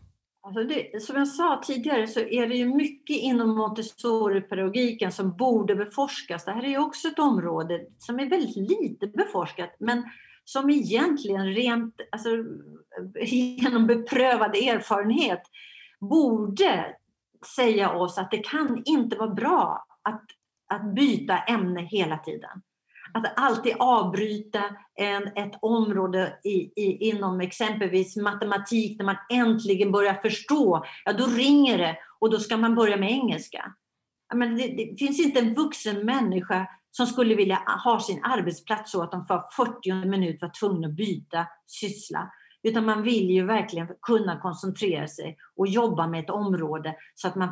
Alltså 0.46 0.62
det, 0.62 1.02
som 1.02 1.16
jag 1.16 1.28
sa 1.28 1.62
tidigare 1.64 2.06
så 2.06 2.20
är 2.20 2.46
det 2.46 2.54
ju 2.54 2.74
mycket 2.74 3.16
inom 3.16 3.56
Montessori-pedagogiken 3.56 5.12
som 5.12 5.36
borde 5.36 5.74
beforskas. 5.74 6.44
Det 6.44 6.52
här 6.52 6.64
är 6.64 6.68
ju 6.68 6.78
också 6.78 7.08
ett 7.08 7.18
område 7.18 7.86
som 7.98 8.20
är 8.20 8.30
väldigt 8.30 8.56
lite 8.56 9.06
beforskat 9.06 9.76
men 9.78 10.02
som 10.44 10.70
egentligen 10.70 11.46
rent 11.46 12.00
alltså, 12.12 12.28
genom 13.20 13.86
beprövad 13.86 14.56
erfarenhet 14.56 15.42
borde 16.00 16.96
säga 17.56 17.92
oss 17.92 18.18
att 18.18 18.30
det 18.30 18.38
kan 18.38 18.82
inte 18.84 19.16
vara 19.16 19.34
bra 19.34 19.86
att, 20.02 20.24
att 20.68 20.94
byta 20.94 21.38
ämne 21.38 21.82
hela 21.82 22.18
tiden. 22.18 22.62
Att 23.14 23.38
alltid 23.38 23.76
avbryta 23.78 24.62
en, 24.94 25.26
ett 25.26 25.58
område 25.62 26.38
i, 26.44 26.82
i, 26.82 27.08
inom 27.10 27.40
exempelvis 27.40 28.16
matematik 28.16 28.98
när 28.98 29.04
man 29.04 29.16
äntligen 29.32 29.92
börjar 29.92 30.14
förstå, 30.14 30.84
ja 31.04 31.12
då 31.12 31.26
ringer 31.26 31.78
det 31.78 31.96
och 32.18 32.30
då 32.30 32.38
ska 32.38 32.56
man 32.56 32.74
börja 32.74 32.96
med 32.96 33.10
engelska. 33.10 33.74
Men 34.34 34.56
det, 34.56 34.66
det 34.66 34.96
finns 34.98 35.20
inte 35.20 35.40
en 35.40 35.54
vuxen 35.54 36.06
människa 36.06 36.66
som 36.96 37.06
skulle 37.06 37.34
vilja 37.34 37.62
ha 37.84 38.00
sin 38.00 38.24
arbetsplats 38.24 38.92
så 38.92 39.02
att 39.02 39.12
de 39.12 39.26
för 39.26 39.42
40 39.56 40.08
minuter 40.08 40.46
var 40.46 40.52
tvungna 40.60 40.88
att 40.88 40.94
byta 40.94 41.46
syssla. 41.66 42.30
Utan 42.62 42.84
man 42.84 43.02
vill 43.02 43.30
ju 43.30 43.46
verkligen 43.46 43.88
kunna 44.02 44.40
koncentrera 44.40 45.08
sig 45.08 45.36
och 45.56 45.66
jobba 45.66 46.06
med 46.06 46.24
ett 46.24 46.30
område 46.30 46.96
så 47.14 47.28
att 47.28 47.34
man, 47.34 47.48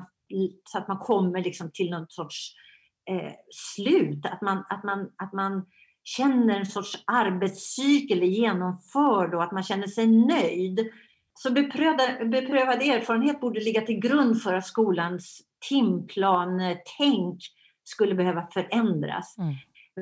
så 0.64 0.78
att 0.78 0.88
man 0.88 0.99
kommer 0.99 1.45
liksom 1.45 1.70
till 1.74 1.90
någon 1.90 2.07
sorts 2.09 2.55
eh, 3.11 3.32
slut. 3.51 4.26
Att 4.26 4.43
man, 4.43 4.64
att, 4.68 4.84
man, 4.84 5.11
att 5.16 5.32
man 5.32 5.66
känner 6.05 6.59
en 6.59 6.66
sorts 6.66 7.05
arbetscykel 7.07 8.22
är 8.22 8.26
genomförd 8.26 9.34
och 9.34 9.43
att 9.43 9.53
man 9.53 9.62
känner 9.62 9.86
sig 9.86 10.07
nöjd. 10.07 10.90
Så 11.34 11.53
beprövad, 11.53 12.30
beprövad 12.30 12.82
erfarenhet 12.82 13.40
borde 13.40 13.61
ligga 13.61 13.80
till 13.80 14.01
grund 14.01 14.43
för 14.43 14.55
att 14.55 14.66
skolans 14.66 15.43
timplan-tänk 15.68 17.34
eh, 17.34 17.61
skulle 17.85 18.14
behöva 18.14 18.47
förändras. 18.55 19.39
Mm. 19.39 19.55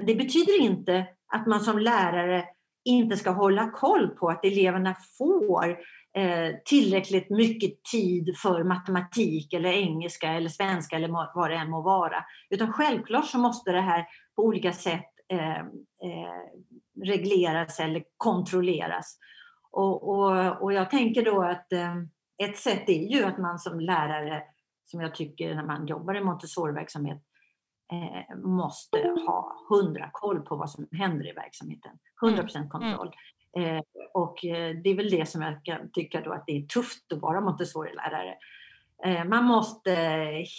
Det 0.06 0.14
betyder 0.14 0.60
inte 0.60 1.06
att 1.34 1.46
man 1.46 1.60
som 1.60 1.78
lärare 1.78 2.44
inte 2.84 3.16
ska 3.16 3.30
hålla 3.30 3.70
koll 3.70 4.08
på 4.08 4.28
att 4.28 4.44
eleverna 4.44 4.96
får 5.18 5.70
eh, 6.16 6.54
tillräckligt 6.64 7.30
mycket 7.30 7.84
tid 7.84 8.38
för 8.42 8.64
matematik 8.64 9.52
eller 9.52 9.72
engelska 9.72 10.32
eller 10.32 10.48
svenska 10.48 10.96
eller 10.96 11.08
vad 11.34 11.50
det 11.50 11.56
än 11.56 11.70
må 11.70 11.82
vara. 11.82 12.24
Utan 12.50 12.72
självklart 12.72 13.26
så 13.26 13.38
måste 13.38 13.72
det 13.72 13.80
här 13.80 14.06
på 14.36 14.42
olika 14.42 14.72
sätt 14.72 15.10
eh, 15.28 15.58
eh, 15.58 16.40
regleras 17.04 17.80
eller 17.80 18.02
kontrolleras. 18.16 19.18
Och, 19.72 20.08
och, 20.08 20.62
och 20.62 20.72
jag 20.72 20.90
tänker 20.90 21.24
då 21.24 21.42
att 21.42 21.66
ett 22.42 22.58
sätt 22.58 22.88
är 22.88 23.12
ju 23.12 23.24
att 23.24 23.38
man 23.38 23.58
som 23.58 23.80
lärare, 23.80 24.42
som 24.84 25.00
jag 25.00 25.14
tycker 25.14 25.54
när 25.54 25.66
man 25.66 25.86
jobbar 25.86 26.14
i 26.14 26.24
Montessori-verksamhet, 26.24 27.22
eh, 27.90 28.36
måste 28.36 28.98
ha 29.26 29.66
hundra 29.68 30.10
koll 30.12 30.40
på 30.40 30.56
vad 30.56 30.70
som 30.70 30.88
händer 30.92 31.28
i 31.28 31.32
verksamheten. 31.32 31.92
100 32.22 32.42
procent 32.42 32.74
mm. 32.74 32.96
kontroll. 32.96 33.14
Eh, 33.56 33.82
och 34.14 34.44
eh, 34.44 34.76
det 34.76 34.90
är 34.90 34.96
väl 34.96 35.10
det 35.10 35.28
som 35.28 35.42
jag 35.42 35.64
kan 35.64 35.90
tycka 35.92 36.20
då 36.20 36.32
att 36.32 36.46
det 36.46 36.52
är 36.52 36.62
tufft 36.62 37.12
att 37.12 37.20
vara 37.20 37.40
Montessori-lärare. 37.40 38.36
Eh, 39.04 39.24
man 39.24 39.44
måste 39.44 39.92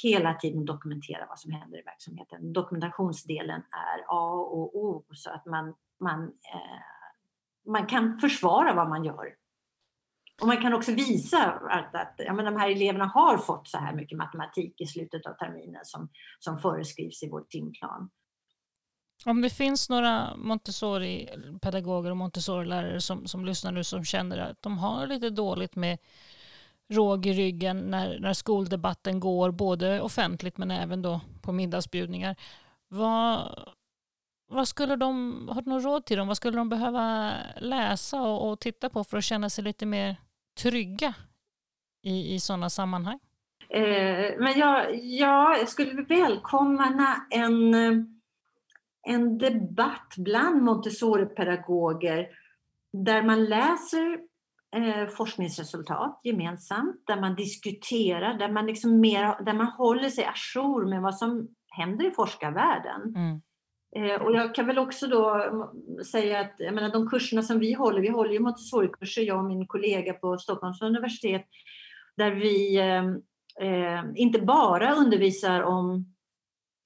hela 0.03 0.33
tiden 0.33 0.65
dokumentera 0.65 1.25
vad 1.29 1.39
som 1.39 1.51
händer 1.51 1.79
i 1.79 1.83
verksamheten. 1.83 2.53
Dokumentationsdelen 2.53 3.61
är 3.71 4.05
A 4.07 4.31
och 4.31 4.75
O 4.75 5.05
så 5.13 5.29
att 5.29 5.45
man, 5.45 5.73
man, 5.99 6.23
eh, 6.23 6.81
man 7.71 7.85
kan 7.85 8.19
försvara 8.19 8.73
vad 8.73 8.89
man 8.89 9.03
gör. 9.03 9.40
Och 10.41 10.47
man 10.47 10.61
kan 10.61 10.73
också 10.73 10.91
visa 10.91 11.51
att, 11.51 11.95
att 11.95 12.15
ja, 12.17 12.33
men 12.33 12.45
de 12.45 12.55
här 12.55 12.69
eleverna 12.69 13.05
har 13.05 13.37
fått 13.37 13.67
så 13.67 13.77
här 13.77 13.93
mycket 13.93 14.17
matematik 14.17 14.81
i 14.81 14.85
slutet 14.85 15.25
av 15.25 15.33
terminen 15.33 15.81
som, 15.83 16.09
som 16.39 16.59
föreskrivs 16.59 17.23
i 17.23 17.29
vår 17.29 17.41
timplan. 17.41 18.09
Om 19.25 19.41
det 19.41 19.49
finns 19.49 19.89
några 19.89 20.35
Montessori-pedagoger 20.35 22.11
och 22.11 22.17
Montessori-lärare 22.17 23.01
som, 23.01 23.27
som 23.27 23.45
lyssnar 23.45 23.71
nu 23.71 23.83
som 23.83 24.05
känner 24.05 24.37
att 24.37 24.61
de 24.61 24.77
har 24.77 25.07
lite 25.07 25.29
dåligt 25.29 25.75
med 25.75 25.97
råg 26.89 27.25
i 27.25 27.33
ryggen 27.33 27.77
när, 27.77 28.19
när 28.19 28.33
skoldebatten 28.33 29.19
går, 29.19 29.51
både 29.51 30.01
offentligt 30.01 30.57
men 30.57 30.71
även 30.71 31.01
då 31.01 31.21
på 31.41 31.51
middagsbjudningar. 31.51 32.35
Vad, 32.87 33.59
vad 34.47 34.67
skulle 34.67 34.95
de, 34.95 35.47
har 35.51 35.61
du 35.61 35.69
något 35.69 35.83
råd 35.83 36.05
till 36.05 36.17
dem? 36.17 36.27
Vad 36.27 36.37
skulle 36.37 36.57
de 36.57 36.69
behöva 36.69 37.33
läsa 37.59 38.21
och, 38.21 38.51
och 38.51 38.59
titta 38.59 38.89
på 38.89 39.03
för 39.03 39.17
att 39.17 39.23
känna 39.23 39.49
sig 39.49 39.63
lite 39.63 39.85
mer 39.85 40.17
trygga 40.59 41.13
i, 42.03 42.33
i 42.35 42.39
sådana 42.39 42.69
sammanhang? 42.69 43.19
Eh, 43.69 44.33
men 44.39 44.59
jag, 44.59 44.95
ja, 45.03 45.57
jag 45.57 45.69
skulle 45.69 46.01
välkomna 46.01 47.25
en, 47.29 47.73
en 49.07 49.37
debatt 49.37 50.13
bland 50.17 50.61
Montessori-pedagoger 50.61 52.27
där 52.93 53.23
man 53.23 53.45
läser 53.45 54.19
eh, 54.75 55.07
forskningsresultat 55.07 56.19
gemensamt, 56.23 57.03
där 57.07 57.21
man 57.21 57.35
diskuterar, 57.35 58.33
där 58.33 58.51
man, 58.51 58.65
liksom 58.65 58.99
mer, 58.99 59.43
där 59.43 59.53
man 59.53 59.67
håller 59.67 60.09
sig 60.09 60.25
ajour 60.25 60.85
med 60.85 61.01
vad 61.01 61.17
som 61.17 61.47
händer 61.67 62.07
i 62.07 62.11
forskarvärlden. 62.11 63.15
Mm. 63.15 63.41
Eh, 63.95 64.21
och 64.21 64.35
jag 64.35 64.55
kan 64.55 64.67
väl 64.67 64.79
också 64.79 65.07
då 65.07 65.51
säga 66.11 66.39
att 66.39 66.55
jag 66.57 66.73
menar, 66.73 66.89
de 66.89 67.09
kurserna 67.09 67.41
som 67.41 67.59
vi 67.59 67.73
håller, 67.73 68.01
vi 68.01 68.09
håller 68.09 68.33
ju 68.33 68.39
Montessori-kurser, 68.39 69.21
jag 69.21 69.37
och 69.37 69.45
min 69.45 69.67
kollega 69.67 70.13
på 70.13 70.37
Stockholms 70.37 70.81
universitet, 70.81 71.45
där 72.17 72.31
vi 72.31 72.77
eh, 72.77 73.05
eh 73.67 74.03
inte 74.15 74.41
bara 74.41 74.95
undervisar 74.95 75.61
om, 75.61 76.13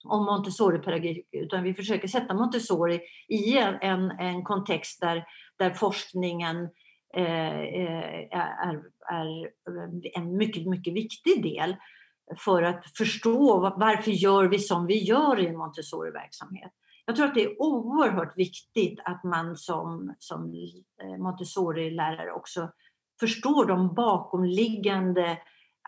om 0.05 0.25
Montessori-pedagogik, 0.25 1.27
utan 1.31 1.63
vi 1.63 1.73
försöker 1.73 2.07
sätta 2.07 2.33
Montessori 2.33 3.01
i 3.27 3.57
en, 3.57 3.75
en, 3.81 4.11
en 4.11 4.43
kontext 4.43 5.01
där, 5.01 5.25
där 5.57 5.69
forskningen 5.69 6.69
eh, 7.15 7.59
eh 7.59 8.27
är, 8.31 8.81
är 9.11 9.51
en 10.17 10.37
mycket, 10.37 10.67
mycket 10.67 10.93
viktig 10.93 11.43
del 11.43 11.75
för 12.37 12.63
att 12.63 12.97
förstå 12.97 13.59
varför 13.77 14.11
gör 14.11 14.47
vi 14.47 14.59
som 14.59 14.87
vi 14.87 15.03
gör 15.03 15.39
i 15.39 15.47
en 15.47 15.57
Montessori-verksamhet. 15.57 16.71
Jag 17.05 17.15
tror 17.15 17.25
att 17.25 17.35
det 17.35 17.43
är 17.43 17.61
oerhört 17.61 18.37
viktigt 18.37 18.99
att 19.05 19.23
man 19.23 19.57
som, 19.57 20.15
som 20.19 20.53
eh, 21.03 21.17
Montessori-lärare 21.17 22.31
också 22.31 22.71
förstår 23.19 23.65
de 23.65 23.93
bakomliggande 23.93 25.37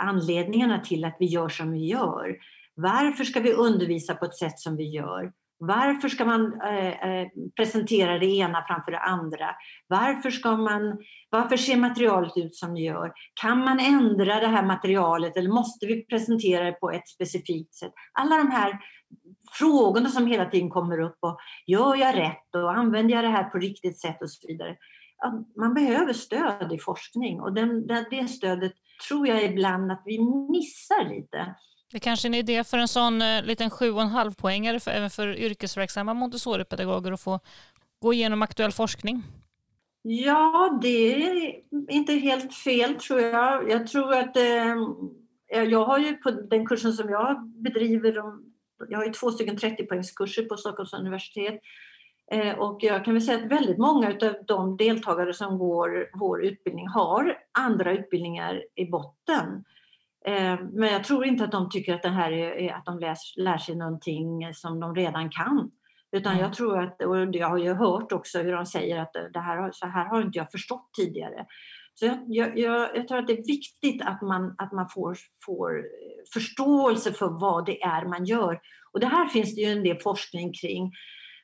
anledningarna 0.02 0.80
till 0.80 1.06
att 1.06 1.16
vi 1.20 1.26
gör 1.26 1.50
som 1.50 1.72
vi 1.72 1.86
gör. 1.86 2.38
Varför 2.76 3.24
ska 3.24 3.40
vi 3.40 3.54
undervisa 3.54 4.16
på 4.16 4.26
ett 4.26 4.36
sätt 4.36 4.60
som 4.60 4.76
vi 4.76 4.90
gör? 4.90 5.34
Varför 5.60 6.10
ska 6.10 6.26
man 6.26 6.62
eh, 6.62 7.10
eh, 7.10 7.28
presentera 7.56 8.20
det 8.20 8.26
ena 8.26 8.64
framför 8.68 8.92
det 8.92 9.00
andra? 9.00 9.56
Varför, 9.88 10.30
ska 10.30 10.58
man, 10.58 10.98
varför 11.30 11.58
ser 11.58 11.78
materialet 11.78 12.38
ut 12.38 12.56
som 12.56 12.74
det 12.74 12.82
gör? 12.82 13.12
Kan 13.42 13.64
man 13.64 13.80
ändra 13.80 14.40
det 14.40 14.48
här 14.48 14.66
materialet 14.66 15.38
eller 15.38 15.50
måste 15.50 15.86
vi 15.86 16.06
presentera 16.06 16.64
det 16.64 16.72
på 16.72 16.92
ett 16.92 17.08
specifikt 17.08 17.76
sätt? 17.76 17.94
Alla 18.14 18.38
de 18.38 18.52
här 18.52 18.80
frågorna 19.52 20.10
som 20.10 20.28
hela 20.28 20.46
tiden 20.46 20.70
kommer 20.70 21.00
upp 21.00 21.18
och 21.20 21.38
gör 21.68 21.96
jag 21.96 22.18
rätt 22.18 22.56
och 22.56 22.78
använder 22.78 23.16
jag 23.16 23.24
det 23.24 23.30
här 23.30 23.44
på 23.44 23.58
riktigt 23.58 24.02
sätt 24.02 24.22
och 24.22 24.32
så 24.32 24.48
vidare. 24.48 24.76
Man 25.58 25.74
behöver 25.74 26.14
stöd 26.14 26.74
i 26.74 26.80
forskning 26.80 27.42
och 27.42 27.54
den, 27.54 27.88
det 27.88 28.28
stödet 28.28 28.74
tror 29.08 29.28
jag 29.28 29.44
ibland 29.44 29.92
att 29.92 30.02
vi 30.06 30.20
missar 30.50 31.10
lite. 31.10 31.56
Det 31.92 31.98
är 31.98 32.00
kanske 32.00 32.28
är 32.28 32.30
en 32.30 32.36
idé 32.36 32.64
för 32.64 32.78
en 32.78 32.88
sån 32.88 33.22
eh, 33.22 33.44
liten 33.44 33.70
sju 33.70 33.92
och 33.92 34.02
en 34.02 34.08
halv 34.08 34.34
poängare 34.34 34.80
för, 34.80 34.92
även 34.92 35.10
för 35.10 35.36
yrkesverksamma 35.36 36.14
Montessori-pedagoger 36.14 37.12
att 37.12 37.22
få 37.22 37.40
gå 38.00 38.14
igenom 38.14 38.42
aktuell 38.42 38.72
forskning? 38.72 39.24
Ja, 40.02 40.80
det 40.82 41.14
är 41.14 41.56
inte 41.90 42.14
helt 42.14 42.54
fel 42.54 42.96
tror 42.96 43.20
jag. 43.20 43.70
Jag 43.70 43.88
tror 43.88 44.14
att 44.14 44.38
eh, 44.38 44.76
jag 45.64 45.86
har 45.86 45.98
ju 45.98 46.14
på 46.14 46.32
den 46.32 46.66
kursen 46.66 46.94
som 46.94 47.10
jag 47.10 47.48
bedriver, 47.48 48.24
jag 48.90 48.98
har 48.98 49.06
ju 49.06 49.12
två 49.12 49.32
stycken 49.32 49.58
30-poängskurser 49.58 50.48
på 50.50 50.58
Stockholms 50.58 50.94
universitet 50.94 51.62
eh, 52.32 52.54
och 52.60 52.80
jag 52.82 53.06
kan 53.06 53.14
väl 53.14 53.24
säga 53.24 53.38
att 53.38 53.52
väldigt 53.52 53.78
många 53.78 54.08
av 54.08 54.36
de 54.48 54.78
deltagare 54.78 55.34
som 55.34 55.58
går 55.58 56.10
vår 56.14 56.46
utbildning 56.46 56.88
har 56.88 57.38
andra 57.52 57.94
utbildningar 57.94 58.64
i 58.76 58.86
botten. 58.86 59.64
Eh, 60.26 60.60
men 60.74 60.94
jag 60.94 61.04
tror 61.04 61.26
inte 61.26 61.44
att 61.44 61.52
de 61.52 61.70
tycker 61.70 61.96
att 61.96 62.04
det 62.04 62.10
här 62.10 62.32
är 62.32 62.74
att 62.74 62.86
de 62.86 63.00
läs, 63.00 63.34
lär 63.38 63.58
sig 63.58 63.76
någonting 63.76 64.54
som 64.54 64.80
de 64.80 64.96
redan 64.96 65.30
kan. 65.30 65.72
Utan 66.12 66.32
mm. 66.32 66.44
jag 66.44 66.54
tror 66.54 66.80
att, 66.80 67.02
och 67.02 67.36
jag 67.36 67.50
har 67.50 67.58
ju 67.58 67.74
hört 67.74 68.12
också 68.12 68.40
hur 68.40 68.52
de 68.52 68.66
säger 68.66 69.00
att 69.02 69.14
det 69.34 69.40
här, 69.40 69.72
så 69.72 69.88
här 69.88 70.06
har 70.06 70.22
inte 70.22 70.38
jag 70.38 70.52
förstått 70.52 70.90
tidigare. 70.98 71.46
Så 71.94 72.06
jag, 72.06 72.18
jag, 72.28 72.98
jag, 72.98 73.08
tror 73.08 73.18
att 73.18 73.28
det 73.28 73.34
är 73.34 73.48
viktigt 73.48 74.02
att 74.02 74.22
man, 74.22 74.56
att 74.58 74.72
man 74.72 74.90
får, 74.90 75.18
får 75.46 75.84
förståelse 76.34 77.14
för 77.14 77.30
vad 77.40 77.66
det 77.66 77.82
är 77.82 78.06
man 78.06 78.26
gör. 78.26 78.60
Och 78.92 79.00
det 79.00 79.08
här 79.08 79.28
finns 79.28 79.56
det 79.56 79.62
ju 79.62 79.72
en 79.72 79.84
del 79.84 80.00
forskning 80.00 80.54
kring. 80.54 80.92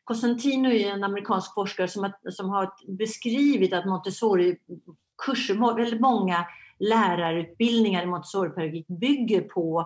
Cosentino 0.04 0.70
är 0.70 0.92
en 0.92 1.04
amerikansk 1.04 1.54
forskare 1.54 1.88
som 1.88 2.12
som 2.30 2.50
har 2.50 2.74
beskrivit 2.98 3.74
att 3.74 3.86
Montessori-kurser, 3.86 5.76
väldigt 5.76 6.02
många 6.02 6.46
Mm. 6.82 6.90
lärarutbildningar 6.90 8.04
i 8.04 8.06
Montessoripedagogik 8.06 8.88
bygger 8.88 9.42
på 9.42 9.86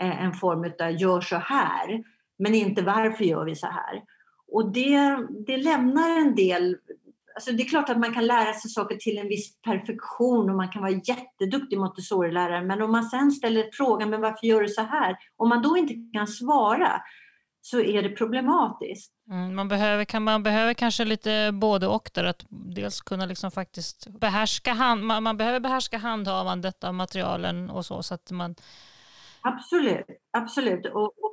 eh, 0.00 0.24
en 0.24 0.32
form 0.32 0.72
av 0.80 0.90
gör 0.92 1.20
så 1.20 1.36
här, 1.36 2.04
men 2.38 2.54
inte 2.54 2.82
varför 2.82 3.24
gör 3.24 3.44
vi 3.44 3.54
så 3.54 3.66
här. 3.66 4.02
Och 4.52 4.72
det, 4.72 5.26
det 5.46 5.56
lämnar 5.56 6.20
en 6.20 6.34
del 6.34 6.76
Alltså 7.34 7.52
det 7.52 7.62
är 7.62 7.68
klart 7.68 7.88
att 7.88 7.98
man 7.98 8.14
kan 8.14 8.26
lära 8.26 8.52
sig 8.52 8.70
saker 8.70 8.96
till 8.96 9.18
en 9.18 9.28
viss 9.28 9.60
perfektion 9.62 10.50
och 10.50 10.56
man 10.56 10.68
kan 10.68 10.82
vara 10.82 11.00
jätteduktig 11.04 11.78
Montessori-lärare 11.78 12.64
men 12.64 12.82
om 12.82 12.92
man 12.92 13.04
sen 13.04 13.30
ställer 13.30 13.70
frågan 13.72 14.10
men 14.10 14.20
varför 14.20 14.46
gör 14.46 14.62
du 14.62 14.68
så 14.68 14.82
här? 14.82 15.16
Om 15.36 15.48
man 15.48 15.62
då 15.62 15.76
inte 15.76 15.94
kan 16.12 16.26
svara 16.26 17.02
så 17.70 17.80
är 17.80 18.02
det 18.02 18.08
problematiskt. 18.08 19.12
Mm, 19.30 19.54
man, 19.54 19.68
behöver, 19.68 20.04
kan, 20.04 20.22
man 20.22 20.42
behöver 20.42 20.74
kanske 20.74 21.04
lite 21.04 21.50
både 21.52 21.86
och 21.86 22.10
där, 22.14 22.24
att 22.24 22.46
dels 22.50 23.00
kunna 23.00 23.26
liksom 23.26 23.50
faktiskt 23.50 24.08
behärska 24.08 24.72
hand, 24.72 25.04
man, 25.04 25.22
man 25.22 25.36
behöver 25.36 25.60
behärska 25.60 25.98
handhavandet 25.98 26.84
av 26.84 26.94
materialen 26.94 27.70
och 27.70 27.86
så, 27.86 28.02
så 28.02 28.14
att 28.14 28.30
man... 28.30 28.54
Absolut, 29.42 30.06
absolut. 30.30 30.86
Och, 30.86 31.04
och, 31.04 31.32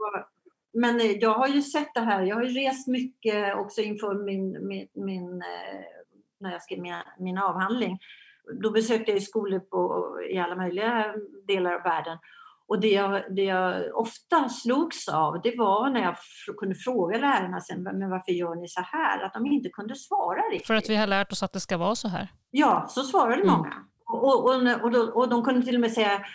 men 0.74 1.20
jag 1.20 1.34
har 1.34 1.48
ju 1.48 1.62
sett 1.62 1.94
det 1.94 2.02
här, 2.02 2.24
jag 2.24 2.36
har 2.36 2.44
ju 2.44 2.60
rest 2.60 2.88
mycket 2.88 3.56
också 3.56 3.82
inför 3.82 4.26
min, 4.26 4.68
min, 4.68 4.88
min 4.94 5.42
eh, 5.42 5.86
när 6.40 6.52
jag 6.52 6.62
skrev 6.62 6.80
min, 6.82 6.96
min 7.20 7.38
avhandling. 7.38 8.00
Då 8.62 8.72
besökte 8.72 9.12
jag 9.12 9.24
skolor 9.24 9.60
på, 9.60 10.10
i 10.30 10.38
alla 10.38 10.56
möjliga 10.56 11.16
delar 11.48 11.74
av 11.74 11.84
världen 11.84 12.18
och 12.68 12.80
det 12.80 12.89
jag, 12.89 13.36
det 13.36 13.43
jag 13.43 13.84
ofta 13.95 14.49
slogs 14.49 15.07
av 15.07 15.41
det 15.41 15.57
var 15.57 15.89
när 15.89 16.01
jag 16.01 16.16
kunde 16.57 16.76
fråga 16.76 17.18
lärarna 17.18 17.61
sen, 17.61 17.84
men 17.84 18.09
varför 18.09 18.32
gör 18.32 18.55
ni 18.55 18.68
så 18.68 18.82
här? 18.82 19.24
Att 19.24 19.34
de 19.34 19.45
inte 19.45 19.70
kunde 19.70 19.95
svara 19.95 20.41
riktigt. 20.51 20.68
För 20.68 20.74
att 20.76 20.89
vi 20.89 20.95
har 20.95 21.07
lärt 21.07 21.32
oss 21.32 21.43
att 21.43 21.53
det 21.53 21.59
ska 21.59 21.78
vara 21.78 21.95
så 21.95 22.07
här? 22.07 22.28
Ja, 22.51 22.86
så 22.89 23.03
svarade 23.03 23.41
mm. 23.41 23.47
många. 23.47 23.74
Och, 24.05 24.45
och, 24.45 24.84
och, 24.84 24.91
då, 24.91 25.01
och, 25.01 25.30
de 25.30 25.43
kunde 25.43 25.66
till 25.66 25.76
och 25.76 25.82
med 25.82 25.91
säga 25.91 26.26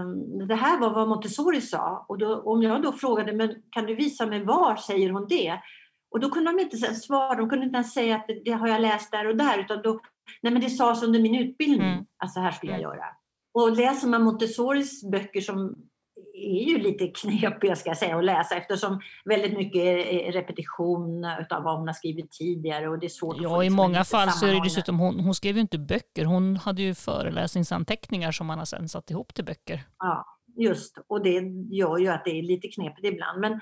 um, 0.00 0.48
det 0.48 0.54
här 0.54 0.80
var 0.80 0.90
vad 0.90 1.08
Montessori 1.08 1.60
sa. 1.60 2.04
Och 2.08 2.18
då, 2.18 2.40
om 2.40 2.62
jag 2.62 2.82
då 2.82 2.92
frågade, 2.92 3.32
men 3.32 3.54
kan 3.70 3.86
du 3.86 3.94
visa 3.94 4.26
mig 4.26 4.44
var 4.44 4.76
säger 4.76 5.10
hon 5.10 5.26
det? 5.28 5.60
Och 6.10 6.20
då 6.20 6.30
kunde 6.30 6.50
de 6.50 6.60
inte 6.60 6.76
svara, 6.76 7.34
de 7.34 7.48
kunde 7.50 7.64
inte 7.64 7.76
ens 7.76 7.92
säga 7.92 8.16
att 8.16 8.26
det, 8.26 8.42
det 8.44 8.52
har 8.52 8.68
jag 8.68 8.80
läst 8.80 9.12
där 9.12 9.26
och 9.26 9.36
där, 9.36 9.58
utan 9.58 9.82
då, 9.82 10.00
nej 10.42 10.52
men 10.52 10.62
det 10.62 10.70
sades 10.70 11.02
under 11.02 11.20
min 11.20 11.34
utbildning 11.34 11.92
mm. 11.92 12.04
att 12.18 12.32
så 12.32 12.40
här 12.40 12.50
skulle 12.50 12.72
jag 12.72 12.80
mm. 12.80 12.90
göra. 12.96 13.04
Och 13.54 13.76
läser 13.76 14.08
man 14.08 14.22
Montessoris 14.22 15.10
böcker 15.10 15.40
som 15.40 15.74
är 16.34 16.68
ju 16.68 16.78
lite 16.78 17.06
knepiga 17.06 17.76
ska 17.76 17.90
jag 17.90 17.98
säga 17.98 18.16
att 18.16 18.24
läsa 18.24 18.54
eftersom 18.54 19.00
väldigt 19.24 19.52
mycket 19.52 19.82
är 19.82 20.32
repetition 20.32 21.24
av 21.24 21.62
vad 21.62 21.78
hon 21.78 21.86
har 21.86 21.94
skrivit 21.94 22.30
tidigare 22.30 22.88
och 22.88 22.98
det 22.98 23.06
är 23.06 23.08
svårt 23.08 23.36
Ja, 23.40 23.62
i 23.62 23.66
liksom 23.66 23.76
många 23.76 24.04
fall 24.04 24.30
så 24.30 24.46
är 24.46 24.52
det 24.52 24.60
dessutom, 24.64 24.98
hon, 24.98 25.20
hon 25.20 25.34
skrev 25.34 25.54
ju 25.54 25.60
inte 25.60 25.78
böcker, 25.78 26.24
hon 26.24 26.56
hade 26.56 26.82
ju 26.82 26.94
föreläsningsanteckningar 26.94 28.32
som 28.32 28.46
man 28.46 28.58
har 28.58 28.64
sen 28.64 28.88
satt 28.88 29.10
ihop 29.10 29.34
till 29.34 29.44
böcker. 29.44 29.80
Ja, 29.98 30.26
just 30.56 30.98
och 31.06 31.22
det 31.22 31.42
gör 31.70 31.98
ju 31.98 32.08
att 32.08 32.24
det 32.24 32.30
är 32.30 32.42
lite 32.42 32.68
knepigt 32.68 33.06
ibland. 33.06 33.40
Men, 33.40 33.60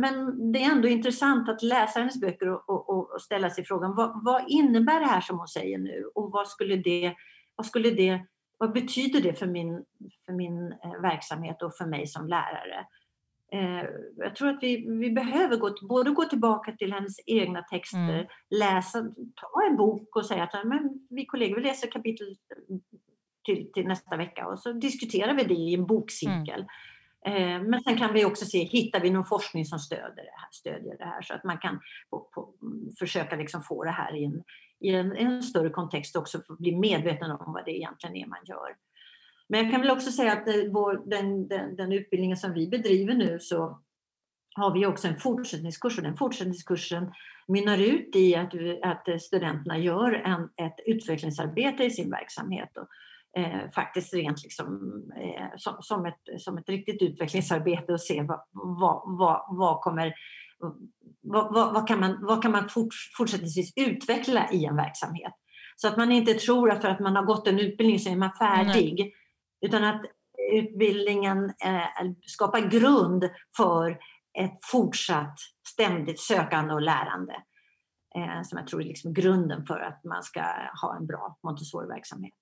men 0.00 0.52
det 0.52 0.62
är 0.62 0.72
ändå 0.72 0.88
intressant 0.88 1.48
att 1.48 1.62
läsa 1.62 1.98
hennes 1.98 2.20
böcker 2.20 2.48
och, 2.48 2.70
och, 2.70 3.14
och 3.14 3.22
ställa 3.22 3.50
sig 3.50 3.64
frågan 3.64 3.94
vad, 3.94 4.24
vad 4.24 4.44
innebär 4.48 5.00
det 5.00 5.06
här 5.06 5.20
som 5.20 5.38
hon 5.38 5.48
säger 5.48 5.78
nu 5.78 6.10
och 6.14 6.30
vad 6.32 6.48
skulle 6.48 6.76
det, 6.76 7.14
vad 7.56 7.66
skulle 7.66 7.90
det 7.90 8.20
vad 8.58 8.72
betyder 8.72 9.20
det 9.20 9.34
för 9.34 9.46
min, 9.46 9.84
för 10.26 10.32
min 10.32 10.72
eh, 10.72 11.00
verksamhet 11.02 11.62
och 11.62 11.76
för 11.76 11.86
mig 11.86 12.06
som 12.06 12.28
lärare? 12.28 12.86
Eh, 13.52 13.84
jag 14.16 14.36
tror 14.36 14.48
att 14.48 14.62
vi, 14.62 14.98
vi 14.98 15.10
behöver 15.10 15.56
gå, 15.56 15.74
både 15.88 16.10
gå 16.10 16.24
tillbaka 16.24 16.72
till 16.72 16.92
hennes 16.92 17.16
egna 17.26 17.62
texter, 17.62 18.14
mm. 18.14 18.26
läsa, 18.50 19.02
ta 19.34 19.66
en 19.70 19.76
bok 19.76 20.16
och 20.16 20.26
säga 20.26 20.42
att 20.42 20.66
men, 20.66 21.06
vi 21.10 21.26
kollegor 21.26 21.56
vi 21.56 21.62
läser 21.62 21.90
kapitel 21.90 22.36
till, 23.44 23.72
till, 23.72 23.86
nästa 23.86 24.16
vecka 24.16 24.46
och 24.46 24.58
så 24.58 24.72
diskuterar 24.72 25.34
vi 25.34 25.44
det 25.44 25.54
i 25.54 25.74
en 25.74 25.86
bokcirkel. 25.86 26.66
Mm. 27.26 27.62
Eh, 27.62 27.68
men 27.68 27.82
sen 27.82 27.96
kan 27.96 28.12
vi 28.12 28.24
också 28.24 28.44
se, 28.44 28.64
hittar 28.64 29.00
vi 29.00 29.10
någon 29.10 29.24
forskning 29.24 29.64
som 29.64 29.78
stöder 29.78 30.16
det 30.16 30.36
här, 30.36 30.48
stödjer 30.52 30.98
det 30.98 31.04
här 31.04 31.22
så 31.22 31.34
att 31.34 31.44
man 31.44 31.58
kan 31.58 31.80
på, 32.10 32.28
på, 32.34 32.54
försöka 32.98 33.36
liksom 33.36 33.62
få 33.62 33.84
det 33.84 33.90
här 33.90 34.16
i 34.16 34.24
en, 34.24 34.42
i 34.80 34.88
en, 34.88 35.16
en 35.16 35.42
större 35.42 35.70
kontext 35.70 36.16
också 36.16 36.40
för 36.46 36.52
att 36.52 36.58
bli 36.58 36.76
medveten 36.76 37.30
om 37.30 37.52
vad 37.52 37.64
det 37.64 37.76
egentligen 37.76 38.16
är 38.16 38.26
man 38.26 38.38
gör. 38.44 38.76
Men 39.48 39.60
jag 39.60 39.72
kan 39.72 39.80
väl 39.80 39.90
också 39.90 40.10
säga 40.10 40.32
att 40.32 40.48
eh, 40.48 40.54
vår, 40.72 41.02
den, 41.06 41.48
den, 41.48 41.76
den, 41.76 41.92
utbildningen 41.92 42.36
som 42.36 42.52
vi 42.52 42.68
bedriver 42.68 43.14
nu 43.14 43.40
så 43.40 43.80
har 44.54 44.74
vi 44.74 44.86
också 44.86 45.08
en 45.08 45.20
fortsättningskurs 45.20 45.98
och 45.98 46.04
den 46.04 46.16
fortsättningskursen 46.16 47.12
mynnar 47.48 47.78
ut 47.78 48.16
i 48.16 48.34
att, 48.34 48.54
att 48.82 49.22
studenterna 49.22 49.78
gör 49.78 50.12
en, 50.12 50.66
ett 50.66 50.76
utvecklingsarbete 50.86 51.84
i 51.84 51.90
sin 51.90 52.10
verksamhet. 52.10 52.76
Och, 52.76 52.88
eh, 53.40 53.70
faktiskt 53.70 54.14
rent 54.14 54.42
liksom, 54.42 54.92
eh, 55.16 55.56
som, 55.56 55.76
som, 55.80 56.06
ett, 56.06 56.40
som 56.42 56.58
ett 56.58 56.68
riktigt 56.68 57.02
utvecklingsarbete 57.02 57.92
och 57.92 58.00
se 58.00 58.22
vad, 58.22 58.40
vad, 58.52 59.02
vad, 59.18 59.44
vad 59.48 59.80
kommer 59.80 60.14
vad, 61.24 61.54
vad, 61.54 61.74
vad, 61.74 61.88
kan 61.88 62.00
man, 62.00 62.18
vad 62.20 62.42
kan 62.42 62.52
man 62.52 62.68
fort, 62.68 62.94
fortsättningsvis 63.16 63.72
utveckla 63.76 64.50
i 64.52 64.64
en 64.64 64.76
verksamhet? 64.76 65.32
Så 65.76 65.88
att 65.88 65.96
man 65.96 66.12
inte 66.12 66.34
tror 66.34 66.70
att 66.70 66.82
för 66.82 66.88
att 66.88 67.00
man 67.00 67.16
har 67.16 67.22
gått 67.22 67.48
en 67.48 67.58
utbildning 67.58 67.98
så 67.98 68.10
är 68.10 68.16
man 68.16 68.32
färdig. 68.32 68.94
Nej. 68.98 69.14
Utan 69.66 69.84
att 69.84 70.02
utbildningen 70.52 71.44
eh, 71.44 72.10
skapar 72.26 72.60
grund 72.60 73.30
för 73.56 73.90
ett 74.38 74.58
fortsatt 74.62 75.38
ständigt 75.68 76.20
sökande 76.20 76.74
och 76.74 76.82
lärande. 76.82 77.34
Eh, 78.16 78.42
som 78.42 78.58
jag 78.58 78.66
tror 78.66 78.82
är 78.82 78.86
liksom 78.86 79.14
grunden 79.14 79.66
för 79.66 79.80
att 79.80 80.04
man 80.04 80.22
ska 80.22 80.40
ha 80.82 80.96
en 80.96 81.06
bra 81.06 81.38
Montessori-verksamhet 81.42 82.34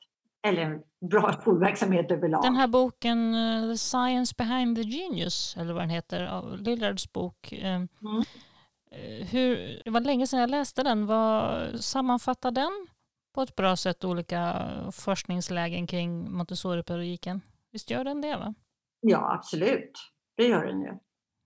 eller 0.46 0.62
en 0.62 0.80
bra 1.10 1.32
skolverksamhet 1.40 2.10
överlag. 2.10 2.42
Den 2.42 2.56
här 2.56 2.66
boken 2.66 3.34
uh, 3.34 3.70
The 3.72 3.78
Science 3.78 4.34
Behind 4.38 4.76
the 4.76 4.82
Genius, 4.82 5.56
eller 5.56 5.72
vad 5.72 5.82
den 5.82 5.90
heter, 5.90 6.26
av 6.26 6.58
Lillards 6.58 7.12
bok. 7.12 7.52
Uh, 7.52 7.66
mm. 7.66 7.88
Hur, 9.30 9.82
det 9.84 9.90
var 9.90 10.00
länge 10.00 10.26
sedan 10.26 10.40
jag 10.40 10.50
läste 10.50 10.82
den. 10.82 11.06
Vad 11.06 11.84
sammanfattar 11.84 12.50
den 12.50 12.86
på 13.34 13.42
ett 13.42 13.56
bra 13.56 13.76
sätt 13.76 14.04
olika 14.04 14.68
forskningslägen 14.92 15.86
kring 15.86 16.30
Montessori-pedagogiken? 16.32 17.40
Visst 17.70 17.90
gör 17.90 18.04
den 18.04 18.20
det? 18.20 18.36
va? 18.36 18.54
Ja, 19.00 19.32
absolut. 19.34 19.92
Det 20.36 20.44
gör 20.44 20.66
den 20.66 20.80
ju. 20.80 20.98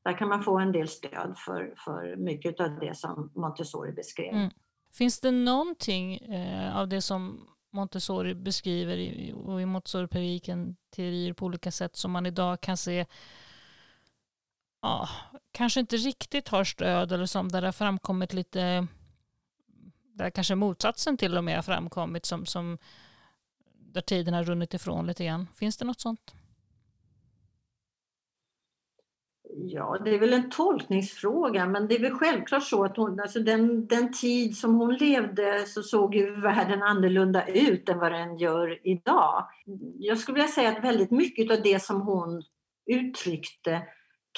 Där 0.04 0.18
kan 0.18 0.28
man 0.28 0.42
få 0.42 0.58
en 0.58 0.72
del 0.72 0.88
stöd 0.88 1.34
för, 1.38 1.74
för 1.84 2.16
mycket 2.16 2.60
av 2.60 2.78
det 2.80 2.96
som 2.96 3.32
Montessori 3.34 3.92
beskrev. 3.92 4.34
Mm. 4.34 4.50
Finns 4.92 5.20
det 5.20 5.30
någonting 5.30 6.16
eh, 6.16 6.76
av 6.76 6.88
det 6.88 7.02
som 7.02 7.48
Montessori 7.72 8.34
beskriver 8.34 8.96
i, 8.96 9.32
och 9.32 9.62
i 9.62 9.66
Montessori-pedagogiken 9.66 10.76
teorier 10.96 11.32
på 11.32 11.46
olika 11.46 11.70
sätt 11.70 11.96
som 11.96 12.12
man 12.12 12.26
idag 12.26 12.60
kan 12.60 12.76
se 12.76 13.06
ja, 14.86 15.08
kanske 15.52 15.80
inte 15.80 15.96
riktigt 15.96 16.48
har 16.48 16.64
stöd 16.64 17.12
eller 17.12 17.26
som 17.26 17.48
där 17.48 17.60
det 17.60 17.66
har 17.66 17.72
framkommit 17.72 18.32
lite 18.32 18.86
där 20.14 20.30
kanske 20.30 20.54
motsatsen 20.54 21.16
till 21.16 21.36
och 21.36 21.44
med 21.44 21.56
har 21.56 21.62
framkommit 21.62 22.26
som, 22.26 22.46
som 22.46 22.78
där 23.92 24.00
tiden 24.00 24.34
har 24.34 24.44
runnit 24.44 24.74
ifrån 24.74 25.06
lite 25.06 25.24
grann. 25.24 25.46
Finns 25.54 25.76
det 25.76 25.84
något 25.84 26.00
sånt? 26.00 26.34
Ja, 29.58 29.98
det 30.04 30.10
är 30.10 30.18
väl 30.18 30.32
en 30.32 30.50
tolkningsfråga, 30.50 31.66
men 31.66 31.88
det 31.88 31.94
är 31.94 32.00
väl 32.00 32.18
självklart 32.18 32.62
så 32.62 32.84
att 32.84 32.96
hon, 32.96 33.20
alltså 33.20 33.40
den, 33.40 33.86
den 33.86 34.12
tid 34.12 34.56
som 34.56 34.74
hon 34.74 34.94
levde 34.94 35.66
så 35.66 35.82
såg 35.82 36.14
ju 36.14 36.40
världen 36.40 36.82
annorlunda 36.82 37.46
ut 37.46 37.88
än 37.88 37.98
vad 37.98 38.12
den 38.12 38.38
gör 38.38 38.86
idag. 38.86 39.48
Jag 39.98 40.18
skulle 40.18 40.34
vilja 40.34 40.48
säga 40.48 40.68
att 40.68 40.84
väldigt 40.84 41.10
mycket 41.10 41.50
av 41.50 41.62
det 41.62 41.82
som 41.82 42.00
hon 42.00 42.42
uttryckte 42.86 43.82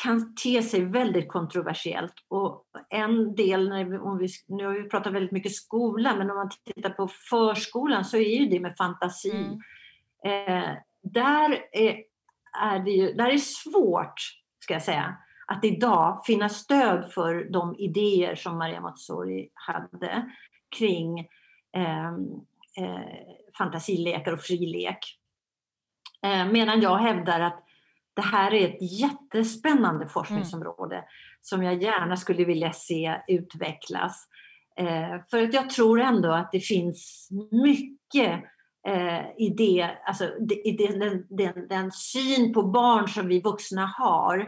kan 0.02 0.34
te 0.34 0.62
sig 0.62 0.84
väldigt 0.84 1.28
kontroversiellt. 1.28 2.14
Och 2.28 2.64
en 2.90 3.34
del, 3.34 3.68
när 3.68 3.84
vi, 3.84 3.98
om 3.98 4.18
vi, 4.18 4.28
nu 4.48 4.66
har 4.66 4.72
vi 4.72 4.88
pratat 4.88 5.12
väldigt 5.12 5.32
mycket 5.32 5.54
skola, 5.54 6.16
men 6.16 6.30
om 6.30 6.36
man 6.36 6.50
tittar 6.74 6.90
på 6.90 7.08
förskolan 7.08 8.04
så 8.04 8.16
är 8.16 8.40
ju 8.40 8.46
det 8.46 8.60
med 8.60 8.76
fantasi. 8.76 9.30
Mm. 9.30 9.58
Eh, 10.24 10.76
där 11.02 11.64
är, 11.72 12.02
är 12.60 12.78
det 12.78 12.90
ju, 12.90 13.12
där 13.12 13.28
är 13.28 13.38
svårt 13.38 14.20
ska 14.58 14.74
jag 14.74 14.82
säga, 14.82 15.16
att 15.46 15.64
idag 15.64 16.22
finna 16.26 16.48
stöd 16.48 17.12
för 17.12 17.52
de 17.52 17.76
idéer 17.78 18.34
som 18.34 18.58
Maria 18.58 18.80
Montessori 18.80 19.50
hade 19.54 20.30
kring 20.78 21.18
eh, 21.76 22.08
eh, 22.78 23.00
fantasilekar 23.58 24.32
och 24.32 24.40
frilek. 24.40 24.98
Eh, 26.22 26.46
medan 26.46 26.80
jag 26.80 26.96
hävdar 26.96 27.40
att 27.40 27.67
det 28.18 28.22
här 28.22 28.54
är 28.54 28.68
ett 28.68 29.00
jättespännande 29.00 30.08
forskningsområde 30.08 30.96
mm. 30.96 31.06
som 31.40 31.62
jag 31.62 31.82
gärna 31.82 32.16
skulle 32.16 32.44
vilja 32.44 32.72
se 32.72 33.20
utvecklas. 33.28 34.28
Eh, 34.78 35.20
för 35.30 35.42
att 35.42 35.54
jag 35.54 35.70
tror 35.70 36.00
ändå 36.00 36.32
att 36.32 36.52
det 36.52 36.60
finns 36.60 37.28
mycket 37.50 38.44
eh, 38.88 39.30
i, 39.38 39.54
det, 39.56 39.90
alltså, 40.06 40.24
i 40.64 40.72
det, 40.72 40.98
den, 40.98 41.26
den, 41.28 41.68
den, 41.68 41.92
syn 41.92 42.52
på 42.52 42.62
barn 42.62 43.08
som 43.08 43.28
vi 43.28 43.40
vuxna 43.40 43.86
har 43.86 44.38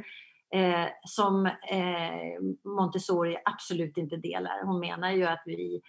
eh, 0.54 0.86
som 1.04 1.46
eh, 1.46 2.40
Montessori 2.64 3.36
absolut 3.44 3.96
inte 3.96 4.16
delar. 4.16 4.64
Hon 4.64 4.80
menar 4.80 5.10
ju 5.10 5.24
att 5.24 5.42
vi, 5.46 5.80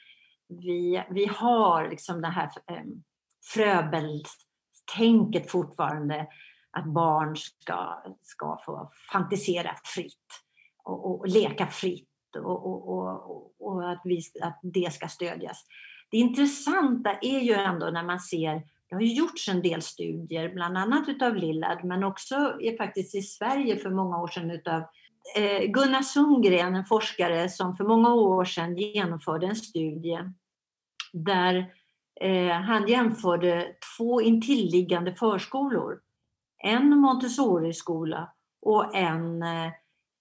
vi, 0.48 1.04
vi 1.10 1.26
har 1.26 1.90
liksom 1.90 2.22
det 2.22 2.28
här 2.28 2.50
eh, 2.72 2.84
fröbeltänket 3.54 5.52
fortfarande 5.52 6.28
att 6.72 6.86
barn 6.86 7.36
ska, 7.38 8.04
ska 8.22 8.60
få 8.66 8.92
fantisera 9.12 9.76
fritt 9.84 10.44
och, 10.84 11.12
och, 11.12 11.28
leka 11.28 11.68
fritt 11.68 12.08
och, 12.36 12.66
och, 12.66 13.52
och, 13.60 13.92
att, 13.92 14.02
vi, 14.04 14.22
att 14.42 14.60
det 14.64 14.94
ska 14.94 15.08
stödjas. 15.08 15.66
Det 16.12 16.18
intressanta 16.18 17.14
är 17.22 17.40
ju 17.40 17.54
ändå 17.54 17.86
när 17.86 18.04
man 18.04 18.20
ser, 18.20 18.64
det 18.90 18.96
har 18.96 19.02
ju 19.02 19.14
gjorts 19.14 19.50
en 19.50 19.62
del 19.62 19.82
studier, 19.82 20.54
bland 20.54 20.78
annat 20.78 21.10
utav 21.10 21.36
Lillard, 21.36 21.84
men 21.84 22.04
också 22.04 22.36
är 22.36 22.78
faktiskt 22.78 23.16
i 23.16 23.22
Sverige 23.22 23.78
för 23.78 23.90
många 23.90 24.22
år 24.22 24.28
sedan 24.28 24.52
utav 24.52 24.84
eh, 25.38 25.62
Gunnar 25.72 26.02
Sundgren, 26.02 26.76
en 26.76 26.86
forskare 26.86 27.50
som 27.50 27.76
för 27.76 27.84
många 27.84 28.14
år 28.14 28.46
sedan 28.46 28.78
genomförde 28.78 29.48
en 29.48 29.56
studie 29.56 30.20
där 31.14 31.74
eh, 32.22 32.52
han 32.52 32.88
jämförde 32.88 33.68
två 33.98 34.22
intilliggande 34.22 35.16
förskolor. 35.16 36.00
En 36.64 36.98
Montessori-skola 36.98 38.34
och 38.62 38.96
en 38.96 39.44
eh, 39.44 39.72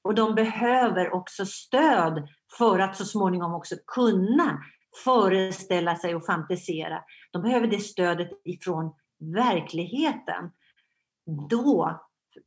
och 0.03 0.15
de 0.15 0.35
behöver 0.35 1.13
också 1.13 1.45
stöd 1.45 2.27
för 2.57 2.79
att 2.79 2.95
så 2.95 3.05
småningom 3.05 3.53
också 3.53 3.75
kunna 3.87 4.59
föreställa 5.03 5.95
sig 5.95 6.15
och 6.15 6.25
fantisera. 6.25 7.01
De 7.35 7.41
behöver 7.41 7.67
det 7.67 7.79
stödet 7.79 8.29
ifrån 8.43 8.95
verkligheten. 9.19 10.51
Då, 11.49 12.01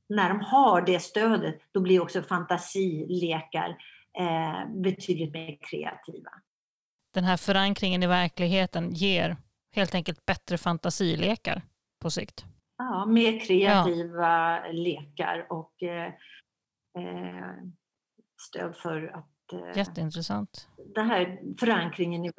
när 0.08 0.28
de 0.28 0.40
har 0.40 0.82
det 0.82 1.00
stödet, 1.00 1.60
då 1.72 1.80
blir 1.80 2.02
också 2.02 2.22
fantasilekar 2.22 3.76
eh, 4.18 4.70
betydligt 4.82 5.32
mer 5.32 5.58
kreativa. 5.60 6.30
Den 7.14 7.24
här 7.24 7.36
förankringen 7.36 8.02
i 8.02 8.06
verkligheten 8.06 8.90
ger 8.90 9.36
helt 9.72 9.94
enkelt 9.94 10.26
bättre 10.26 10.58
fantasilekar 10.58 11.62
på 12.02 12.10
sikt? 12.10 12.44
Ja, 12.78 13.06
mer 13.06 13.40
kreativa 13.40 14.66
ja. 14.66 14.72
lekar 14.72 15.46
och 15.50 15.82
eh, 15.82 16.12
eh, 16.98 17.56
stöd 18.40 18.76
för 18.76 19.06
att 19.14 19.37
Jätteintressant. 19.76 20.68
Den 20.94 21.10
här 21.10 21.38
förankringen 21.60 22.24
i 22.24 22.32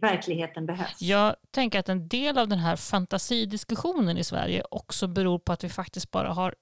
verkligheten 0.00 0.66
behövs. 0.66 1.02
Jag 1.02 1.36
tänker 1.50 1.78
att 1.78 1.88
en 1.88 2.08
del 2.08 2.38
av 2.38 2.48
den 2.48 2.58
här 2.58 2.76
fantasidiskussionen 2.76 4.18
i 4.18 4.24
Sverige 4.24 4.64
också 4.70 5.06
beror 5.06 5.38
på 5.38 5.52
att 5.52 5.64
vi 5.64 5.68
faktiskt 5.68 6.10
bara 6.10 6.32
har 6.32 6.54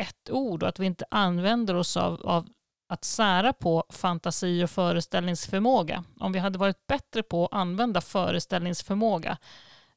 ett 0.00 0.30
ord 0.30 0.62
och 0.62 0.68
att 0.68 0.78
vi 0.78 0.86
inte 0.86 1.04
använder 1.10 1.74
oss 1.74 1.96
av, 1.96 2.20
av 2.26 2.48
att 2.88 3.04
sära 3.04 3.52
på 3.52 3.84
fantasi 3.88 4.64
och 4.64 4.70
föreställningsförmåga. 4.70 6.04
Om 6.20 6.32
vi 6.32 6.38
hade 6.38 6.58
varit 6.58 6.86
bättre 6.86 7.22
på 7.22 7.44
att 7.44 7.52
använda 7.52 8.00
föreställningsförmåga 8.00 9.38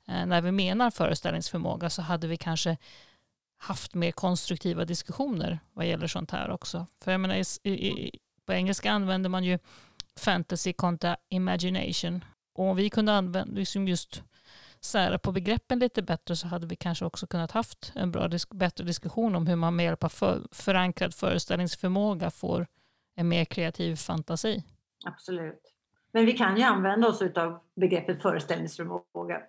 eh, 0.07 0.25
när 0.25 0.41
vi 0.41 0.51
menar 0.51 0.91
föreställningsförmåga 0.91 1.89
så 1.89 2.01
hade 2.01 2.27
vi 2.27 2.37
kanske 2.37 2.77
haft 3.57 3.93
mer 3.93 4.11
konstruktiva 4.11 4.85
diskussioner 4.85 5.59
vad 5.73 5.85
gäller 5.87 6.07
sånt 6.07 6.31
här 6.31 6.51
också. 6.51 6.85
För 7.03 7.11
jag 7.11 7.21
menar, 7.21 7.35
i, 7.63 7.69
i, 7.69 8.19
på 8.47 8.53
engelska 8.53 8.91
använder 8.91 9.29
man 9.29 9.43
ju 9.43 9.59
fantasy 10.19 10.73
kontra 10.73 11.17
imagination. 11.29 12.25
Och 12.53 12.65
om 12.65 12.75
vi 12.75 12.89
kunde 12.89 13.13
använda 13.13 13.53
liksom 13.53 13.87
just 13.87 14.23
sära 14.81 15.19
på 15.19 15.31
begreppen 15.31 15.79
lite 15.79 16.01
bättre 16.01 16.35
så 16.35 16.47
hade 16.47 16.67
vi 16.67 16.75
kanske 16.75 17.05
också 17.05 17.27
kunnat 17.27 17.51
haft 17.51 17.91
en 17.95 18.11
bra, 18.11 18.29
bättre 18.49 18.83
diskussion 18.83 19.35
om 19.35 19.47
hur 19.47 19.55
man 19.55 19.75
med 19.75 19.85
hjälp 19.85 20.03
av 20.03 20.09
för, 20.09 20.47
förankrad 20.51 21.13
föreställningsförmåga 21.13 22.31
får 22.31 22.67
en 23.15 23.27
mer 23.27 23.45
kreativ 23.45 23.95
fantasi. 23.95 24.63
Absolut. 25.05 25.73
Men 26.11 26.25
vi 26.25 26.33
kan 26.33 26.57
ju 26.57 26.63
använda 26.63 27.07
oss 27.07 27.21
av 27.21 27.59
begreppet 27.75 28.21
föreställningsförmåga 28.21 29.41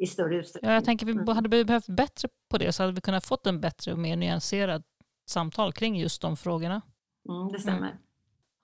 i 0.00 0.06
större 0.06 0.36
utsträckning. 0.36 0.70
Ja, 0.70 0.74
jag 0.74 0.84
tänker 0.84 1.06
vi 1.06 1.32
hade 1.32 1.64
behövt 1.64 1.86
bättre 1.86 2.28
på 2.50 2.58
det 2.58 2.72
så 2.72 2.82
hade 2.82 2.92
vi 2.92 3.00
kunnat 3.00 3.26
fått 3.26 3.46
en 3.46 3.60
bättre 3.60 3.92
och 3.92 3.98
mer 3.98 4.16
nyanserad 4.16 4.82
samtal 5.26 5.72
kring 5.72 5.96
just 5.96 6.22
de 6.22 6.36
frågorna. 6.36 6.82
Mm, 7.28 7.52
det 7.52 7.58
stämmer. 7.58 7.88
Mm. 7.88 7.98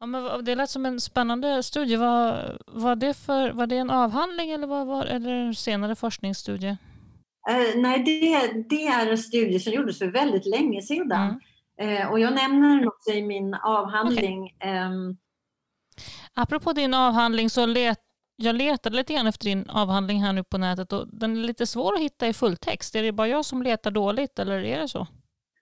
Ja, 0.01 0.07
men 0.07 0.45
det 0.45 0.55
lät 0.55 0.71
som 0.71 0.87
en 0.87 1.01
spännande 1.01 1.63
studie. 1.63 1.97
Var, 1.97 2.59
var, 2.67 2.97
det, 2.97 3.15
för, 3.15 3.51
var 3.51 3.67
det 3.67 3.77
en 3.77 3.91
avhandling 3.91 4.51
eller 4.51 4.67
var, 4.67 4.85
var, 4.85 5.07
eller 5.07 5.31
en 5.31 5.55
senare 5.55 5.97
forskningsstudie? 5.97 6.77
Uh, 7.51 7.81
nej, 7.81 8.03
det, 8.05 8.53
det 8.69 8.87
är 8.87 9.11
en 9.11 9.19
studie 9.19 9.61
som 9.61 9.73
gjordes 9.73 9.99
för 9.99 10.07
väldigt 10.07 10.47
länge 10.47 10.83
sedan. 10.83 11.41
Mm. 11.79 12.03
Uh, 12.03 12.11
och 12.11 12.21
jag 12.21 12.35
nämner 12.35 12.77
den 12.77 12.89
också 12.89 13.11
i 13.11 13.23
min 13.23 13.55
avhandling. 13.55 14.43
Okay. 14.43 14.71
Ehm, 14.71 15.17
Apropå 16.35 16.73
din 16.73 16.95
avhandling 16.95 17.51
så 17.51 17.67
let, 17.67 18.01
jag 18.37 18.57
letade 18.57 18.97
lite 18.97 19.15
grann 19.15 19.27
efter 19.27 19.45
din 19.45 19.71
avhandling 19.71 20.23
här 20.23 20.33
nu 20.33 20.45
på 20.45 20.59
nätet 20.59 20.93
och 20.93 21.07
den 21.13 21.37
är 21.37 21.41
lite 21.41 21.67
svår 21.67 21.95
att 21.95 22.01
hitta 22.01 22.29
i 22.29 22.33
fulltext. 22.33 22.95
Är 22.95 23.03
det 23.03 23.13
bara 23.13 23.29
jag 23.29 23.45
som 23.45 23.63
letar 23.63 23.91
dåligt 23.91 24.39
eller 24.39 24.65
är 24.65 24.81
det 24.81 24.89
så? 24.89 25.07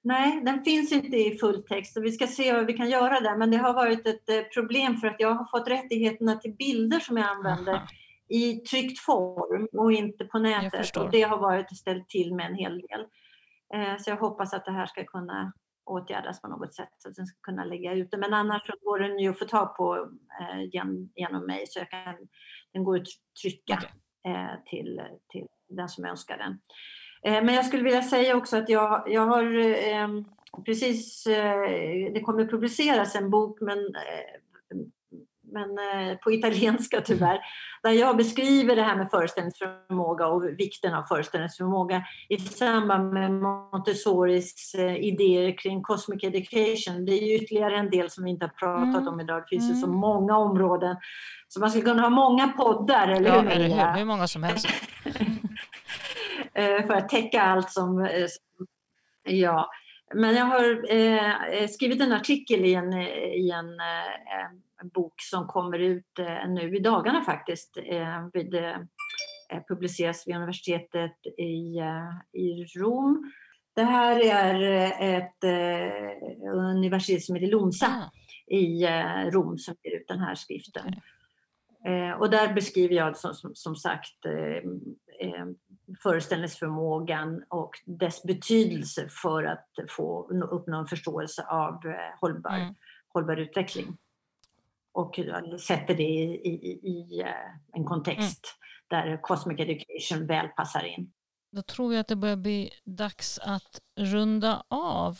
Nej, 0.08 0.40
den 0.44 0.64
finns 0.64 0.92
inte 0.92 1.16
i 1.16 1.38
fulltext 1.38 1.96
och 1.96 2.04
vi 2.04 2.12
ska 2.12 2.26
se 2.26 2.52
vad 2.52 2.66
vi 2.66 2.72
kan 2.72 2.90
göra 2.90 3.20
där. 3.20 3.36
Men 3.36 3.50
det 3.50 3.56
har 3.56 3.74
varit 3.74 4.06
ett 4.06 4.28
eh, 4.28 4.40
problem 4.54 4.96
för 4.96 5.06
att 5.06 5.16
jag 5.18 5.34
har 5.34 5.58
fått 5.58 5.68
rättigheterna 5.68 6.36
till 6.36 6.54
bilder 6.54 7.00
som 7.00 7.16
jag 7.16 7.26
använder 7.26 7.72
Aha. 7.72 7.86
i 8.28 8.54
tryckt 8.54 8.98
form 8.98 9.68
och 9.72 9.92
inte 9.92 10.24
på 10.24 10.38
nätet. 10.38 10.96
Och 10.96 11.10
det 11.10 11.22
har 11.22 11.38
varit 11.38 11.76
ställt 11.76 12.08
till 12.08 12.34
med 12.34 12.46
en 12.46 12.54
hel 12.54 12.80
del. 12.80 13.00
Eh, 13.74 13.96
så 13.98 14.10
jag 14.10 14.16
hoppas 14.16 14.54
att 14.54 14.64
det 14.64 14.72
här 14.72 14.86
ska 14.86 15.04
kunna 15.04 15.52
åtgärdas 15.84 16.40
på 16.40 16.48
något 16.48 16.74
sätt 16.74 16.92
så 16.98 17.08
att 17.08 17.14
den 17.14 17.26
ska 17.26 17.36
kunna 17.40 17.64
lägga 17.64 17.92
ut 17.92 18.10
det. 18.10 18.16
Men 18.16 18.34
annars 18.34 18.66
så 18.66 18.72
går 18.82 18.98
den 18.98 19.18
ju 19.18 19.30
att 19.30 19.38
få 19.38 19.44
tag 19.44 19.76
på 19.76 20.10
eh, 20.40 20.62
genom 21.14 21.46
mig 21.46 21.66
så 21.66 21.78
jag 21.78 21.90
kan, 21.90 22.14
den 22.72 22.84
går 22.84 22.96
att 22.96 23.06
trycka 23.42 23.74
okay. 23.74 24.62
till, 24.70 25.00
till 25.28 25.46
den 25.68 25.88
som 25.88 26.04
önskar 26.04 26.38
den. 26.38 26.60
Eh, 27.22 27.44
men 27.44 27.54
jag 27.54 27.66
skulle 27.66 27.82
vilja 27.82 28.02
säga 28.02 28.36
också 28.36 28.56
att 28.56 28.68
jag, 28.68 29.02
jag 29.06 29.26
har 29.26 29.58
eh, 29.92 30.08
precis, 30.66 31.26
eh, 31.26 32.12
det 32.14 32.20
kommer 32.20 32.44
publiceras 32.44 33.14
en 33.14 33.30
bok 33.30 33.60
men, 33.60 33.78
men 35.52 35.68
på 36.24 36.32
italienska 36.32 37.00
tyvärr, 37.00 37.40
där 37.82 37.90
jag 37.90 38.16
beskriver 38.16 38.76
det 38.76 38.82
här 38.82 38.96
med 38.96 39.10
föreställningsförmåga 39.10 40.26
och 40.26 40.44
vikten 40.58 40.94
av 40.94 41.02
föreställningsförmåga 41.02 42.04
i 42.28 42.38
samband 42.38 43.12
med 43.12 43.32
Montessoris 43.32 44.74
idéer 44.98 45.58
kring 45.58 45.82
cosmic 45.82 46.24
education. 46.24 47.04
Det 47.04 47.12
är 47.12 47.42
ytterligare 47.42 47.76
en 47.76 47.90
del 47.90 48.10
som 48.10 48.24
vi 48.24 48.30
inte 48.30 48.44
har 48.44 48.50
pratat 48.50 49.02
mm. 49.02 49.08
om 49.08 49.20
idag. 49.20 49.42
Det 49.42 49.48
finns 49.48 49.64
mm. 49.64 49.74
ju 49.74 49.80
så 49.80 49.86
mm. 49.86 49.98
många 49.98 50.36
områden. 50.36 50.96
Så 51.48 51.60
man 51.60 51.70
skulle 51.70 51.84
kunna 51.84 52.02
ha 52.02 52.10
många 52.10 52.48
poddar, 52.48 53.08
eller 53.08 53.30
ja, 53.30 53.40
hur? 53.40 53.50
Eller 53.50 53.68
hur? 53.68 53.98
hur 53.98 54.04
många 54.04 54.28
som 54.28 54.42
helst. 54.42 54.68
Eh, 56.58 56.86
för 56.86 56.94
att 56.94 57.08
täcka 57.08 57.42
allt 57.42 57.70
som... 57.70 58.00
Eh, 58.00 58.26
ja. 59.24 59.70
Men 60.14 60.34
jag 60.34 60.44
har 60.44 60.92
eh, 60.92 61.68
skrivit 61.68 62.00
en 62.00 62.12
artikel 62.12 62.64
i 62.64 62.74
en, 62.74 62.92
i 62.92 63.50
en, 63.50 63.80
bok 64.94 65.14
som 65.16 65.46
kommer 65.46 65.78
ut 65.78 66.18
nu 66.48 66.76
i 66.76 66.80
dagarna 66.80 67.22
faktiskt. 67.22 67.78
Vid, 68.32 68.54
publiceras 69.68 70.26
vid 70.26 70.36
universitetet 70.36 71.26
i, 71.38 71.80
i 72.32 72.64
Rom. 72.76 73.32
Det 73.74 73.82
här 73.82 74.20
är 74.20 75.18
ett 75.18 75.44
universitet 76.54 77.24
som 77.24 77.34
heter 77.34 77.48
Lonsa 77.48 77.86
ah. 77.86 78.10
i 78.54 78.86
Rom 79.30 79.58
som 79.58 79.74
ger 79.82 79.96
ut 79.96 80.08
den 80.08 80.20
här 80.20 80.34
skriften. 80.34 80.94
Och 82.18 82.30
där 82.30 82.54
beskriver 82.54 82.94
jag 82.94 83.16
som, 83.16 83.34
som, 83.34 83.54
som 83.54 83.76
sagt 83.76 84.26
föreställningsförmågan 86.02 87.44
och 87.48 87.70
dess 87.84 88.22
betydelse 88.22 89.08
för 89.08 89.44
att 89.44 89.68
få 89.88 90.28
uppnå 90.50 90.78
en 90.78 90.86
förståelse 90.86 91.42
av 91.42 91.86
eh, 91.86 92.20
hållbar, 92.20 92.56
mm. 92.56 92.74
hållbar 93.08 93.36
utveckling. 93.36 93.96
Och 94.92 95.18
sätter 95.60 95.94
det 95.94 96.02
i, 96.02 96.48
i, 96.48 96.88
i 96.88 97.20
eh, 97.20 97.28
en 97.72 97.84
kontext 97.84 98.56
mm. 98.90 99.06
där 99.06 99.22
Cosmic 99.22 99.60
Education 99.60 100.26
väl 100.26 100.48
passar 100.48 100.84
in. 100.84 101.12
Då 101.52 101.62
tror 101.62 101.94
jag 101.94 102.00
att 102.00 102.08
det 102.08 102.16
börjar 102.16 102.36
bli 102.36 102.70
dags 102.84 103.38
att 103.38 103.80
runda 103.96 104.62
av. 104.68 105.18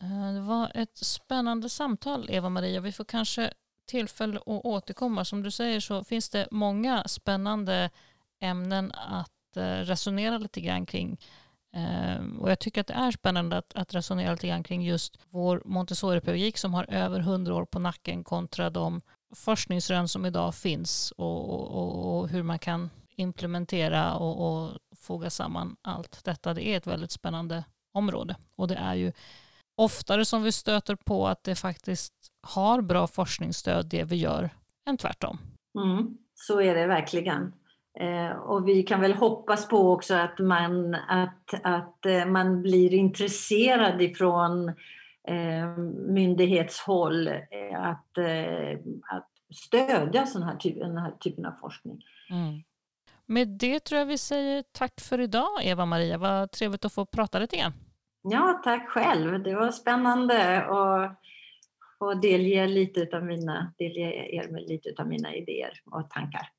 Eh, 0.00 0.34
det 0.34 0.40
var 0.40 0.72
ett 0.74 0.96
spännande 0.96 1.68
samtal, 1.68 2.26
Eva-Maria. 2.30 2.80
Vi 2.80 2.92
får 2.92 3.04
kanske 3.04 3.52
tillfälle 3.86 4.36
att 4.36 4.46
återkomma. 4.46 5.24
Som 5.24 5.42
du 5.42 5.50
säger 5.50 5.80
så 5.80 6.04
finns 6.04 6.30
det 6.30 6.48
många 6.50 7.04
spännande 7.04 7.90
ämnen 8.40 8.92
att 8.92 9.35
Eh, 9.56 9.84
resonera 9.84 10.38
lite 10.38 10.60
grann 10.60 10.86
kring 10.86 11.20
eh, 11.76 12.38
och 12.38 12.50
jag 12.50 12.58
tycker 12.58 12.80
att 12.80 12.86
det 12.86 12.94
är 12.94 13.10
spännande 13.10 13.56
att, 13.56 13.74
att 13.74 13.94
resonera 13.94 14.32
lite 14.32 14.48
grann 14.48 14.62
kring 14.62 14.82
just 14.82 15.18
vår 15.30 15.62
Montessori-pedagogik 15.64 16.58
som 16.58 16.74
har 16.74 16.86
över 16.88 17.20
hundra 17.20 17.54
år 17.54 17.64
på 17.64 17.78
nacken 17.78 18.24
kontra 18.24 18.70
de 18.70 19.00
forskningsrön 19.34 20.08
som 20.08 20.26
idag 20.26 20.54
finns 20.54 21.12
och, 21.16 21.50
och, 21.50 22.18
och 22.18 22.28
hur 22.28 22.42
man 22.42 22.58
kan 22.58 22.90
implementera 23.16 24.14
och, 24.14 24.46
och 24.46 24.78
foga 24.96 25.30
samman 25.30 25.76
allt 25.82 26.24
detta. 26.24 26.54
Det 26.54 26.66
är 26.66 26.76
ett 26.76 26.86
väldigt 26.86 27.10
spännande 27.10 27.64
område 27.92 28.36
och 28.56 28.68
det 28.68 28.74
är 28.74 28.94
ju 28.94 29.12
oftare 29.76 30.24
som 30.24 30.42
vi 30.42 30.52
stöter 30.52 30.96
på 30.96 31.28
att 31.28 31.44
det 31.44 31.54
faktiskt 31.54 32.14
har 32.42 32.80
bra 32.80 33.06
forskningsstöd 33.06 33.86
det 33.86 34.04
vi 34.04 34.16
gör 34.16 34.50
än 34.88 34.96
tvärtom. 34.96 35.38
Mm, 35.78 36.18
så 36.34 36.60
är 36.60 36.74
det 36.74 36.86
verkligen. 36.86 37.52
Eh, 38.00 38.36
och 38.36 38.68
vi 38.68 38.82
kan 38.82 39.00
väl 39.00 39.12
hoppas 39.14 39.68
på 39.68 39.92
också 39.92 40.14
att 40.14 40.38
man, 40.38 40.94
att, 40.94 41.54
att 41.62 42.06
eh, 42.06 42.26
man 42.26 42.62
blir 42.62 42.94
intresserad 42.94 44.02
ifrån 44.02 44.68
eh, 45.28 45.76
myndighetshåll 46.08 47.28
att, 47.74 48.18
att 49.02 49.28
stödja 49.54 50.26
sån 50.26 50.42
här 50.42 50.58
den 50.74 50.98
här 50.98 51.10
typen 51.20 51.46
av 51.46 51.52
forskning. 51.60 52.02
Mm. 52.30 52.62
Med 53.26 53.48
det 53.48 53.80
tror 53.80 53.98
jag 53.98 54.06
vi 54.06 54.18
säger 54.18 54.64
tack 54.72 55.00
för 55.00 55.20
idag 55.20 55.48
Eva-Maria. 55.62 56.18
Vad 56.18 56.50
trevligt 56.50 56.84
att 56.84 56.92
få 56.92 57.06
prata 57.06 57.38
lite 57.38 57.56
grann. 57.56 57.72
Ja, 58.22 58.60
tack 58.64 58.88
själv. 58.88 59.42
Det 59.42 59.54
var 59.54 59.70
spännande 59.70 60.66
och 60.66 61.10
och 61.98 62.20
delge, 62.20 62.66
lite 62.66 63.00
utav 63.00 63.24
mina, 63.24 63.72
delge 63.78 64.36
er 64.36 64.48
med 64.48 64.62
lite 64.62 64.94
av 64.98 65.08
mina 65.08 65.34
idéer 65.34 65.80
och 65.90 66.10
tankar. 66.10 66.50